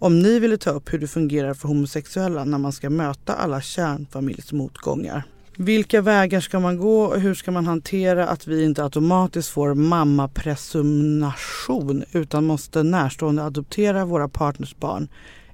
om 0.00 0.18
ni 0.18 0.38
ville 0.38 0.56
ta 0.56 0.70
upp 0.70 0.92
hur 0.92 0.98
det 0.98 1.08
fungerar 1.08 1.54
för 1.54 1.68
homosexuella 1.68 2.44
när 2.44 2.58
man 2.58 2.72
ska 2.72 2.90
möta 2.90 3.34
alla 3.34 3.60
kärnfamiljsmotgångar. 3.60 5.22
Vilka 5.56 6.00
vägar 6.00 6.40
ska 6.40 6.60
man 6.60 6.78
gå 6.78 7.02
och 7.02 7.20
hur 7.20 7.34
ska 7.34 7.50
man 7.50 7.66
hantera 7.66 8.28
att 8.28 8.46
vi 8.46 8.64
inte 8.64 8.84
automatiskt 8.84 9.48
får 9.48 9.74
mammapresumnation 9.74 12.04
utan 12.12 12.44
måste 12.44 12.82
närstående 12.82 13.44
adoptera 13.44 14.04
våra 14.04 14.28
partners 14.28 14.76
barn 14.76 15.08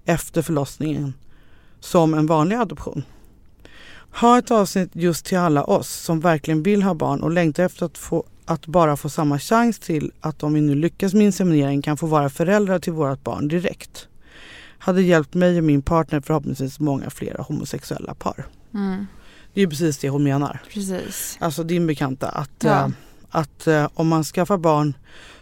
efter 0.04 0.42
förlossningen 0.42 1.14
som 1.80 2.14
en 2.14 2.26
vanlig 2.26 2.56
adoption? 2.56 3.02
Ha 4.20 4.38
ett 4.38 4.50
avsnitt 4.50 4.90
just 4.92 5.26
till 5.26 5.38
alla 5.38 5.64
oss 5.64 5.88
som 5.88 6.20
verkligen 6.20 6.62
vill 6.62 6.82
ha 6.82 6.94
barn 6.94 7.22
och 7.22 7.30
längtar 7.30 7.62
efter 7.64 7.86
att, 7.86 7.98
få, 7.98 8.24
att 8.44 8.66
bara 8.66 8.96
få 8.96 9.08
samma 9.08 9.38
chans 9.38 9.78
till 9.78 10.12
att 10.20 10.42
om 10.42 10.54
vi 10.54 10.60
nu 10.60 10.74
lyckas 10.74 11.14
med 11.14 11.22
inseminering 11.26 11.82
kan 11.82 11.96
få 11.96 12.06
vara 12.06 12.30
föräldrar 12.30 12.78
till 12.78 12.92
vårt 12.92 13.24
barn 13.24 13.48
direkt. 13.48 14.08
Hade 14.78 15.02
hjälpt 15.02 15.34
mig 15.34 15.58
och 15.58 15.64
min 15.64 15.82
partner 15.82 16.20
förhoppningsvis 16.20 16.80
många 16.80 17.10
flera 17.10 17.42
homosexuella 17.42 18.14
par. 18.14 18.46
Mm. 18.74 19.06
Det 19.54 19.60
är 19.60 19.64
ju 19.64 19.70
precis 19.70 19.98
det 19.98 20.08
hon 20.08 20.24
menar. 20.24 20.60
Precis. 20.72 21.36
Alltså 21.40 21.62
din 21.62 21.86
bekanta 21.86 22.28
att, 22.28 22.50
Ja. 22.64 22.70
eh, 22.84 22.88
att 23.30 23.66
eh, 23.66 23.88
om 23.94 24.08
man 24.08 24.24
skaffar 24.24 24.58
barn 24.58 24.94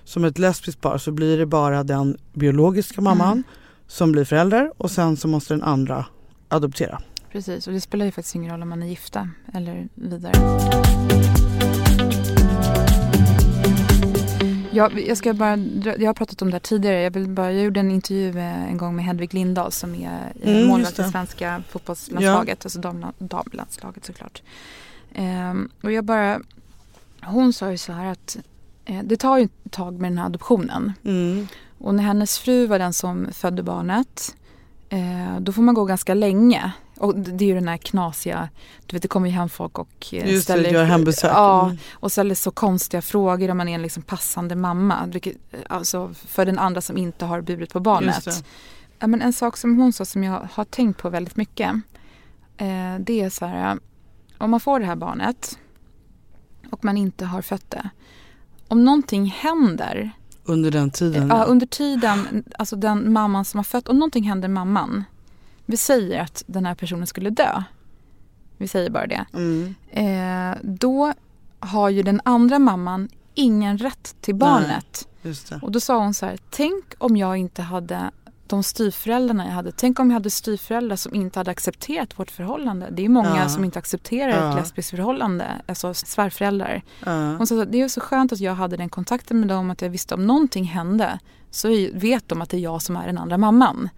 som 0.04 0.24
ett 0.24 0.38
lesbiskt 0.38 0.80
par 0.80 0.98
så 0.98 1.12
blir 1.12 1.38
det 1.38 1.46
bara 1.46 1.82
den 1.84 2.16
biologiska 2.32 3.00
mamman 3.00 3.32
Mm. 3.32 3.42
som 3.86 4.12
blir 4.12 4.24
förälder 4.24 4.70
och 4.76 4.90
sen 4.90 5.16
så 5.16 5.28
måste 5.28 5.54
den 5.54 5.62
andra 5.62 6.06
adoptera. 6.48 7.00
Precis, 7.34 7.66
och 7.66 7.72
det 7.72 7.80
spelar 7.80 8.04
ju 8.06 8.12
faktiskt 8.12 8.34
ingen 8.34 8.50
roll 8.52 8.62
om 8.62 8.68
man 8.68 8.82
är 8.82 8.86
gifta 8.86 9.28
eller 9.54 9.88
vidare. 9.94 10.32
Jag, 14.72 15.00
jag, 15.08 15.16
ska 15.16 15.32
bara, 15.34 15.56
jag 15.98 16.06
har 16.08 16.14
pratat 16.14 16.42
om 16.42 16.50
det 16.50 16.54
här 16.54 16.60
tidigare. 16.60 17.00
Jag, 17.02 17.10
vill 17.10 17.28
bara, 17.28 17.52
jag 17.52 17.64
gjorde 17.64 17.80
en 17.80 17.90
intervju 17.90 18.38
en 18.40 18.76
gång 18.76 18.96
med 18.96 19.04
Hedvig 19.04 19.34
Lindahl 19.34 19.72
som 19.72 19.94
är 19.94 20.32
eh, 20.42 20.56
Mm, 20.56 20.68
målvakt 20.68 20.98
i 20.98 21.02
svenska 21.04 21.62
fotbollslandslaget, 21.68 22.64
alltså 22.66 22.80
damla- 22.80 23.12
damlandslaget 23.18 24.04
såklart. 24.04 24.42
Ehm, 25.14 25.68
och 25.82 25.92
jag 25.92 26.04
bara, 26.04 26.40
hon 27.22 27.52
sa 27.52 27.70
ju 27.70 27.78
så 27.78 27.92
här 27.92 28.06
att 28.12 28.36
eh, 28.84 29.00
det 29.04 29.16
tar 29.16 29.38
ju 29.38 29.44
ett 29.44 29.72
tag 29.72 30.00
med 30.00 30.10
den 30.10 30.18
här 30.18 30.26
adoptionen. 30.26 30.92
Mm. 31.04 31.46
Och 31.78 31.94
när 31.94 32.02
hennes 32.04 32.38
fru 32.38 32.66
var 32.66 32.78
den 32.78 32.92
som 32.92 33.26
födde 33.32 33.62
barnet 33.62 34.34
eh, 34.88 35.40
då 35.40 35.52
får 35.52 35.62
man 35.62 35.74
gå 35.74 35.84
ganska 35.84 36.14
länge. 36.14 36.72
Och 36.98 37.14
det 37.18 37.32
det 37.32 37.44
är 37.44 37.46
ju 37.48 37.54
den 37.54 37.68
här 37.68 37.76
knasiga, 37.76 38.48
du 38.86 38.96
vet 38.96 39.02
det 39.02 39.08
kommer 39.08 39.28
ju 39.28 39.34
hem 39.34 39.48
folk 39.48 39.78
och 39.78 39.88
eh, 40.12 40.18
Just 40.18 40.46
det, 40.46 40.52
ställer, 40.52 40.70
gör 40.70 40.84
hembesök. 40.84 41.30
Ja, 41.34 41.64
Mm. 41.64 41.76
och 41.92 42.12
ställer 42.12 42.34
så 42.34 42.50
konstiga 42.50 43.02
frågor 43.02 43.50
om 43.50 43.56
man 43.56 43.68
är 43.68 43.74
en 43.74 43.82
liksom 43.82 44.02
passande 44.02 44.56
mamma. 44.56 45.06
Vilket, 45.06 45.36
eh, 45.52 45.58
alltså 45.68 46.14
för 46.14 46.46
den 46.46 46.58
andra 46.58 46.80
som 46.80 46.96
inte 46.96 47.24
har 47.24 47.40
burit 47.40 47.72
på 47.72 47.80
barnet. 47.80 48.24
det. 48.24 48.44
Ja, 48.98 49.06
men 49.06 49.22
en 49.22 49.32
sak 49.32 49.56
som 49.56 49.76
hon 49.78 49.92
sa 49.92 50.04
som 50.04 50.24
jag 50.24 50.48
har 50.52 50.64
tänkt 50.64 50.98
på 51.02 51.10
väldigt 51.10 51.36
mycket. 51.36 51.70
Eh, 52.56 52.94
det 53.00 53.20
är 53.20 53.30
så 53.30 53.46
här, 53.46 53.78
om 54.38 54.50
man 54.50 54.60
får 54.60 54.80
det 54.80 54.86
här 54.86 54.96
barnet 54.96 55.58
och 56.70 56.84
man 56.84 56.96
inte 56.96 57.24
har 57.24 57.42
fött 57.42 57.70
det. 57.70 57.88
Om 58.68 58.84
någonting 58.84 59.26
händer 59.26 60.10
Under 60.44 60.70
den 60.70 60.90
tiden. 60.90 61.28
Ja, 61.28 61.44
under 61.44 61.66
tiden, 61.66 62.44
alltså 62.58 62.76
den 62.76 63.12
mamman 63.12 63.44
som 63.44 63.58
har 63.58 63.64
fött, 63.64 63.88
om 63.88 63.98
någonting 63.98 64.24
händer 64.24 64.48
mamman. 64.48 65.04
Vi 65.66 65.76
säger 65.76 66.20
att 66.20 66.42
den 66.46 66.66
här 66.66 66.74
personen 66.74 67.06
skulle 67.06 67.30
dö. 67.30 67.62
Vi 68.58 68.68
säger 68.68 68.90
bara 68.90 69.06
det. 69.06 69.24
Mm. 69.34 69.74
Eh, 69.90 70.58
då 70.62 71.12
har 71.60 71.88
ju 71.88 72.02
den 72.02 72.20
andra 72.24 72.58
mamman 72.58 73.08
ingen 73.34 73.78
rätt 73.78 74.16
till 74.20 74.34
barnet. 74.34 75.08
Det. 75.22 75.58
Och 75.62 75.72
då 75.72 75.80
sa 75.80 75.98
hon 75.98 76.14
så 76.14 76.26
här, 76.26 76.38
tänk 76.50 76.84
om 76.98 77.16
jag 77.16 77.36
inte 77.36 77.62
hade 77.62 78.10
de 78.46 78.62
styvföräldrarna 78.62 79.44
jag 79.46 79.52
hade. 79.52 79.72
Tänk 79.72 79.98
om 80.00 80.10
jag 80.10 80.14
hade 80.14 80.30
styvföräldrar 80.30 80.96
som 80.96 81.14
inte 81.14 81.38
hade 81.38 81.50
accepterat 81.50 82.18
vårt 82.18 82.30
förhållande. 82.30 82.88
Det 82.92 83.04
är 83.04 83.08
många 83.08 83.36
Ja. 83.36 83.48
som 83.48 83.64
inte 83.64 83.78
accepterar 83.78 84.30
Ja. 84.30 84.50
ett 84.50 84.56
lesbiskt 84.56 84.90
förhållande, 84.90 85.46
alltså 85.66 85.94
svärföräldrar. 85.94 86.82
Ja. 87.04 87.36
Hon 87.36 87.46
sa 87.46 87.62
att 87.62 87.72
det 87.72 87.80
är 87.80 87.88
så 87.88 88.00
skönt 88.00 88.32
att 88.32 88.40
jag 88.40 88.54
hade 88.54 88.76
den 88.76 88.88
kontakten 88.88 89.40
med 89.40 89.48
dem, 89.48 89.70
att 89.70 89.82
jag 89.82 89.90
visste 89.90 90.14
om 90.14 90.26
någonting 90.26 90.64
hände 90.64 91.18
så 91.50 91.68
vet 91.94 92.28
de 92.28 92.42
att 92.42 92.50
det 92.50 92.56
är 92.56 92.60
jag 92.60 92.82
som 92.82 92.96
är 92.96 93.06
den 93.06 93.18
andra 93.18 93.38
mamman. 93.38 93.88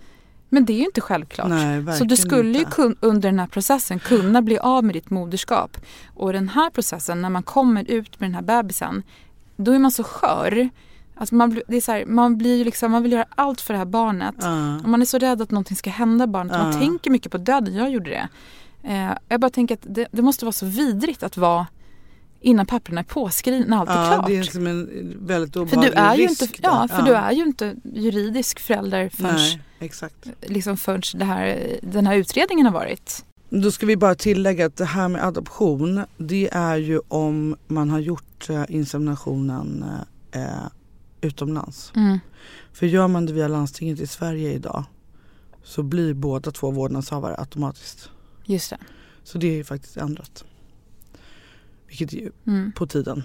Men 0.49 0.65
det 0.65 0.73
är 0.73 0.79
ju 0.79 0.85
inte 0.85 1.01
självklart. 1.01 1.49
Nej, 1.49 1.97
så 1.99 2.05
du 2.05 2.17
skulle 2.17 2.59
ju 2.59 2.65
kun, 2.65 2.97
under 3.01 3.29
den 3.31 3.39
här 3.39 3.47
processen 3.47 3.99
kunna 3.99 4.43
bli 4.43 4.59
av 4.59 4.85
med 4.85 4.95
ditt 4.95 5.11
moderskap. 5.11 5.77
Och 6.15 6.33
den 6.33 6.49
här 6.49 6.71
processen, 6.71 7.23
när 7.23 7.31
man 7.31 7.43
kommer 7.43 7.91
ut 7.91 8.21
med 8.21 8.29
den 8.31 8.35
här 8.35 8.43
bebisen, 8.43 9.03
då 9.57 9.73
är 9.73 9.79
man 9.79 9.91
så 9.91 10.03
skör. 10.05 10.69
Alltså 11.19 11.35
man, 11.35 11.61
det 11.69 11.77
är 11.77 11.81
så 11.81 11.93
här, 11.93 12.07
man, 12.07 12.39
blir 12.39 12.65
liksom, 12.65 12.93
man 12.93 13.03
vill 13.03 13.13
göra 13.13 13.27
allt 13.35 13.61
för 13.61 13.75
det 13.75 13.79
här 13.79 13.87
barnet. 13.87 14.35
Ja. 14.41 14.77
Och 14.83 14.89
man 14.89 15.03
är 15.03 15.07
så 15.07 15.19
rädd 15.19 15.43
att 15.43 15.51
någonting 15.51 15.77
ska 15.77 15.91
hända 15.91 16.27
barnet. 16.27 16.53
Man 16.59 16.73
Ja. 16.73 16.79
tänker 16.79 17.11
mycket 17.11 17.33
på 17.33 17.39
döden. 17.39 17.75
Jag 17.75 17.91
gjorde 17.91 18.11
det. 18.11 18.29
Eh, 18.83 19.11
jag 19.29 19.41
bara 19.41 19.51
tänker 19.51 19.75
att 19.75 19.87
det, 19.89 20.07
det 20.13 20.23
måste 20.23 20.45
vara 20.45 20.53
så 20.53 20.67
vidrigt 20.67 21.23
att 21.23 21.37
vara 21.37 21.67
innan 22.47 22.67
papperna 22.67 23.01
är 23.01 23.05
påskrivna, 23.05 23.79
allt 23.79 23.91
är 23.91 23.95
ja, 23.95 24.07
klart. 24.07 24.27
det 24.27 24.37
är 24.37 24.43
som 24.43 24.67
en 24.67 25.17
väldigt 25.27 25.53
för 25.53 25.83
du 25.83 25.91
är 25.91 26.17
ju 26.17 26.27
risk 26.27 26.43
inte, 26.43 26.63
där. 26.63 26.69
ja, 26.69 26.89
för 26.89 27.03
du 27.03 27.15
är 27.15 27.33
ju 27.33 27.43
inte 27.43 27.75
juridisk 27.95 28.61
förälder 28.61 29.09
förrän, 29.09 29.61
Nej, 29.79 29.91
liksom 30.41 30.77
förrän 30.77 31.03
det 31.15 31.25
här, 31.25 31.77
den 31.83 32.07
här 32.07 32.17
utredningen 32.17 32.67
har 32.67 32.73
varit. 32.73 33.25
Då 33.49 33.71
ska 33.71 33.87
vi 33.87 33.97
bara 33.97 34.15
tillägga 34.15 34.67
att 34.67 34.77
det 34.77 34.85
här 34.85 35.09
med 35.09 35.25
adoption 35.25 36.05
det 36.17 36.49
är 36.53 36.77
ju 36.77 37.01
om 37.09 37.57
man 37.67 37.91
har 37.91 37.99
gjort 37.99 38.51
eh, 38.51 38.65
inseminationen 38.69 39.85
eh, 40.33 40.41
utomlands. 41.21 41.93
Mm. 41.97 42.19
För 42.73 42.87
gör 42.87 43.09
man 43.09 43.27
det 43.27 43.33
via 43.33 43.49
landstinget 43.49 44.01
i 44.01 44.07
Sverige 44.07 44.53
idag 44.53 44.85
så 45.63 45.83
blir 45.83 46.15
båda 46.15 46.51
två 46.51 46.71
vårdnadshavare 46.71 47.37
automatiskt. 47.39 48.11
Just 48.45 48.71
det. 48.71 48.79
Så 49.25 49.39
det 49.39 49.47
är 49.47 49.55
ju 49.55 49.65
faktiskt 49.65 49.97
ändrat. 49.97 50.45
Vilket 51.89 52.13
är 52.13 52.17
ju 52.17 52.31
Mm. 52.47 52.73
på 52.73 52.87
tiden. 52.87 53.23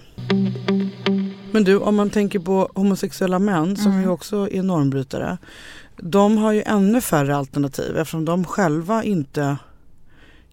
Men 1.52 1.64
du, 1.64 1.76
om 1.78 1.96
man 1.96 2.10
tänker 2.10 2.38
på 2.38 2.70
homosexuella 2.74 3.38
män 3.38 3.76
som 3.76 3.90
Mm. 3.92 4.02
ju 4.04 4.08
också 4.08 4.48
är 4.50 4.62
normbrytare. 4.62 5.38
De 5.96 6.36
har 6.38 6.52
ju 6.52 6.62
ännu 6.62 7.00
färre 7.00 7.36
alternativ 7.36 7.96
eftersom 7.96 8.24
de 8.24 8.44
själva 8.44 9.04
inte 9.04 9.56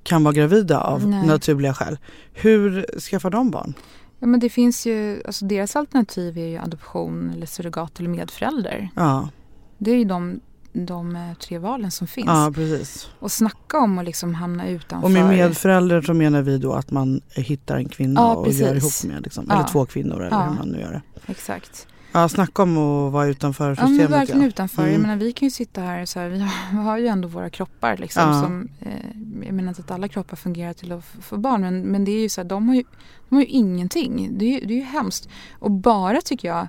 kan 0.04 0.24
vara 0.24 0.34
gravida 0.34 0.82
av 0.82 1.08
Nej. 1.08 1.28
naturliga 1.28 1.74
skäl. 1.74 1.98
Hur 2.34 2.86
skaffar 3.00 3.30
de 3.30 3.52
barn? 3.52 3.74
Ja, 4.20 4.28
men 4.28 4.40
det 4.40 4.50
finns 4.50 4.86
ju, 4.86 5.24
alltså 5.26 5.46
deras 5.46 5.76
alternativ 5.76 6.38
är 6.38 6.46
ju 6.48 6.58
adoption 6.58 7.30
eller 7.36 7.46
surrogat 7.46 8.00
eller 8.00 8.10
medförälder. 8.10 8.90
Ja, 8.96 9.30
Det 9.78 9.92
är 9.92 9.96
ju 9.98 10.04
de, 10.04 10.40
de 10.74 11.16
eh, 11.16 11.34
tre 11.34 11.58
valen 11.58 11.92
som 11.92 12.08
finns. 12.08 12.28
ja 12.28 12.52
precis. 12.56 13.10
Och 13.20 13.32
snacka 13.32 13.78
om 13.80 13.98
att 14.00 14.06
liksom 14.06 14.36
hamna 14.36 14.68
utanför. 14.68 15.06
Och 15.08 15.12
med 15.12 15.26
medförälder 15.28 16.02
så 16.02 16.14
menar 16.14 16.42
vi 16.42 16.58
då 16.58 16.74
att 16.74 16.92
man 16.92 17.22
hittar 17.36 17.78
en 17.78 17.90
kvinna 17.90 18.22
Ja, 18.22 18.36
och 18.36 18.46
precis. 18.46 18.62
gör 18.62 18.76
ihop 18.76 19.04
med. 19.14 19.24
Liksom. 19.24 19.46
Ja. 19.50 19.56
Eller 19.56 19.68
två 19.68 19.86
kvinnor 19.86 20.16
eller 20.24 20.38
Ja. 20.38 20.44
hur 20.44 20.56
man 20.56 20.68
nu 20.68 20.80
gör 20.80 20.92
det. 20.92 21.02
Exakt. 21.32 21.88
Ja, 22.12 22.30
snacka 22.30 22.64
om 22.64 22.78
att 22.78 23.12
vara 23.14 23.28
utanför 23.28 23.70
Ja 23.70 23.76
systemet. 23.76 24.00
men 24.10 24.20
verkligen 24.20 24.44
utanför. 24.44 24.82
Jag 24.82 24.90
Mm. 24.90 25.02
menar 25.02 25.16
vi 25.16 25.32
kan 25.32 25.46
ju 25.46 25.52
sitta 25.52 25.82
här 25.82 26.06
så 26.06 26.20
här, 26.20 26.30
vi 26.30 26.40
har, 26.40 26.82
har 26.84 26.98
ju 26.98 27.08
ändå 27.08 27.28
våra 27.28 27.50
kroppar 27.50 27.98
liksom. 27.98 28.24
Ja. 28.30 28.42
Som, 28.42 28.70
eh, 28.80 29.46
jag 29.46 29.54
menar 29.54 29.70
inte 29.70 29.82
att 29.82 29.92
alla 29.92 30.08
kroppar 30.08 30.38
fungerar 30.38 30.74
till 30.74 30.92
att 30.92 31.04
få 31.22 31.38
barn 31.38 31.62
men, 31.62 31.82
men 31.82 32.06
det 32.06 32.12
är 32.12 32.20
ju 32.22 32.30
så 32.30 32.42
här, 32.42 32.48
de 32.50 32.68
har 32.68 32.76
ju, 32.76 32.84
de 33.30 33.36
har 33.36 33.42
ju 33.42 33.48
ingenting. 33.48 34.30
Det 34.38 34.46
är, 34.46 34.66
det 34.68 34.74
är 34.74 34.78
ju 34.78 34.84
hemskt. 34.84 35.30
Och 35.60 35.72
bara 35.72 36.22
tycker 36.22 36.48
jag 36.48 36.68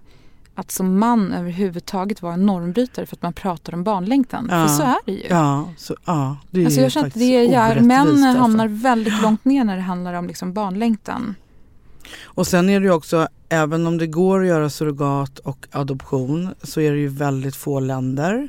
att 0.60 0.70
som 0.70 0.98
man 0.98 1.32
överhuvudtaget 1.32 2.22
vara 2.22 2.34
en 2.34 2.46
normbrytare 2.46 3.06
för 3.06 3.16
att 3.16 3.22
man 3.22 3.32
pratar 3.32 3.74
om 3.74 3.84
barnlängtan. 3.84 4.48
Ja. 4.50 4.68
För 4.68 4.74
så 4.74 4.82
är 4.82 4.96
det 5.06 5.12
ju. 5.12 5.22
Ja, 5.28 5.68
så, 5.76 5.96
ja 6.04 6.36
det 6.50 6.60
är 6.60 6.64
Alltså 6.64 6.80
jag 6.80 6.92
känner 6.92 7.06
att 7.08 7.14
det 7.14 7.46
orättvist 7.48 7.86
män 7.86 8.06
därför. 8.06 8.38
hamnar 8.38 8.68
väldigt 8.68 9.22
långt 9.22 9.44
ner 9.44 9.64
när 9.64 9.76
det 9.76 9.82
handlar 9.82 10.14
om 10.14 10.26
liksom 10.26 10.52
barnlängtan. 10.52 11.34
Och 12.24 12.46
sen 12.46 12.70
är 12.70 12.80
det 12.80 12.86
ju 12.86 12.92
också, 12.92 13.28
även 13.48 13.86
om 13.86 13.98
det 13.98 14.06
går 14.06 14.40
att 14.40 14.46
göra 14.48 14.70
surrogat 14.70 15.38
och 15.38 15.66
adoption 15.72 16.48
så 16.62 16.80
är 16.80 16.92
det 16.92 16.98
ju 16.98 17.08
väldigt 17.08 17.56
få 17.56 17.80
länder 17.80 18.48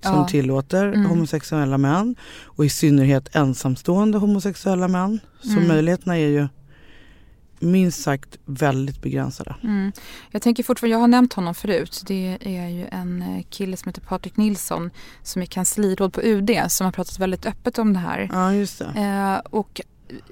som 0.00 0.14
Ja. 0.14 0.28
tillåter 0.28 0.86
Mm. 0.86 1.06
homosexuella 1.06 1.78
män. 1.78 2.14
Och 2.44 2.64
i 2.64 2.68
synnerhet 2.68 3.36
ensamstående 3.36 4.18
homosexuella 4.18 4.88
män. 4.88 5.20
Så 5.42 5.52
Mm. 5.52 5.68
möjligheterna 5.68 6.18
är 6.18 6.26
ju 6.28 6.48
minst 7.62 8.02
sagt 8.02 8.38
väldigt 8.44 9.02
begränsade. 9.02 9.56
Mm. 9.62 9.92
Jag 10.30 10.42
tänker 10.42 10.62
fortfarande, 10.62 10.92
jag 10.92 11.00
har 11.00 11.08
nämnt 11.08 11.32
honom 11.32 11.54
förut. 11.54 12.02
Det 12.06 12.38
är 12.40 12.68
ju 12.68 12.86
en 12.90 13.22
eh, 13.22 13.44
kille 13.50 13.76
som 13.76 13.88
heter 13.88 14.00
Patrik 14.00 14.36
Nilsson 14.36 14.90
som 15.22 15.42
är 15.42 15.46
kansliråd 15.46 16.12
på 16.12 16.22
UD 16.22 16.50
som 16.68 16.84
har 16.84 16.92
pratat 16.92 17.18
väldigt 17.18 17.46
öppet 17.46 17.78
om 17.78 17.92
det 17.92 17.98
här. 17.98 18.28
Ja 18.32 18.54
just 18.54 18.78
det. 18.78 19.00
Eh, 19.00 19.50
och 19.50 19.80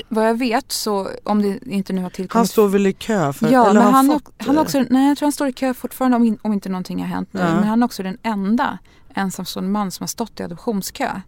vad 0.09 0.29
jag 0.29 0.38
vet 0.38 0.73
så, 0.73 1.09
om 1.25 1.43
det 1.43 1.59
inte 1.66 1.93
nu 1.93 2.03
har 2.03 2.11
tillkommit... 2.11 2.35
Han 2.35 2.47
står 2.47 2.69
väl 2.69 2.87
i 2.87 2.93
kö 2.93 3.33
för, 3.33 3.53
Ja, 3.53 3.70
eller 3.70 3.81
men 3.81 3.95
han, 3.95 4.07
fått, 4.07 4.33
han 4.39 4.59
också, 4.59 4.85
nej 4.91 5.09
jag 5.09 5.18
tror 5.18 5.26
han 5.26 5.33
står 5.33 5.49
i 5.49 5.53
kö 5.53 5.74
fortfarande 5.74 6.16
om, 6.16 6.24
in, 6.24 6.39
om 6.43 6.53
inte 6.53 6.68
någonting 6.68 6.99
har 6.99 7.07
hänt 7.07 7.33
nu. 7.33 7.41
Ja. 7.41 7.55
Men 7.55 7.64
han 7.64 7.83
är 7.83 7.87
också 7.87 8.03
den 8.03 8.18
enda 8.22 8.78
ensamstående 9.14 9.70
man 9.70 9.91
som 9.91 10.03
har 10.03 10.09
stått 10.09 10.41
i 10.41 10.43
adoptionskö. 10.43 11.20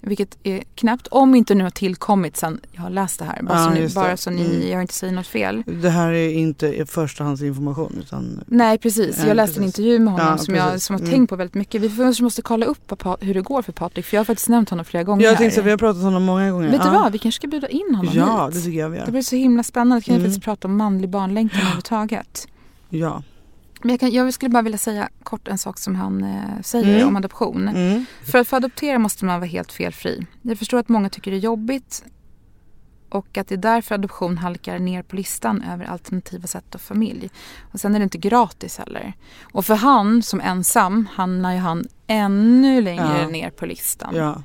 Vilket 0.00 0.38
är 0.42 0.62
knappt, 0.74 1.06
om 1.06 1.34
inte 1.34 1.54
nu 1.54 1.64
har 1.64 1.70
tillkommit 1.70 2.36
sen 2.36 2.60
jag 2.72 2.82
har 2.82 2.90
läst 2.90 3.18
det 3.18 3.24
här. 3.24 3.42
Bara, 3.42 3.58
Ja, 3.58 3.64
så, 3.64 3.70
ni, 3.70 3.80
det. 3.80 3.94
bara 3.94 4.16
så 4.16 4.30
ni, 4.30 4.44
Mm. 4.56 4.68
jag 4.70 4.80
inte 4.80 4.94
säger 4.94 5.12
något 5.12 5.26
fel. 5.26 5.62
Det 5.82 5.90
här 5.90 6.12
är 6.12 6.28
inte 6.30 6.86
förstahandsinformation 6.86 7.96
utan 8.00 8.44
Nej 8.46 8.78
precis, 8.78 9.24
jag 9.26 9.36
läste 9.36 9.60
en 9.60 9.64
intervju 9.64 9.98
med 9.98 10.12
honom 10.12 10.26
Ja, 10.30 10.38
som 10.38 10.54
jag 10.54 10.66
precis. 10.70 10.84
som 10.86 10.94
har 10.94 11.00
Mm. 11.00 11.10
tänkt 11.12 11.28
på 11.30 11.36
väldigt 11.36 11.54
mycket. 11.54 11.80
Vi 11.82 11.88
kanske 11.96 12.22
måste 12.22 12.42
kolla 12.42 12.66
upp 12.66 12.92
hur 13.20 13.34
det 13.34 13.40
går 13.42 13.62
för 13.62 13.72
Patrik 13.72 14.04
för 14.06 14.16
jag 14.16 14.20
har 14.20 14.24
faktiskt 14.24 14.48
nämnt 14.48 14.70
honom 14.70 14.84
flera 14.84 15.04
gånger 15.04 15.24
Jag 15.24 15.36
tänkte 15.38 15.62
vi 15.62 15.70
har 15.70 15.76
pratat 15.78 15.96
om 15.98 16.04
honom 16.04 16.24
många 16.24 16.50
gånger. 16.50 16.70
Vet 16.70 16.82
du 16.82 16.88
Ja. 16.88 16.92
vad, 17.02 17.12
vi 17.12 17.18
kanske 17.18 17.36
ska 17.40 17.48
bjuda 17.48 17.68
in 17.68 17.94
honom 17.94 18.12
Ja, 18.14 18.44
hit. 18.46 18.54
det 18.54 18.60
tycker 18.60 18.78
jag 18.78 18.88
vi 18.90 18.96
Det 18.98 19.04
gör. 19.04 19.10
blir 19.10 19.22
så 19.22 19.36
himla 19.36 19.62
spännande, 19.62 20.02
kan 20.04 20.14
vi 20.14 20.20
Mm. 20.20 20.30
faktiskt 20.30 20.44
prata 20.44 20.68
om 20.68 20.76
manlig 20.76 21.08
barnlängtan 21.10 21.60
överhuvudtaget. 21.60 22.46
Ja. 22.88 23.22
Men 23.82 23.90
jag, 23.90 24.00
kan, 24.00 24.10
jag 24.10 24.34
skulle 24.34 24.50
bara 24.50 24.62
vilja 24.62 24.78
säga 24.78 25.08
kort 25.22 25.48
en 25.48 25.58
sak 25.58 25.78
som 25.78 25.94
han 25.94 26.24
eh, 26.24 26.60
säger 26.62 26.94
Mm. 26.96 27.08
om 27.08 27.16
adoption. 27.16 27.68
Mm. 27.68 28.04
För 28.32 28.38
att 28.38 28.48
få 28.48 28.56
adoptera 28.56 28.98
måste 28.98 29.24
man 29.24 29.40
vara 29.40 29.48
helt 29.48 29.72
felfri. 29.72 30.26
Jag 30.42 30.58
förstår 30.58 30.78
att 30.78 30.88
många 30.88 31.08
tycker 31.10 31.30
det 31.30 31.36
är 31.36 31.40
jobbigt 31.40 32.04
och 33.10 33.38
att 33.38 33.48
det 33.48 33.54
är 33.54 33.56
därför 33.56 33.94
adoption 33.94 34.38
halkar 34.38 34.78
ner 34.78 35.02
på 35.02 35.16
listan 35.16 35.62
över 35.72 35.84
alternativa 35.84 36.46
sätt 36.46 36.74
av 36.74 36.78
familj. 36.78 37.30
Och 37.72 37.80
sen 37.80 37.94
är 37.94 37.98
det 37.98 38.02
inte 38.04 38.18
gratis 38.18 38.78
heller. 38.78 39.12
Och 39.52 39.64
för 39.66 39.74
han 39.74 40.22
som 40.22 40.40
ensam 40.40 41.08
hamnar 41.14 41.52
ju 41.52 41.58
han 41.58 41.86
ännu 42.06 42.80
längre 42.80 43.18
Ja. 43.22 43.28
ner 43.28 43.50
på 43.50 43.66
listan. 43.66 44.14
ja. 44.16 44.42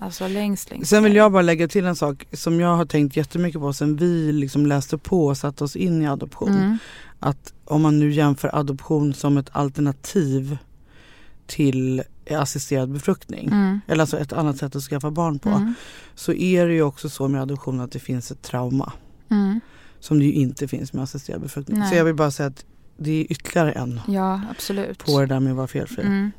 Alltså 0.00 0.28
längst, 0.28 0.70
längst 0.70 0.90
Sen 0.90 1.04
vill 1.04 1.16
jag 1.16 1.32
bara 1.32 1.42
lägga 1.42 1.68
till 1.68 1.84
en 1.86 1.96
sak 1.96 2.26
som 2.32 2.60
jag 2.60 2.76
har 2.76 2.84
tänkt 2.86 3.16
jättemycket 3.16 3.60
på 3.60 3.72
sen 3.72 3.96
vi 3.96 4.32
liksom 4.32 4.66
läste 4.66 4.98
på 4.98 5.26
och 5.26 5.36
satte 5.36 5.64
oss 5.64 5.76
in 5.76 6.02
i 6.02 6.06
adoption. 6.08 6.48
Mm. 6.56 6.78
Att 7.20 7.52
om 7.64 7.82
man 7.82 7.98
nu 7.98 8.12
jämför 8.12 8.56
adoption 8.58 9.14
som 9.14 9.38
ett 9.38 9.50
alternativ 9.52 10.58
till 11.46 12.02
assisterad 12.30 12.92
befruktning. 12.92 13.48
Mm. 13.48 13.80
Eller 13.86 14.00
alltså 14.00 14.18
ett 14.18 14.32
annat 14.32 14.56
sätt 14.56 14.76
att 14.76 14.82
skaffa 14.82 15.10
barn 15.10 15.38
på. 15.38 15.48
Mm. 15.48 15.74
Så 16.14 16.32
är 16.32 16.66
det 16.66 16.74
ju 16.74 16.82
också 16.82 17.08
så 17.08 17.28
med 17.28 17.42
adoption 17.42 17.80
att 17.80 17.92
det 17.92 17.98
finns 17.98 18.30
ett 18.30 18.42
trauma. 18.42 18.92
Mm. 19.30 19.60
Som 20.00 20.18
det 20.18 20.24
ju 20.24 20.32
inte 20.32 20.68
finns 20.68 20.92
med 20.92 21.02
assisterad 21.02 21.40
befruktning. 21.40 21.78
Nej. 21.78 21.88
Så 21.88 21.94
jag 21.94 22.04
vill 22.04 22.14
bara 22.14 22.30
säga 22.30 22.46
att 22.46 22.64
det 22.96 23.10
är 23.10 23.32
ytterligare 23.32 23.72
en 23.72 24.00
Ja, 24.08 24.40
absolut. 24.50 25.04
på 25.04 25.20
det 25.20 25.26
där 25.26 25.40
med 25.40 25.50
att 25.50 25.56
vara 25.56 25.66
felfri. 25.66 26.02
Mm. 26.02 26.30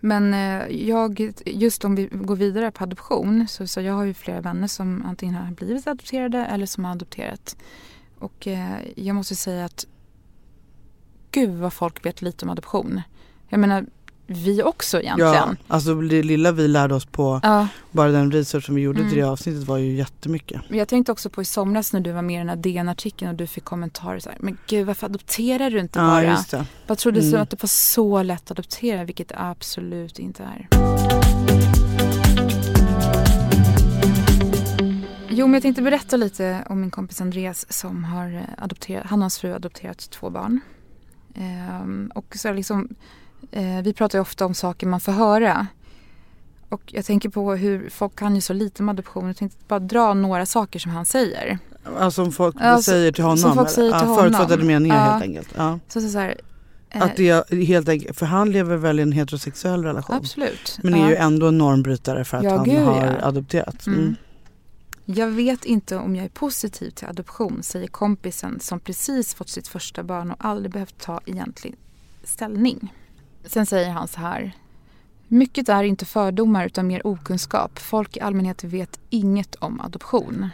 Men 0.00 0.34
eh, 0.34 0.86
jag, 0.86 1.32
just 1.46 1.84
om 1.84 1.94
vi 1.94 2.08
går 2.12 2.36
vidare 2.36 2.70
på 2.70 2.84
adoption 2.84 3.46
så, 3.48 3.66
så 3.66 3.80
jag 3.80 3.94
har 3.94 4.04
ju 4.04 4.14
flera 4.14 4.40
vänner 4.40 4.66
som 4.66 5.02
antingen 5.06 5.34
har 5.34 5.52
blivit 5.52 5.86
adopterade 5.86 6.38
eller 6.38 6.66
som 6.66 6.84
har 6.84 6.92
adopterat. 6.92 7.56
Och 8.18 8.46
eh, 8.46 8.76
jag 8.96 9.16
måste 9.16 9.36
säga 9.36 9.64
att 9.64 9.86
gud 11.32 11.50
vad 11.58 11.72
folk 11.72 12.06
vet 12.06 12.22
lite 12.22 12.44
om 12.44 12.50
adoption. 12.50 13.02
Jag 13.48 13.60
menar, 13.60 13.84
vi 14.26 14.62
också 14.62 14.96
Ja, 14.96 15.02
egentligen. 15.02 15.56
alltså 15.68 15.94
det 15.94 16.22
lilla 16.22 16.52
vi 16.52 16.68
lärde 16.68 16.94
oss 16.94 17.04
på 17.06 17.40
Ja, 17.42 17.68
bara 17.90 18.08
den 18.10 18.32
research 18.32 18.64
som 18.66 18.74
vi 18.74 18.80
gjorde 18.82 18.98
Mm. 18.98 19.10
till 19.10 19.18
det 19.20 19.24
avsnittet 19.28 19.62
var 19.68 19.78
ju 19.78 19.92
jättemycket. 19.94 20.60
men 20.68 20.78
jag 20.78 20.88
tänkte 20.88 21.12
också 21.12 21.30
på 21.30 21.42
i 21.42 21.44
somras 21.44 21.92
när 21.92 22.00
du 22.00 22.12
var 22.12 22.22
med 22.22 22.34
i 22.34 22.38
den 22.38 22.48
här 22.48 22.56
DN-artikeln 22.56 23.30
och 23.30 23.36
du 23.36 23.46
fick 23.46 23.64
kommentarer 23.64 24.18
så 24.18 24.28
här, 24.30 24.38
men 24.40 24.58
gud 24.66 24.86
varför 24.86 25.06
adopterar 25.06 25.70
du 25.70 25.80
inte 25.80 25.98
Ja, 25.98 26.04
bara? 26.06 26.24
just 26.24 26.50
det. 26.50 26.64
Jag 26.86 26.98
trodde 26.98 27.20
Mm. 27.20 27.40
att 27.42 27.50
det 27.50 27.62
var 27.62 27.68
så 27.68 28.22
lätt 28.22 28.42
att 28.42 28.50
adoptera, 28.50 29.04
vilket 29.04 29.28
det 29.28 29.34
absolut 29.38 30.18
inte 30.18 30.42
är. 30.42 30.68
Jo, 35.34 35.46
men 35.46 35.52
jag 35.54 35.62
tänkte 35.62 35.82
berätta 35.82 36.16
lite 36.16 36.64
om 36.68 36.80
min 36.80 36.90
kompis 36.90 37.20
Andreas 37.20 37.72
som 37.72 38.04
har 38.04 38.34
eh, 38.34 38.64
adopterat, 38.64 39.06
han 39.06 39.18
och 39.18 39.22
hans 39.22 39.38
fru 39.38 39.48
har 39.48 39.56
adopterat 39.56 40.10
två 40.10 40.30
barn. 40.30 40.60
Ehm, 41.34 42.10
och 42.14 42.34
så 42.36 42.52
liksom, 42.52 42.88
eh, 43.52 43.82
vi 43.82 43.92
pratar 43.92 44.18
ju 44.18 44.22
ofta 44.22 44.46
om 44.46 44.54
saker 44.54 44.86
man 44.86 45.00
får 45.00 45.12
höra. 45.12 45.66
Och 46.68 46.82
jag 46.86 47.04
tänker 47.04 47.28
på 47.28 47.54
hur 47.54 47.88
folk 47.90 48.16
kan 48.16 48.34
ju 48.34 48.40
så 48.40 48.52
lite 48.52 48.82
om 48.82 48.88
adoption. 48.88 49.26
Jag 49.26 49.36
tänkte 49.36 49.58
bara 49.68 49.78
dra 49.80 50.14
några 50.14 50.46
saker 50.46 50.78
som 50.78 50.90
han 50.92 51.06
säger. 51.06 51.58
Alltså 51.98 52.24
som 52.24 52.32
folk 52.32 52.56
Ja, 52.60 52.76
så- 52.76 52.82
säger 52.82 53.12
till 53.12 53.24
honom. 53.24 53.38
som 53.38 53.54
folk 53.54 53.70
säger 53.70 53.90
till 53.90 53.98
ja, 53.98 54.04
honom. 54.06 54.16
Förutfattade 54.16 54.64
meningar 54.64 54.96
Ja. 54.96 55.02
helt 55.12 55.22
enkelt. 55.22 55.48
Ja. 55.56 55.78
Så, 55.88 56.00
så, 56.00 56.08
så 56.08 56.18
här, 56.18 56.34
eh, 56.90 57.02
Att 57.02 57.16
det 57.16 57.28
är 57.28 57.64
helt 57.64 57.88
enkelt, 57.88 58.18
för 58.18 58.26
han 58.26 58.52
lever 58.52 58.76
väl 58.76 58.98
i 58.98 59.02
en 59.02 59.12
heterosexuell 59.12 59.84
relation. 59.84 60.16
absolut. 60.16 60.78
Men 60.82 60.94
är 60.94 60.98
Ja. 60.98 61.08
ju 61.08 61.14
ändå 61.16 61.46
en 61.46 61.58
normbrytare 61.58 62.24
för 62.24 62.36
att 62.36 62.44
Ja, 62.44 62.56
han 62.56 62.64
gud, 62.64 62.78
har 62.82 63.18
adopterat. 63.22 63.86
Mm. 63.86 63.98
Mm. 64.00 64.16
Jag 65.04 65.28
vet 65.28 65.64
inte 65.64 65.96
om 65.96 66.16
jag 66.16 66.24
är 66.24 66.28
positiv 66.28 66.90
till 66.90 67.08
adoption, 67.08 67.62
säger 67.62 67.86
kompisen 67.86 68.60
som 68.60 68.80
precis 68.80 69.34
fått 69.34 69.48
sitt 69.48 69.68
första 69.68 70.02
barn 70.02 70.30
och 70.30 70.36
aldrig 70.38 70.72
behövt 70.72 70.98
ta 70.98 71.20
egentlig 71.26 71.74
ställning. 72.24 72.94
Sen 73.44 73.66
säger 73.66 73.90
han 73.90 74.08
så 74.08 74.20
här. 74.20 74.52
Mycket 75.28 75.68
är 75.68 75.82
inte 75.82 76.04
fördomar 76.04 76.66
utan 76.66 76.86
mer 76.86 77.06
okunskap. 77.06 77.78
Folk 77.78 78.16
i 78.16 78.20
allmänhet 78.20 78.64
vet 78.64 79.00
inget 79.10 79.54
om 79.54 79.80
adoption. 79.80 80.48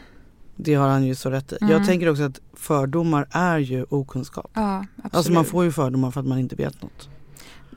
Det 0.56 0.74
har 0.74 0.88
han 0.88 1.04
ju 1.04 1.14
så 1.14 1.30
rätt 1.30 1.52
i. 1.52 1.56
Mm. 1.60 1.72
Jag 1.72 1.86
tänker 1.86 2.08
också 2.10 2.22
att 2.22 2.40
fördomar 2.54 3.28
är 3.30 3.58
ju 3.58 3.86
okunskap. 3.88 4.50
Ja, 4.54 4.78
absolut. 4.96 5.14
Alltså 5.14 5.32
man 5.32 5.44
får 5.44 5.64
ju 5.64 5.72
fördomar 5.72 6.10
för 6.10 6.20
att 6.20 6.26
man 6.26 6.38
inte 6.38 6.56
vet 6.56 6.82
något. 6.82 7.08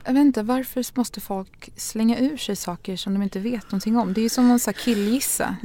Jag 0.04 0.12
vet 0.12 0.20
inte, 0.20 0.42
varför 0.42 0.84
måste 0.94 1.20
folk 1.20 1.70
slänga 1.76 2.18
ur 2.18 2.36
sig 2.36 2.56
saker 2.56 2.96
som 2.96 3.12
de 3.14 3.22
inte 3.22 3.38
vet 3.40 3.64
någonting 3.72 3.96
om? 3.96 4.12
Det 4.12 4.20
är 4.20 4.22
ju 4.22 4.28
som 4.28 4.50
att 4.50 4.72
killgissa. 4.72 5.56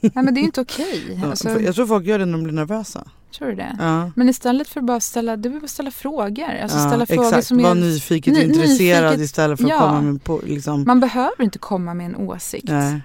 Nej 0.00 0.10
men 0.14 0.24
det 0.34 0.38
är 0.38 0.42
ju 0.42 0.46
inte 0.46 0.60
okej. 0.60 1.18
Ja, 1.22 1.30
Alltså, 1.30 1.60
jag 1.60 1.74
tror 1.74 1.86
folk 1.86 2.06
gör 2.06 2.18
det 2.18 2.24
när 2.24 2.32
de 2.32 2.42
blir 2.44 2.52
nervösa. 2.54 3.08
tror 3.38 3.48
du 3.48 3.54
det? 3.54 3.76
Ja. 3.80 4.10
Men 4.16 4.28
istället 4.28 4.68
för 4.68 4.80
att 4.80 4.86
bara 4.86 5.00
ställa, 5.00 5.36
du 5.36 5.48
behöver 5.48 5.68
ställa 5.68 5.90
frågor. 5.90 6.44
Alltså 6.62 6.78
ja, 6.78 6.88
ställa 6.88 7.06
frågor 7.06 7.24
exakt, 7.28 7.46
som 7.46 7.62
var 7.62 7.70
är... 7.70 7.74
nyfiket 7.74 8.34
Ny- 8.34 8.42
intresserad 8.42 9.04
nyfiket- 9.12 9.24
istället 9.24 9.58
för 9.58 9.64
att 9.64 9.70
ja. 9.70 9.78
komma 9.78 10.00
med 10.00 10.24
på, 10.24 10.40
liksom, 10.46 10.84
Man 10.86 11.00
behöver 11.00 11.42
inte 11.44 11.58
komma 11.58 11.94
med 11.94 12.06
en 12.06 12.16
åsikt. 12.16 12.68
nej. 12.68 13.00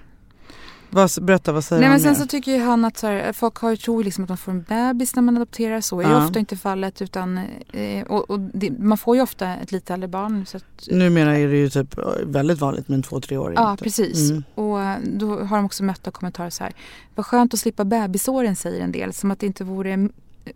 Vad, 0.93 1.09
berätta, 1.21 1.51
vad 1.51 1.63
säger 1.63 1.79
Nej 1.79 1.89
men 1.89 1.99
sen 1.99 2.15
så 2.15 2.25
tycker 2.27 2.51
ju 2.51 2.59
han 2.63 2.85
att 2.85 2.97
så 2.97 3.07
här, 3.07 3.33
folk 3.33 3.55
har 3.57 3.75
tror 3.75 4.03
liksom 4.03 4.23
att 4.23 4.29
man 4.29 4.37
får 4.37 4.51
en 4.51 4.61
bebis 4.61 5.15
när 5.15 5.23
man 5.23 5.37
adopterar. 5.37 5.81
Så 5.81 5.99
är 5.99 6.03
ju 6.05 6.11
Ja. 6.11 6.25
ofta 6.25 6.39
inte 6.39 6.57
fallet. 6.57 7.01
Utan, 7.01 7.37
eh, 7.71 8.03
och, 8.07 8.29
och 8.29 8.39
det, 8.39 8.71
man 8.79 8.97
får 8.97 9.15
ju 9.15 9.21
ofta 9.21 9.55
ett 9.55 9.71
lite 9.71 9.93
äldre 9.93 10.07
barn. 10.07 10.45
Så 10.45 10.57
att, 10.57 10.63
Numera 10.91 11.37
är 11.37 11.47
det 11.47 11.57
ju 11.57 11.69
typ 11.69 11.95
väldigt 12.23 12.59
vanligt 12.59 12.87
med 12.87 12.95
en 12.95 13.03
två, 13.03 13.21
treåring. 13.21 13.55
Ja, 13.55 13.75
typ. 13.75 13.83
precis. 13.83 14.29
Mm. 14.29 14.43
Och 14.55 14.81
eh, 14.81 14.97
då 15.03 15.39
har 15.39 15.57
de 15.57 15.65
också 15.65 15.83
mött 15.83 16.07
av 16.07 16.11
kommentarer 16.11 16.49
så 16.49 16.63
här. 16.63 16.73
Vad 17.15 17.25
skönt 17.25 17.53
att 17.53 17.59
slippa 17.59 17.85
bebisåren 17.85 18.55
säger 18.55 18.83
en 18.83 18.91
del. 18.91 19.13
Som 19.13 19.31
att 19.31 19.39
det 19.39 19.45
inte 19.45 19.63
vore, 19.63 20.09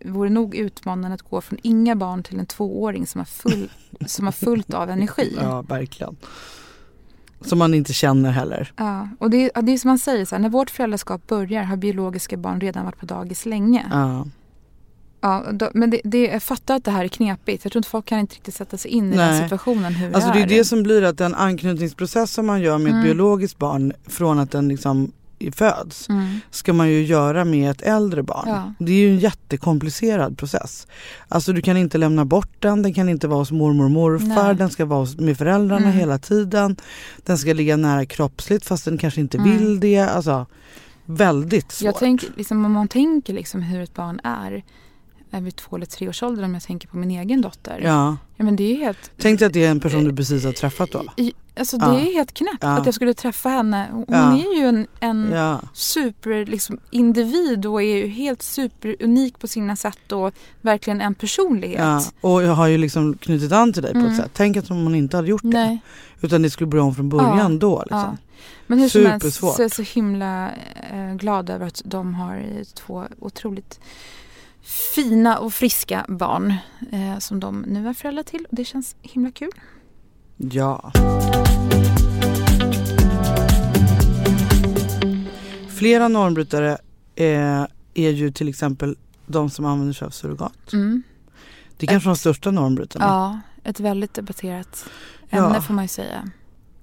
vore 0.04 0.30
nog 0.30 0.54
utmanande 0.54 1.14
att 1.14 1.22
gå 1.22 1.40
från 1.40 1.58
inga 1.62 1.96
barn 1.96 2.22
till 2.22 2.38
en 2.38 2.46
tvååring 2.46 3.06
som 3.06 3.18
har, 3.18 3.26
full, 3.26 3.68
som 4.06 4.24
har 4.24 4.32
fullt 4.32 4.74
av 4.74 4.90
energi. 4.90 5.36
Ja, 5.42 5.62
verkligen. 5.62 6.16
Som 7.40 7.58
man 7.58 7.74
inte 7.74 7.92
känner 7.92 8.30
heller. 8.30 8.72
Ja, 8.76 9.08
och 9.18 9.30
det, 9.30 9.50
ja, 9.54 9.62
det 9.62 9.72
är 9.72 9.78
som 9.78 9.88
man 9.88 9.98
säger, 9.98 10.24
så 10.24 10.34
här, 10.34 10.42
när 10.42 10.48
vårt 10.48 10.70
föräldraskap 10.70 11.26
börjar 11.26 11.62
har 11.62 11.76
biologiska 11.76 12.36
barn 12.36 12.60
redan 12.60 12.84
varit 12.84 12.98
på 13.00 13.06
dagis 13.06 13.46
länge. 13.46 13.86
Ja. 13.90 14.26
Ja, 15.20 15.44
då, 15.52 15.70
men 15.74 15.90
det, 15.90 16.00
det, 16.04 16.26
jag 16.26 16.42
fattar 16.42 16.76
att 16.76 16.84
det 16.84 16.90
här 16.90 17.04
är 17.04 17.08
knepigt. 17.08 17.64
Jag 17.64 17.72
tror 17.72 17.80
inte 17.80 17.88
folk 17.88 18.06
kan 18.06 18.18
inte 18.18 18.34
riktigt 18.34 18.54
sätta 18.54 18.76
sig 18.76 18.90
in 18.90 19.12
i 19.12 19.16
Nej. 19.16 19.32
den 19.32 19.42
situationen 19.42 19.94
hur 19.94 20.14
Alltså 20.14 20.30
det 20.32 20.38
är. 20.38 20.42
är 20.42 20.46
det 20.48 20.64
som 20.64 20.82
blir 20.82 21.02
att 21.04 21.18
den 21.18 21.34
anknytningsprocess 21.34 22.32
som 22.32 22.46
man 22.46 22.60
gör 22.60 22.78
med 22.78 22.86
Mm. 22.92 23.00
ett 23.00 23.04
biologiskt 23.06 23.58
barn 23.58 23.92
från 24.06 24.38
att 24.38 24.50
den 24.50 24.68
liksom 24.68 25.12
föds 25.54 26.08
Mm. 26.08 26.40
ska 26.50 26.72
man 26.72 26.88
ju 26.88 27.04
göra 27.04 27.44
med 27.44 27.70
ett 27.70 27.82
äldre 27.82 28.22
barn. 28.22 28.44
Ja. 28.48 28.72
Det 28.78 28.92
är 28.92 28.96
ju 28.96 29.08
en 29.10 29.18
jättekomplicerad 29.18 30.38
process. 30.38 30.86
Alltså 31.28 31.52
du 31.52 31.62
kan 31.62 31.76
inte 31.76 31.98
lämna 31.98 32.24
bort 32.24 32.50
den, 32.62 32.82
den 32.82 32.94
kan 32.94 33.08
inte 33.08 33.28
vara 33.28 33.38
hos 33.38 33.50
mormor 33.50 33.84
och 33.84 33.90
morfar, 33.90 34.44
Nej. 34.44 34.54
den 34.54 34.70
ska 34.70 34.84
vara 34.84 35.06
med 35.18 35.38
föräldrarna 35.38 35.86
Mm. 35.86 35.98
hela 35.98 36.18
tiden. 36.18 36.76
Den 37.16 37.38
ska 37.38 37.52
ligga 37.52 37.76
nära 37.76 38.06
kroppsligt 38.06 38.66
fast 38.66 38.84
den 38.84 38.98
kanske 38.98 39.20
inte 39.20 39.38
Mm. 39.38 39.58
vill 39.58 39.80
det. 39.80 39.98
Alltså 39.98 40.46
väldigt 41.04 41.72
svårt. 41.72 41.84
Jag 41.86 41.96
tänker, 41.98 42.28
liksom, 42.36 42.64
om 42.64 42.72
man 42.72 42.88
tänker 42.88 43.32
liksom 43.32 43.62
hur 43.62 43.80
ett 43.82 43.94
barn 43.94 44.20
är 44.24 44.64
vid 45.30 45.56
två 45.56 45.76
eller 45.76 45.86
tre 45.86 46.08
års 46.08 46.22
ålder 46.22 46.44
om 46.44 46.54
jag 46.54 46.62
tänker 46.62 46.88
på 46.88 46.96
min 46.96 47.10
egen 47.10 47.40
dotter. 47.40 47.80
ja. 47.84 48.16
Ja, 48.38 48.44
men 48.44 48.56
det 48.56 48.72
är 48.72 48.76
helt, 48.76 49.10
Tänk 49.18 49.38
dig 49.38 49.46
att 49.46 49.52
det 49.52 49.64
är 49.64 49.70
en 49.70 49.80
person 49.80 50.04
du 50.04 50.16
precis 50.16 50.44
har 50.44 50.52
träffat 50.52 50.90
då. 50.92 51.04
alltså 51.56 51.76
det 51.78 51.86
Ja. 51.86 51.94
är 52.00 52.12
helt 52.14 52.34
knäppt 52.34 52.58
Ja. 52.60 52.68
att 52.78 52.86
jag 52.86 52.94
skulle 52.94 53.14
träffa 53.14 53.48
henne. 53.48 53.86
Hon 53.92 54.14
är 54.14 54.58
ju 54.60 54.66
en, 54.66 54.86
en 55.00 55.34
super 55.72 56.46
liksom, 56.46 56.78
individ 56.90 57.66
och 57.66 57.82
är 57.82 57.96
ju 57.96 58.06
helt 58.06 58.42
superunik 58.42 59.38
på 59.38 59.46
sina 59.48 59.76
sätt 59.76 60.12
och 60.12 60.34
verkligen 60.60 61.00
en 61.00 61.14
personlighet. 61.14 61.80
Ja. 61.80 62.02
Och 62.20 62.42
jag 62.42 62.52
har 62.52 62.66
ju 62.66 62.78
liksom 62.78 63.14
knutit 63.16 63.52
an 63.52 63.72
till 63.72 63.82
dig 63.82 63.92
på 63.92 63.98
Mm. 63.98 64.10
ett 64.10 64.16
sätt. 64.16 64.30
Tänk 64.34 64.56
att 64.56 64.70
om 64.70 64.82
hon 64.84 64.94
inte 64.94 65.16
hade 65.16 65.28
gjort 65.28 65.42
det. 65.42 65.48
Nej. 65.48 65.78
Utan 66.20 66.42
det 66.42 66.50
skulle 66.50 66.66
börja 66.68 66.84
om 66.84 66.94
från 66.94 67.08
början 67.08 67.52
Ja. 67.52 67.58
då. 67.58 67.80
Liksom. 67.82 68.16
Men 68.66 68.78
hur 68.78 68.88
som 68.88 69.06
helst 69.06 69.22
Supersvårt. 69.24 69.54
så 69.56 69.62
är 69.62 69.64
jag 69.64 69.72
så 69.72 69.82
himla 69.82 70.50
eh, 70.92 71.14
glad 71.14 71.50
över 71.50 71.66
att 71.66 71.82
de 71.84 72.14
har 72.14 72.36
eh, 72.36 72.62
två 72.74 73.04
otroligt 73.18 73.80
fina 74.66 75.38
och 75.38 75.54
friska 75.54 76.04
barn 76.08 76.54
eh, 76.92 77.18
som 77.18 77.40
de 77.40 77.60
nu 77.60 77.88
är 77.88 77.92
föräldrar 77.94 78.22
till. 78.22 78.46
Och 78.50 78.56
det 78.56 78.64
känns 78.64 78.96
himla 79.02 79.30
kul. 79.30 79.50
Ja. 80.36 80.92
Flera 85.68 86.08
normbrytare 86.08 86.78
eh, 87.14 87.66
är 87.94 88.10
ju 88.10 88.30
till 88.30 88.48
exempel 88.48 88.96
de 89.26 89.50
som 89.50 89.64
använder 89.64 89.92
sig 89.94 90.06
av 90.06 90.10
surrogat. 90.10 90.72
Mm. 90.72 91.02
Det 91.76 91.86
är 91.86 91.88
kanske 91.88 92.08
de 92.08 92.16
största 92.16 92.50
normbrytarna. 92.50 93.04
Ja, 93.04 93.40
ett 93.70 93.80
väldigt 93.80 94.14
debatterat 94.14 94.88
ämne 95.30 95.54
Ja. 95.54 95.62
får 95.62 95.74
man 95.74 95.84
ju 95.84 95.88
säga. 95.88 96.30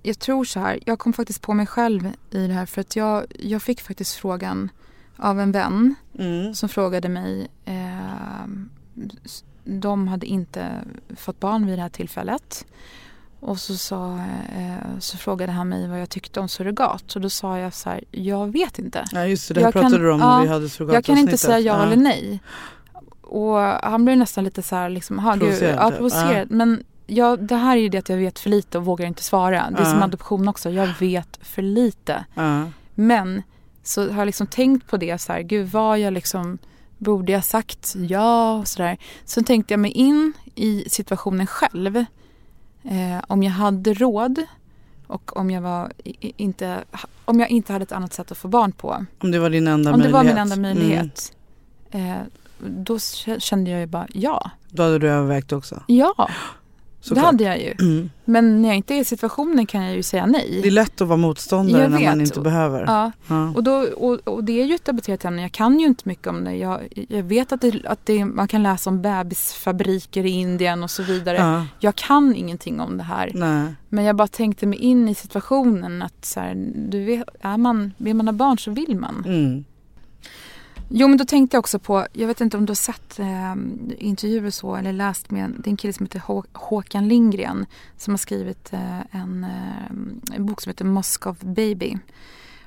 jag 0.04 0.20
tror 0.20 0.46
så 0.46 0.60
här, 0.60 0.80
jag 0.86 1.00
kom 1.00 1.14
faktiskt 1.14 1.42
på 1.42 1.54
mig 1.54 1.66
själv 1.68 2.12
i 2.32 2.48
det 2.48 2.54
här 2.54 2.66
för 2.66 2.82
att 2.82 2.96
jag, 2.96 3.26
jag 3.40 3.62
fick 3.64 3.82
faktiskt 3.82 4.16
frågan 4.16 4.70
av 5.18 5.40
en 5.40 5.52
vän 5.52 5.96
Mm. 6.20 6.54
som 6.56 6.70
frågade 6.70 7.10
mig. 7.10 7.48
Eh, 7.66 8.48
de 9.64 10.08
hade 10.08 10.26
inte 10.26 10.68
fått 11.16 11.40
barn 11.40 11.66
vid 11.66 11.78
det 11.78 11.82
här 11.82 11.90
tillfället. 11.90 12.66
Och 13.40 13.60
så, 13.60 13.76
sa, 13.78 14.18
eh, 14.58 15.00
så 15.00 15.18
frågade 15.18 15.52
han 15.52 15.70
mig 15.70 15.88
vad 15.88 16.02
jag 16.02 16.10
tyckte 16.10 16.40
om 16.40 16.50
surrogat 16.50 17.16
och 17.16 17.22
då 17.22 17.30
sa 17.30 17.58
jag 17.60 17.74
så 17.74 17.90
här, 17.90 18.04
jag 18.12 18.52
vet 18.52 18.80
inte. 18.80 19.06
Ja 19.12 19.26
just 19.26 19.48
det, 19.48 19.54
det 19.54 19.62
Jag 19.62 19.74
kan- 19.74 19.82
pratade 19.82 20.04
du 20.04 20.12
om 20.12 20.20
ja, 20.20 20.38
när 20.38 20.42
vi 20.44 20.48
hade 20.50 20.64
Jag 20.66 20.70
kan 20.70 21.18
inte 21.18 21.38
surrogatavsnittet. 21.38 21.40
säga 21.40 21.60
ja, 21.60 21.78
Ja. 21.78 21.84
eller 21.84 21.96
nej. 21.96 22.42
Och 23.22 23.58
han 23.60 24.06
blev 24.06 24.18
nästan 24.18 24.44
lite 24.44 24.62
så 24.62 24.76
här, 24.76 24.90
liksom, 24.90 25.20
"Ha, 25.20 25.32
gud, 25.32 25.40
Provocerad, 25.42 25.76
ja, 25.80 25.90
typ. 25.90 25.98
provocerad. 25.98 26.52
Men 26.52 26.84
ja, 27.08 27.36
det 27.38 27.56
här 27.56 27.78
är 27.78 27.82
ju 27.82 27.90
det 27.90 27.98
att 27.98 28.10
jag 28.10 28.18
vet 28.18 28.40
för 28.40 28.50
lite 28.50 28.78
och 28.78 28.86
vågar 28.86 29.06
inte 29.08 29.24
svara. 29.24 29.70
Det 29.72 29.82
är 29.82 29.86
som 29.86 29.98
Ja. 30.00 30.04
adoption 30.06 30.48
också, 30.48 30.70
jag 30.70 30.88
vet 31.00 31.40
för 31.42 31.62
lite. 31.62 32.26
Ja. 32.34 32.66
Men 32.96 33.44
så 33.84 34.12
har 34.12 34.18
jag 34.20 34.26
liksom 34.26 34.48
tänkt 34.48 34.88
på 34.88 34.98
det 34.98 35.18
så 35.22 35.34
här, 35.34 35.42
gud 35.42 35.68
vad 35.72 36.00
jag 36.00 36.14
liksom 36.14 36.58
borde 36.98 37.32
jag 37.32 37.44
sagt 37.46 37.94
ja 37.96 38.54
och 38.60 38.68
sådär. 38.68 38.98
Sen 39.26 39.44
tänkte 39.44 39.74
jag 39.74 39.80
mig 39.80 39.92
in 39.92 40.34
i 40.56 40.86
situationen 40.90 41.48
själv. 41.48 41.98
Eh, 42.84 43.24
om 43.28 43.44
jag 43.44 43.52
hade 43.52 43.94
råd 43.94 44.46
och 45.08 45.38
om 45.38 45.52
jag, 45.52 45.62
var 45.62 45.92
inte, 46.20 46.84
om 47.26 47.40
jag 47.40 47.50
inte 47.50 47.74
hade 47.74 47.84
ett 47.84 47.92
annat 47.92 48.14
sätt 48.14 48.32
att 48.32 48.38
få 48.38 48.48
barn 48.48 48.72
på. 48.72 49.06
Om 49.20 49.32
det 49.32 49.40
var 49.40 49.50
din 49.50 49.68
enda 49.68 49.94
om 49.94 50.00
det 50.02 50.10
möjlighet. 50.10 50.14
var 50.14 50.24
min 50.24 50.38
enda 50.38 50.56
Mm. 50.56 50.62
möjlighet. 50.78 51.34
Eh, 51.92 52.16
då 52.68 53.00
kände 53.40 53.72
jag 53.72 53.80
ju 53.80 53.86
bara 53.86 54.08
ja. 54.14 54.52
Då 54.70 54.84
hade 54.84 55.00
du 55.00 55.10
övervägt 55.10 55.52
också. 55.52 55.84
Ja, 55.88 56.30
det 57.04 57.08
Såklart. 57.08 57.26
hade 57.26 57.44
jag 57.44 57.60
ju. 57.60 57.74
Mm. 57.80 58.10
Men 58.26 58.62
när 58.62 58.70
jag 58.70 58.76
inte 58.76 58.94
är 58.94 59.00
i 59.00 59.06
situationen 59.06 59.66
kan 59.66 59.84
jag 59.84 59.96
ju 59.96 60.04
säga 60.04 60.26
nej. 60.26 60.60
Det 60.62 60.68
är 60.68 60.72
lätt 60.72 61.02
att 61.02 61.08
vara 61.08 61.18
motståndare 61.18 61.88
när 61.88 62.00
man 62.00 62.22
inte 62.22 62.40
behöver. 62.40 62.86
Ja. 62.88 63.12
Ja. 63.28 63.54
Och, 63.56 63.64
då, 63.64 63.88
och, 63.98 64.20
och 64.28 64.44
det 64.44 64.62
är 64.62 64.66
ju 64.66 64.76
ett 64.76 64.86
debatterat 64.86 65.26
ämne. 65.26 65.42
Jag 65.42 65.52
kan 65.52 65.80
ju 65.80 65.86
inte 65.86 66.04
mycket 66.08 66.28
om 66.28 66.44
det. 66.44 66.56
Jag, 66.56 66.80
jag 67.10 67.24
vet 67.24 67.52
att, 67.52 67.62
det, 67.62 67.86
att 67.86 68.06
det, 68.06 68.26
man 68.26 68.48
kan 68.48 68.64
läsa 68.64 68.90
om 68.90 69.02
bebisfabriker 69.02 70.26
i 70.26 70.30
Indien 70.30 70.84
och 70.84 70.92
så 70.92 71.04
vidare. 71.04 71.38
Ja. 71.38 71.66
Jag 71.80 71.96
kan 71.96 72.36
ingenting 72.36 72.80
om 72.80 72.98
det 72.98 73.04
här. 73.04 73.32
Nej. 73.34 73.76
Men 73.90 74.04
jag 74.06 74.16
bara 74.16 74.28
tänkte 74.28 74.66
mig 74.66 74.80
in 74.80 75.10
i 75.10 75.16
situationen 75.16 76.02
att 76.02 76.26
så 76.26 76.40
här, 76.40 76.74
du 76.76 77.04
vet, 77.04 77.24
är 77.42 77.58
man, 77.58 77.94
vill 77.98 78.16
man 78.16 78.28
ha 78.28 78.34
barn 78.34 78.58
så 78.58 78.72
vill 78.72 78.98
man. 78.98 79.24
Mm. 79.26 79.66
Jo 80.96 81.08
men 81.08 81.18
då 81.18 81.26
tänkte 81.26 81.56
jag 81.56 81.60
också 81.60 81.80
på, 81.80 82.08
jag 82.14 82.28
vet 82.28 82.42
inte 82.42 82.58
om 82.58 82.66
du 82.66 82.70
har 82.72 82.76
sett 82.76 83.20
eh, 83.20 83.56
intervjuer 83.98 84.50
så 84.50 84.76
eller 84.76 84.94
läst 84.94 85.32
med, 85.32 85.44
en- 85.46 85.62
det 85.62 85.68
är 85.68 85.72
en 85.72 85.78
kille 85.78 85.94
som 85.94 86.06
heter 86.06 86.20
Hå- 86.20 86.46
Håkan 86.54 87.08
Lindgren 87.08 87.66
som 87.98 88.14
har 88.14 88.18
skrivit 88.18 88.74
eh, 88.74 89.00
en, 89.12 89.44
eh, 89.44 90.36
en 90.36 90.46
bok 90.46 90.62
som 90.62 90.70
heter 90.70 90.86
Moscow 90.86 91.36
Baby. 91.42 91.98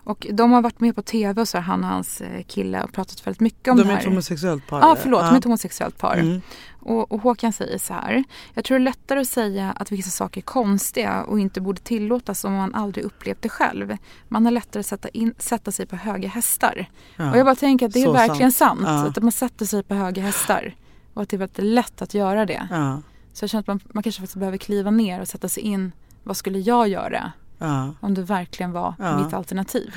Och 0.07 0.27
de 0.33 0.53
har 0.53 0.63
varit 0.63 0.81
med 0.81 0.95
på 0.95 1.03
tv 1.03 1.41
och 1.41 1.49
så 1.49 1.59
han 1.59 1.85
och 1.85 1.91
hans 1.91 2.21
eh, 2.21 2.43
kille 2.43 2.83
och 2.83 2.93
pratat 2.93 3.27
väldigt 3.27 3.41
mycket 3.41 3.69
om 3.69 3.77
De 3.77 3.83
det 3.83 3.89
är 3.89 3.93
här. 3.93 4.01
ett 4.01 4.07
homosexuellt 4.09 4.67
par? 4.67 4.81
Ja, 4.81 4.87
eller? 4.93 5.03
förlåt, 5.03 5.21
de 5.21 5.35
är 5.35 5.39
ett 5.39 5.45
homosexuellt 5.45 5.99
par. 5.99 6.17
Mm. 6.17 6.41
Och, 6.81 7.13
och 7.13 7.21
Håkan 7.21 7.53
säger 7.53 7.79
så 7.79 7.95
här. 7.95 8.25
Jag 8.55 8.65
tror 8.65 8.79
det 8.79 8.83
är 8.83 8.85
lättare 8.85 9.21
att 9.21 9.27
säga 9.29 9.73
att 9.77 9.93
vissa 9.93 10.11
saker 10.11 10.41
är 10.41 10.43
konstiga 10.43 11.23
och 11.25 11.41
inte 11.41 11.61
borde 11.61 11.81
tillåtas 11.81 12.45
om 12.45 12.53
man 12.53 12.75
aldrig 12.75 13.05
upplevt 13.05 13.43
det 13.43 13.49
själv. 13.49 13.97
Man 14.29 14.45
har 14.45 14.53
lättare 14.53 14.81
att 14.81 14.87
sätta, 14.87 15.09
in, 15.09 15.35
sätta 15.39 15.73
sig 15.73 15.87
på 15.87 15.97
höga 15.97 16.29
hästar. 16.29 16.87
Ja. 17.17 17.31
Och 17.31 17.39
jag 17.39 17.47
bara 17.47 17.57
tänker 17.57 17.87
att 17.87 17.93
det 17.93 18.01
är 18.03 18.05
Så 18.05 18.13
verkligen 18.13 18.53
sant. 18.53 18.81
Ja. 18.85 19.07
Att 19.07 19.23
man 19.23 19.33
sätter 19.33 19.67
sig 19.67 19.83
på 19.83 19.95
höga 19.95 20.23
hästar. 20.23 20.75
Och 21.15 21.23
att 21.23 21.29
det 21.29 21.37
är 21.37 21.39
väldigt 21.39 21.65
lätt 21.65 22.03
att 22.03 22.15
göra 22.15 22.47
det. 22.47 22.69
Ja. 22.71 23.03
Så 23.33 23.43
jag 23.43 23.51
känner 23.51 23.61
att 23.61 23.67
man, 23.67 23.81
man 23.93 24.03
kanske 24.03 24.21
faktiskt 24.21 24.39
behöver 24.39 24.59
kliva 24.59 24.91
ner 24.91 25.21
och 25.21 25.29
sätta 25.29 25.49
sig 25.49 25.63
in. 25.63 25.93
Vad 26.23 26.37
skulle 26.37 26.59
jag 26.59 26.89
göra 26.89 27.33
Ja. 27.59 27.95
om 28.01 28.15
det 28.15 28.23
verkligen 28.23 28.73
var 28.73 28.95
Ja. 28.99 29.25
mitt 29.25 29.35
alternativ? 29.35 29.95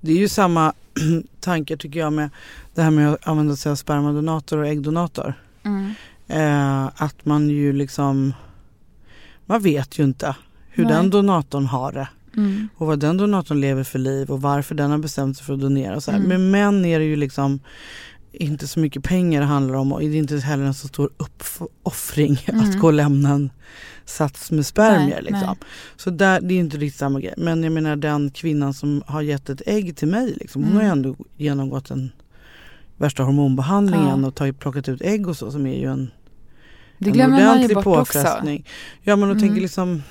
Det 0.00 0.12
är 0.12 0.16
ju 0.16 0.28
samma 0.28 0.72
tankar 1.40 1.76
tycker 1.76 2.00
jag 2.00 2.12
med 2.12 2.30
det 2.74 2.82
här 2.82 2.90
med 2.90 3.12
att 3.12 3.26
använda 3.28 3.56
sig 3.56 3.72
av 3.72 3.76
spermadonator 3.76 4.58
och 4.58 4.66
äggdonator. 4.66 5.34
Mm. 5.62 5.94
Eh, 6.26 6.86
att 6.96 7.24
man 7.24 7.48
ju 7.48 7.72
liksom, 7.72 8.34
man 9.46 9.62
vet 9.62 9.98
ju 9.98 10.04
inte 10.04 10.36
hur 10.70 10.84
Nej. 10.84 10.92
den 10.92 11.10
donatorn 11.10 11.66
har 11.66 11.92
det. 11.92 12.08
Mm. 12.36 12.68
Och 12.76 12.86
vad 12.86 12.98
den 13.00 13.16
donatorn 13.16 13.60
lever 13.60 13.84
för 13.84 13.98
liv 13.98 14.30
och 14.30 14.42
varför 14.42 14.74
den 14.74 14.90
har 14.90 14.98
bestämt 14.98 15.36
sig 15.36 15.46
för 15.46 15.54
att 15.54 15.60
donera. 15.60 16.00
Så 16.00 16.10
här. 16.10 16.18
Mm. 16.18 16.28
Men 16.28 16.50
män 16.50 16.84
är 16.84 16.98
det 16.98 17.04
ju 17.04 17.16
liksom 17.16 17.60
inte 18.32 18.66
så 18.68 18.80
mycket 18.80 19.04
pengar 19.04 19.40
det 19.40 19.46
handlar 19.46 19.74
om 19.74 19.92
och 19.92 20.00
det 20.00 20.06
är 20.06 20.14
inte 20.14 20.38
heller 20.38 20.64
en 20.64 20.74
så 20.74 20.88
stor 20.88 21.10
uppoffring 21.16 22.44
Mm. 22.46 22.60
att 22.70 22.78
gå 22.78 22.86
och 22.86 22.92
lämna 22.92 23.30
en 23.30 23.50
sats 24.08 24.50
med 24.50 24.66
spermier. 24.66 25.08
Nej, 25.08 25.22
liksom. 25.22 25.40
nej. 25.60 25.68
Så 25.96 26.10
där, 26.10 26.40
det 26.40 26.54
är 26.54 26.58
inte 26.58 26.76
riktigt 26.76 26.98
samma 26.98 27.20
grej. 27.20 27.34
Men 27.36 27.62
jag 27.62 27.72
menar 27.72 27.96
den 27.96 28.30
kvinnan 28.30 28.74
som 28.74 29.02
har 29.06 29.22
gett 29.22 29.48
ett 29.50 29.62
ägg 29.66 29.96
till 29.96 30.08
mig, 30.08 30.34
liksom, 30.40 30.62
hon 30.62 30.70
Mm. 30.72 30.76
har 30.76 30.84
ju 30.84 30.90
ändå 30.92 31.16
genomgått 31.36 31.88
den 31.88 32.10
värsta 32.96 33.22
hormonbehandlingen 33.22 34.20
Ja. 34.22 34.26
och 34.28 34.34
tagit, 34.34 34.58
plockat 34.58 34.88
ut 34.88 35.02
ägg 35.02 35.28
och 35.28 35.36
så 35.36 35.50
som 35.50 35.66
är 35.66 35.78
ju 35.80 35.90
en, 35.92 36.10
Det 36.98 37.06
en 37.06 37.12
glömmer 37.12 37.30
man 37.36 37.40
ju 37.42 37.48
ordentlig 37.50 37.74
bort 37.76 37.86
också. 37.86 38.18
påfrestning. 38.18 38.66
Ja 39.02 39.16
men 39.16 39.28
och 39.30 39.36
Mm. 39.36 39.48
tänker 39.48 39.60
liksom 39.62 40.02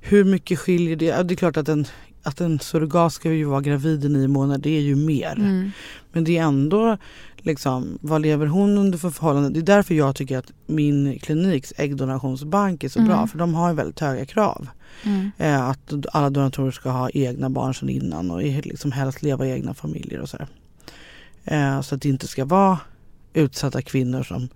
hur 0.00 0.24
mycket 0.24 0.58
skiljer 0.58 0.96
det? 0.96 1.04
Ja, 1.04 1.22
det 1.22 1.34
är 1.34 1.36
klart 1.36 1.56
att 1.56 1.68
en, 1.68 1.86
att 2.22 2.40
en 2.40 2.58
surrogat 2.60 3.12
ska 3.12 3.32
ju 3.32 3.44
vara 3.44 3.60
gravid 3.60 4.04
i 4.04 4.08
nio 4.08 4.28
månader, 4.28 4.62
det 4.62 4.76
är 4.76 4.80
ju 4.80 4.96
mer. 4.96 5.32
Mm. 5.38 5.70
Men 6.12 6.24
det 6.24 6.38
är 6.38 6.42
ändå 6.42 6.96
liksom, 7.36 7.98
vad 8.00 8.20
lever 8.22 8.46
hon 8.46 8.78
under 8.78 8.98
för 8.98 9.10
förhållanden? 9.10 9.52
Det 9.52 9.58
är 9.58 9.76
därför 9.76 9.94
jag 9.94 10.16
tycker 10.16 10.38
att 10.38 10.52
min 10.66 11.18
kliniks 11.18 11.72
äggdonationsbank 11.76 12.84
är 12.84 12.88
så 12.88 12.98
Mm. 12.98 13.08
bra 13.10 13.26
för 13.26 13.38
de 13.38 13.54
har 13.54 13.68
ju 13.70 13.76
väldigt 13.76 14.00
höga 14.00 14.24
krav. 14.26 14.68
Mm. 15.04 15.30
Eh, 15.38 15.68
att 15.68 15.92
alla 16.12 16.30
donatorer 16.30 16.70
ska 16.70 16.90
ha 16.90 17.10
egna 17.10 17.50
barn 17.50 17.74
sedan 17.74 17.88
innan 17.88 18.30
och 18.30 18.42
liksom 18.42 18.92
helst 18.92 19.22
leva 19.22 19.46
i 19.46 19.50
egna 19.50 19.74
familjer 19.74 20.20
och 20.20 20.28
så. 20.28 20.38
Eh, 21.44 21.80
så 21.80 21.94
att 21.94 22.02
det 22.02 22.08
inte 22.08 22.26
ska 22.26 22.44
vara 22.44 22.78
utsatta 23.32 23.82
kvinnor 23.82 24.22
som 24.22 24.48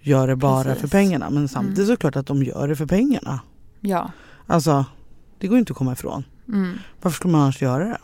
gör 0.00 0.26
det 0.28 0.36
bara 0.36 0.64
Precis. 0.64 0.80
för 0.80 0.88
pengarna. 0.88 1.30
Men 1.30 1.48
samtidigt 1.48 1.78
Mm. 1.78 1.86
så 1.86 1.92
är 1.92 1.96
det 1.96 2.00
klart 2.00 2.16
att 2.16 2.26
de 2.26 2.42
gör 2.42 2.68
det 2.68 2.76
för 2.76 2.86
pengarna. 2.86 3.40
Ja. 3.80 4.10
Alltså, 4.46 4.84
det 5.38 5.46
går 5.46 5.58
inte 5.58 5.72
att 5.72 5.76
komma 5.76 5.92
ifrån. 5.92 6.24
Mm. 6.52 6.78
Varför 7.02 7.16
skulle 7.16 7.32
man 7.32 7.40
annars 7.40 7.62
göra 7.62 7.84
det? 7.84 7.98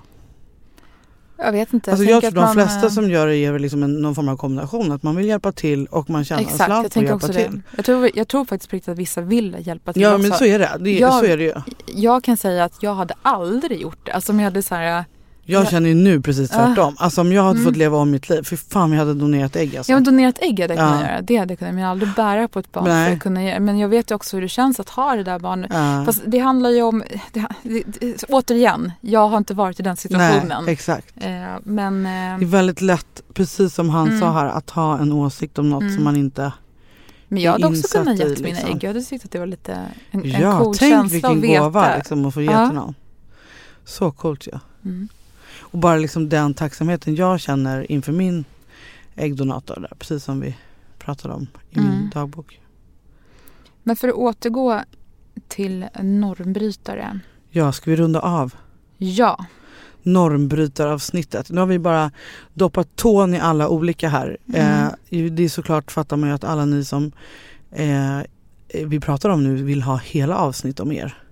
Jag 1.36 1.52
vet 1.52 1.72
inte. 1.72 1.90
Alltså 1.90 2.04
tänker 2.06 2.14
jag 2.14 2.20
tror 2.20 2.28
att 2.28 2.34
de 2.34 2.40
man, 2.60 2.66
flesta 2.66 2.86
eh, 2.86 2.92
som 2.92 3.10
gör 3.10 3.26
det 3.26 3.50
väl 3.50 3.62
liksom 3.62 3.82
en, 3.82 3.94
någon 4.02 4.14
form 4.14 4.28
av 4.28 4.36
kombination. 4.36 4.92
Att 4.92 5.02
man 5.02 5.16
vill 5.16 5.26
hjälpa 5.26 5.52
till 5.52 5.86
och 5.86 6.10
man 6.10 6.24
känner 6.24 6.42
en 6.42 6.48
Exakt, 6.48 6.64
slant 6.66 6.96
jag 6.96 7.20
för 7.20 7.28
att 7.28 7.34
hjälpa 7.34 7.50
till. 7.50 7.60
Jag 7.76 7.84
tror, 7.84 8.10
jag 8.14 8.28
tror 8.28 8.44
faktiskt 8.44 8.70
på 8.70 8.76
riktigt 8.76 8.92
att 8.92 8.98
vissa 8.98 9.20
vill 9.20 9.56
hjälpa 9.60 9.92
till 9.92 10.02
Ja 10.02 10.14
också. 10.14 10.28
men 10.28 10.38
så 10.38 10.44
är 10.44 10.58
det. 10.58 10.70
det 10.80 10.98
Jag- 10.98 11.12
så 11.12 11.24
är 11.24 11.36
det 11.36 11.44
ju. 11.44 11.54
Jag 11.86 12.24
kan 12.24 12.36
säga 12.36 12.64
att 12.64 12.82
jag 12.82 12.94
hade 12.94 13.14
aldrig 13.22 13.80
gjort 13.80 13.98
det. 14.06 14.12
Alltså 14.12 14.32
om 14.32 14.38
jag 14.40 14.44
hade 14.44 14.62
så 14.62 14.74
här, 14.74 15.04
Jag 15.50 15.64
Ja. 15.64 15.70
känner 15.70 15.88
ju 15.88 15.94
nu 15.94 16.20
precis 16.20 16.50
tvärtom. 16.50 16.96
Alltså 16.98 17.20
om 17.20 17.32
jag 17.32 17.42
hade 17.42 17.58
Mm. 17.58 17.64
fått 17.64 17.76
leva 17.76 17.96
om 17.98 18.10
mitt 18.10 18.28
liv, 18.28 18.42
för 18.42 18.56
fan 18.56 18.92
jag 18.92 18.98
hade 18.98 19.14
donerat 19.14 19.56
ägg 19.56 19.76
alltså. 19.76 19.92
jag 19.92 19.96
hade 19.96 20.10
donerat 20.10 20.38
ägg 20.40 20.60
hade 20.60 20.74
jag 20.74 20.78
kunnat 20.88 21.00
Ja. 21.04 21.10
göra. 21.10 21.20
Det 21.22 21.36
hade 21.36 21.52
jag 21.52 21.58
kunnat, 21.58 21.74
men 21.74 21.82
jag 21.82 21.88
hade 21.88 21.92
aldrig 22.00 22.14
bära 22.14 22.48
på 22.48 22.58
ett 22.58 22.72
barn. 22.72 22.84
För 22.84 22.92
Nej. 22.92 23.12
att 23.14 23.20
kunna, 23.20 23.44
göra- 23.44 23.60
men 23.60 23.78
jag 23.78 23.88
vet 23.88 24.10
ju 24.10 24.14
också 24.14 24.36
hur 24.36 24.42
det 24.42 24.48
känns 24.48 24.80
att 24.80 24.88
ha 24.88 25.14
det 25.16 25.22
där 25.22 25.38
barnet. 25.38 25.70
Ja. 25.74 26.02
Fast 26.06 26.22
det 26.26 26.38
handlar 26.38 26.70
ju 26.70 26.82
om, 26.82 27.02
det, 27.32 27.44
det, 27.62 27.82
det, 28.00 28.24
återigen, 28.28 28.92
jag 29.00 29.28
har 29.28 29.38
inte 29.38 29.54
varit 29.54 29.80
i 29.80 29.82
den 29.82 29.96
situationen. 29.96 30.64
Nej, 30.64 30.72
exakt. 30.72 31.14
Eh, 31.16 31.30
men 31.64 32.02
Det 32.04 32.08
är 32.10 32.42
eh, 32.42 32.48
väldigt 32.48 32.80
lätt, 32.80 33.22
precis 33.34 33.74
som 33.74 33.88
han 33.90 34.06
Mm. 34.08 34.20
sa 34.20 34.32
här, 34.32 34.46
att 34.46 34.70
ha 34.70 34.98
en 34.98 35.12
åsikt 35.12 35.58
om 35.58 35.70
något 35.70 35.82
Mm. 35.82 35.94
som 35.94 36.04
man 36.04 36.16
inte... 36.16 36.52
men 37.28 37.42
jag 37.42 37.52
hade 37.52 37.66
också 37.66 37.98
kunnat 37.98 38.14
i, 38.14 38.18
gett 38.18 38.38
mina 38.40 38.48
liksom. 38.48 38.68
ägg. 38.70 38.84
Jag 38.84 38.88
hade 38.88 39.02
tyckt 39.02 39.24
att 39.24 39.30
det 39.30 39.38
var 39.38 39.46
lite 39.46 39.72
en, 40.10 40.24
en 40.24 40.30
Ja, 40.42 40.58
cool 40.58 40.76
tänk 40.78 40.92
känsla 40.92 41.08
vilken 41.14 41.30
att 41.30 41.42
veta. 41.42 41.62
gåva 41.64 41.96
liksom, 41.96 42.24
att 42.26 42.34
få 42.34 42.42
ge 42.42 42.50
Ja. 42.52 42.66
till 42.66 42.74
någon. 42.76 42.94
Så 43.84 44.10
coolt. 44.10 44.46
Ja. 44.52 44.60
Mm. 44.84 45.08
Och 45.70 45.78
bara 45.78 45.96
liksom 45.96 46.28
den 46.28 46.54
tacksamheten 46.54 47.14
jag 47.14 47.40
känner 47.40 47.92
inför 47.92 48.12
min 48.12 48.44
äggdonator 49.16 49.80
där, 49.80 49.92
precis 49.98 50.24
som 50.24 50.40
vi 50.40 50.56
pratade 50.98 51.34
om 51.34 51.46
i 51.70 51.78
min 51.78 51.86
Mm. 51.88 52.10
dagbok. 52.14 52.60
Men 53.82 53.96
för 53.96 54.08
att 54.08 54.14
återgå 54.14 54.80
till 55.48 55.86
normbrytare. 56.02 57.20
Ja, 57.50 57.72
ska 57.72 57.90
vi 57.90 57.96
runda 57.96 58.20
av 58.20 58.54
Ja, 58.98 59.44
normbrytaravsnittet? 60.02 61.50
Nu 61.50 61.60
har 61.60 61.66
vi 61.66 61.78
bara 61.78 62.10
doppat 62.54 62.96
tån 62.96 63.34
i 63.34 63.40
alla 63.40 63.68
olika 63.68 64.08
här. 64.08 64.36
Mm. 64.54 64.86
Eh, 65.10 65.32
det 65.32 65.42
är 65.44 65.48
såklart 65.48 65.90
fattar 65.92 66.16
man 66.16 66.28
ju 66.28 66.34
att 66.34 66.44
alla 66.44 66.64
ni 66.64 66.84
som 66.84 67.12
eh, 67.70 68.18
vi 68.86 69.00
pratar 69.00 69.28
om 69.30 69.44
nu 69.44 69.54
vill 69.62 69.82
ha 69.82 69.96
hela 69.96 70.36
avsnitt 70.36 70.80
om 70.80 70.92
er. 70.92 71.22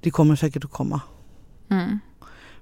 Det 0.00 0.10
kommer 0.10 0.36
säkert 0.36 0.64
att 0.64 0.70
komma. 0.72 1.00
mm. 1.70 1.98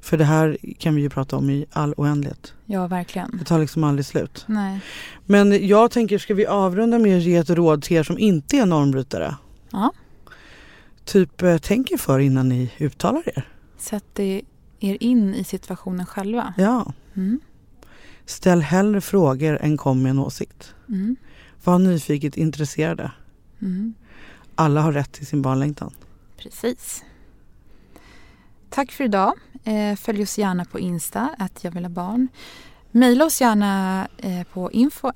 För 0.05 0.17
det 0.17 0.25
här 0.25 0.59
kan 0.79 0.95
vi 0.95 1.03
ju 1.03 1.11
prata 1.11 1.37
om 1.37 1.51
i 1.51 1.67
all 1.73 1.95
oändlighet. 1.97 2.55
ja 2.67 2.87
verkligen. 2.87 3.37
Det 3.39 3.45
tar 3.45 3.59
liksom 3.59 3.85
aldrig 3.85 4.07
slut. 4.07 4.45
Nej. 4.49 4.81
Men 5.27 5.67
jag 5.67 5.91
tänker, 5.91 6.19
ska 6.19 6.35
vi 6.35 6.47
avrunda 6.47 6.99
med 6.99 7.17
att 7.17 7.23
ge 7.23 7.37
ett 7.37 7.51
råd 7.51 7.83
till 7.83 7.97
er 7.97 8.03
som 8.03 8.19
inte 8.19 8.57
är 8.57 8.67
normbrytare? 8.67 9.37
Ja. 9.71 9.93
Typ, 11.05 11.43
eh, 11.43 11.59
tänk 11.59 11.91
er 11.91 11.97
för 11.97 12.19
innan 12.19 12.49
ni 12.49 12.73
uttalar 12.79 13.23
er. 13.29 13.49
Sätt 13.79 14.19
er 14.19 14.43
in 14.81 15.35
i 15.35 15.45
situationen 15.45 16.07
själva. 16.07 16.55
Ja. 16.57 16.93
Mm. 17.17 17.41
Ställ 18.27 18.61
hellre 18.61 19.01
frågor 19.01 19.59
än 19.61 19.77
kom 19.77 20.03
med 20.03 20.11
en 20.11 20.19
åsikt. 20.19 20.75
Mm. 20.89 21.17
Var 21.65 21.79
nyfiket 21.79 22.37
intresserade. 22.37 23.13
Mm. 23.63 23.95
Alla 24.55 24.81
har 24.81 24.93
rätt 24.93 25.13
till 25.13 25.27
sin 25.27 25.43
barnlängtan. 25.43 25.95
Precis. 26.37 27.05
Tack 28.75 28.93
för 28.93 29.05
idag. 29.05 29.33
Eh, 29.65 29.97
följ 29.97 30.23
oss 30.23 30.39
gärna 30.39 30.65
på 30.65 30.79
Insta, 30.79 31.31
att 31.39 31.65
jag 31.65 31.71
vill 31.71 31.85
ha 31.85 31.91
barn. 31.91 32.29
Maila 32.91 33.25
oss 33.25 33.41
gärna 33.41 34.07
eh, 34.19 34.43
på 34.53 34.73
info 34.73 35.11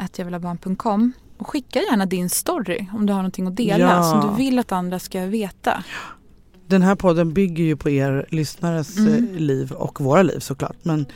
och 1.38 1.48
skicka 1.48 1.78
gärna 1.78 2.06
din 2.06 2.30
story 2.30 2.86
om 2.94 3.06
du 3.06 3.12
har 3.12 3.20
någonting 3.20 3.46
att 3.46 3.56
dela 3.56 3.78
Ja. 3.78 4.02
som 4.02 4.20
du 4.30 4.36
vill 4.36 4.58
att 4.58 4.72
andra 4.72 4.98
ska 4.98 5.20
veta. 5.26 5.84
Den 6.68 6.82
här 6.82 6.94
podden 6.94 7.32
bygger 7.32 7.64
ju 7.64 7.76
på 7.76 7.90
er 7.90 8.26
lyssnares 8.28 8.98
Mm. 8.98 9.14
eh, 9.14 9.40
liv 9.40 9.72
och 9.72 10.00
våra 10.00 10.22
liv 10.22 10.38
såklart. 10.38 10.76
Men 10.82 11.06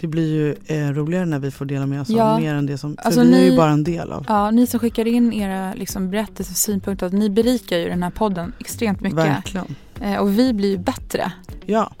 det 0.00 0.06
blir 0.06 0.28
ju 0.34 0.54
eh, 0.66 0.88
roligare 0.92 1.26
när 1.26 1.38
vi 1.38 1.50
får 1.50 1.64
dela 1.64 1.86
med 1.86 2.00
oss 2.00 2.08
Ja. 2.08 2.24
av 2.24 2.40
mer 2.40 2.54
än 2.54 2.66
det 2.66 2.78
som, 2.78 2.96
för 2.96 3.02
Alltså 3.04 3.20
vi 3.20 3.34
är 3.34 3.44
ju 3.44 3.50
ni- 3.50 3.56
bara 3.56 3.70
en 3.70 3.84
del 3.84 4.12
av. 4.12 4.24
Ja, 4.28 4.50
ni 4.50 4.66
som 4.66 4.80
skickar 4.80 5.06
in 5.06 5.32
era 5.32 5.74
liksom, 5.74 6.10
berättelser 6.10 6.52
och 6.52 6.56
synpunkter, 6.56 7.06
att 7.06 7.12
ni 7.12 7.30
berikar 7.30 7.76
ju 7.78 7.88
den 7.88 8.02
här 8.02 8.10
podden 8.10 8.52
extremt 8.58 9.00
mycket. 9.00 9.18
Verkligen. 9.18 9.74
Eh, 10.00 10.16
och 10.16 10.38
vi 10.38 10.52
blir 10.52 10.70
ju 10.70 10.78
bättre 10.78 11.32
Ja, 11.66 11.92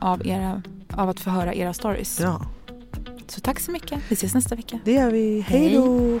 av, 0.00 0.26
era, 0.26 0.62
av 0.92 1.08
att 1.08 1.20
få 1.20 1.30
höra 1.30 1.54
era 1.54 1.72
stories. 1.74 2.20
ja, 2.20 2.42
Så 3.26 3.40
tack 3.40 3.60
så 3.60 3.70
mycket. 3.70 3.98
Vi 4.08 4.14
ses 4.14 4.34
nästa 4.34 4.54
vecka. 4.54 4.78
det 4.84 4.92
gör 4.92 5.10
vi. 5.10 5.40
Hej 5.48 5.74
då! 5.74 6.20